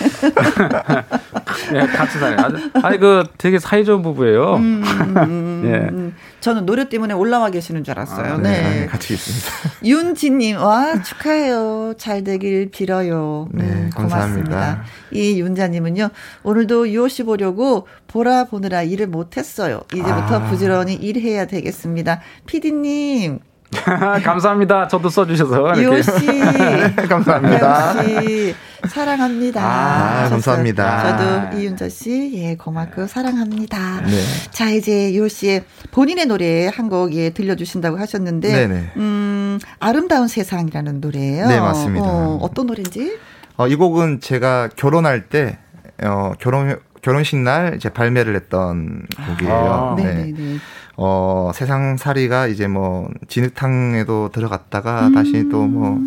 [1.73, 2.61] 네, 같이 살아요.
[2.83, 4.57] 아니, 그 되게 사이좋은 부부예요.
[4.57, 6.32] 음, 음, 음, 예.
[6.43, 8.35] 저는 노래 때문에 올라와 계시는 줄 알았어요.
[8.35, 8.81] 아, 네.
[8.81, 8.87] 네.
[8.87, 9.79] 같이 있습니다.
[9.87, 11.95] 윤지님, 와, 축하해요.
[11.97, 13.49] 잘 되길 빌어요.
[13.53, 14.83] 네, 음, 감사합니다.
[15.13, 16.11] 이 윤자님은요,
[16.43, 19.83] 오늘도 유호 씨 보려고 보라 보느라 일을 못했어요.
[19.95, 20.51] 이제부터 아.
[20.51, 22.21] 부지런히 일해야 되겠습니다.
[22.47, 23.39] 피디님,
[24.23, 24.87] 감사합니다.
[24.89, 25.75] 저도 써주셔서.
[25.81, 26.11] 이호 씨.
[27.09, 27.97] 감사합니다.
[28.05, 28.55] 역시
[28.89, 29.63] 사랑합니다.
[29.63, 31.17] 아, 감사합니다.
[31.49, 34.01] 저도 이윤자 씨, 예, 고맙고 사랑합니다.
[34.03, 34.23] 네.
[34.51, 38.93] 자, 이제 이호 씨의 본인의 노래 한 곡 예, 들려주신다고 하셨는데, 네네.
[38.97, 41.47] 음, 아름다운 세상이라는 노래예요.
[41.47, 42.05] 네, 맞습니다.
[42.05, 43.17] 어, 어떤 노래인지?
[43.57, 45.59] 어, 이 곡은 제가 결혼할 때,
[46.03, 49.53] 어, 결혼, 결혼식 날 이제 발매를 했던 곡이에요.
[49.53, 50.05] 아, 네.
[50.05, 50.59] 네네네.
[50.97, 55.15] 어, 세상 살이가 이제 뭐 진흙탕에도 들어갔다가 음.
[55.15, 55.99] 다시 또뭐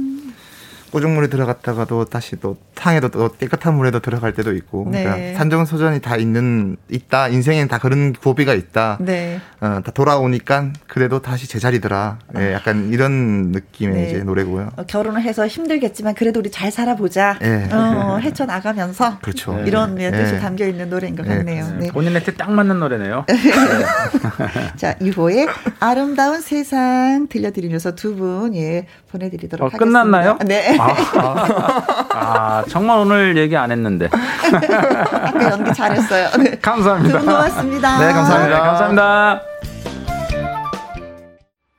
[0.96, 5.04] 꼬죽물에 들어갔다가도 다시 또 탕에도 또 깨끗한 물에도 들어갈 때도 있고 네.
[5.04, 9.42] 그러니까 산정 소전이 다 있는 있다 인생엔 다 그런 고비가 있다 네.
[9.60, 14.08] 어, 다 돌아오니까 그래도 다시 제자리더라 예, 약간 이런 느낌의 네.
[14.10, 17.68] 이제 노래고요 어, 결혼을 해서 힘들겠지만 그래도 우리 잘 살아보자 네.
[17.74, 19.62] 어, 헤쳐나가면서 그렇죠.
[19.66, 20.12] 이런 네.
[20.12, 21.92] 뜻이 담겨 있는 노래인 것 같네요 네.
[21.92, 23.26] 본인한테 딱 맞는 노래네요
[24.78, 25.48] 자 이호의
[25.82, 30.38] 아름다운 세상 들려드리면서 두 분 예, 보내드리도록 어, 하겠습니다 끝났나요?
[30.46, 31.84] 네 아, 아,
[32.14, 34.10] 아, 정말 오늘 얘기 안 했는데.
[34.12, 36.30] 아까 연기 잘했어요.
[36.40, 36.58] 네.
[36.62, 37.20] 감사합니다.
[37.20, 37.98] 두 분 고맙습니다.
[38.00, 38.56] 네, 감사합니다.
[38.56, 39.42] 네, 감사합니다.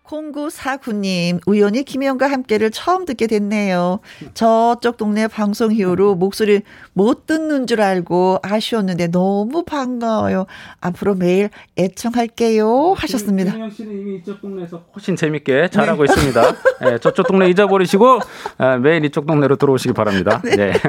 [0.08, 4.00] 0949님, 우연히 김혜영과 함께를 처음 듣게 됐네요.
[4.34, 6.62] 저쪽 동네 방송 이후로 목소리
[6.92, 10.46] 못 듣는 줄 알고 아쉬웠는데 너무 반가워요.
[10.80, 12.94] 앞으로 매일 애청할게요.
[12.96, 13.52] 하셨습니다.
[13.52, 16.12] 김혜영 씨는 이미 이쪽 동네에서 훨씬 재밌게 잘하고 네.
[16.12, 16.56] 있습니다.
[16.82, 18.20] 네, 저쪽 동네 잊어버리시고
[18.58, 20.40] 아, 매일 이쪽 동네로 들어오시기 바랍니다.
[20.44, 20.56] 네.
[20.56, 20.72] 네.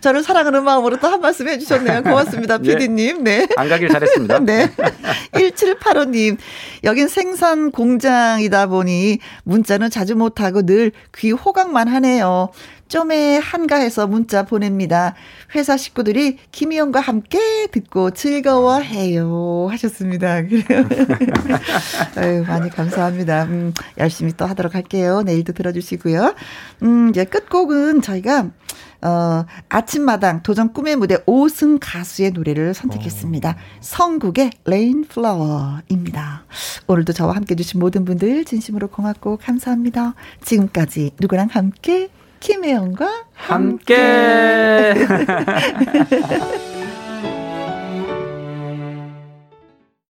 [0.00, 2.02] 저를 사랑하는 마음으로 또 한 말씀 해주셨네요.
[2.02, 2.58] 고맙습니다.
[2.58, 3.22] 피디님.
[3.22, 3.46] 네.
[3.56, 4.40] 안 가길 잘했습니다.
[4.40, 4.70] 네.
[5.32, 6.36] 1785님,
[6.84, 12.50] 여긴 생산 공장이다 보니 문자는 자주 못하고 늘 귀 호강만 하네요.
[12.88, 15.14] 좀에 한가해서 문자 보냅니다.
[15.54, 19.66] 회사 식구들이 김희영과 함께 듣고 즐거워해요.
[19.70, 20.42] 하셨습니다.
[20.46, 20.88] 그래요.
[22.16, 23.44] 아유, 많이 감사합니다.
[23.44, 25.22] 음, 열심히 또 하도록 할게요.
[25.24, 26.34] 내일도 들어주시고요.
[26.82, 28.50] 음, 이제 끝곡은 저희가
[29.02, 33.50] 어, 아침마당 도전 꿈의 무대 5승 가수의 노래를 선택했습니다.
[33.50, 33.54] 오.
[33.80, 36.44] 성국의 Rain Flower입니다.
[36.86, 40.14] 오늘도 저와 함께 해주신 모든 분들 진심으로 고맙고 감사합니다.
[40.42, 42.08] 지금까지 누구랑 함께
[42.40, 43.94] 김혜영과 함께.
[44.96, 46.66] 함께.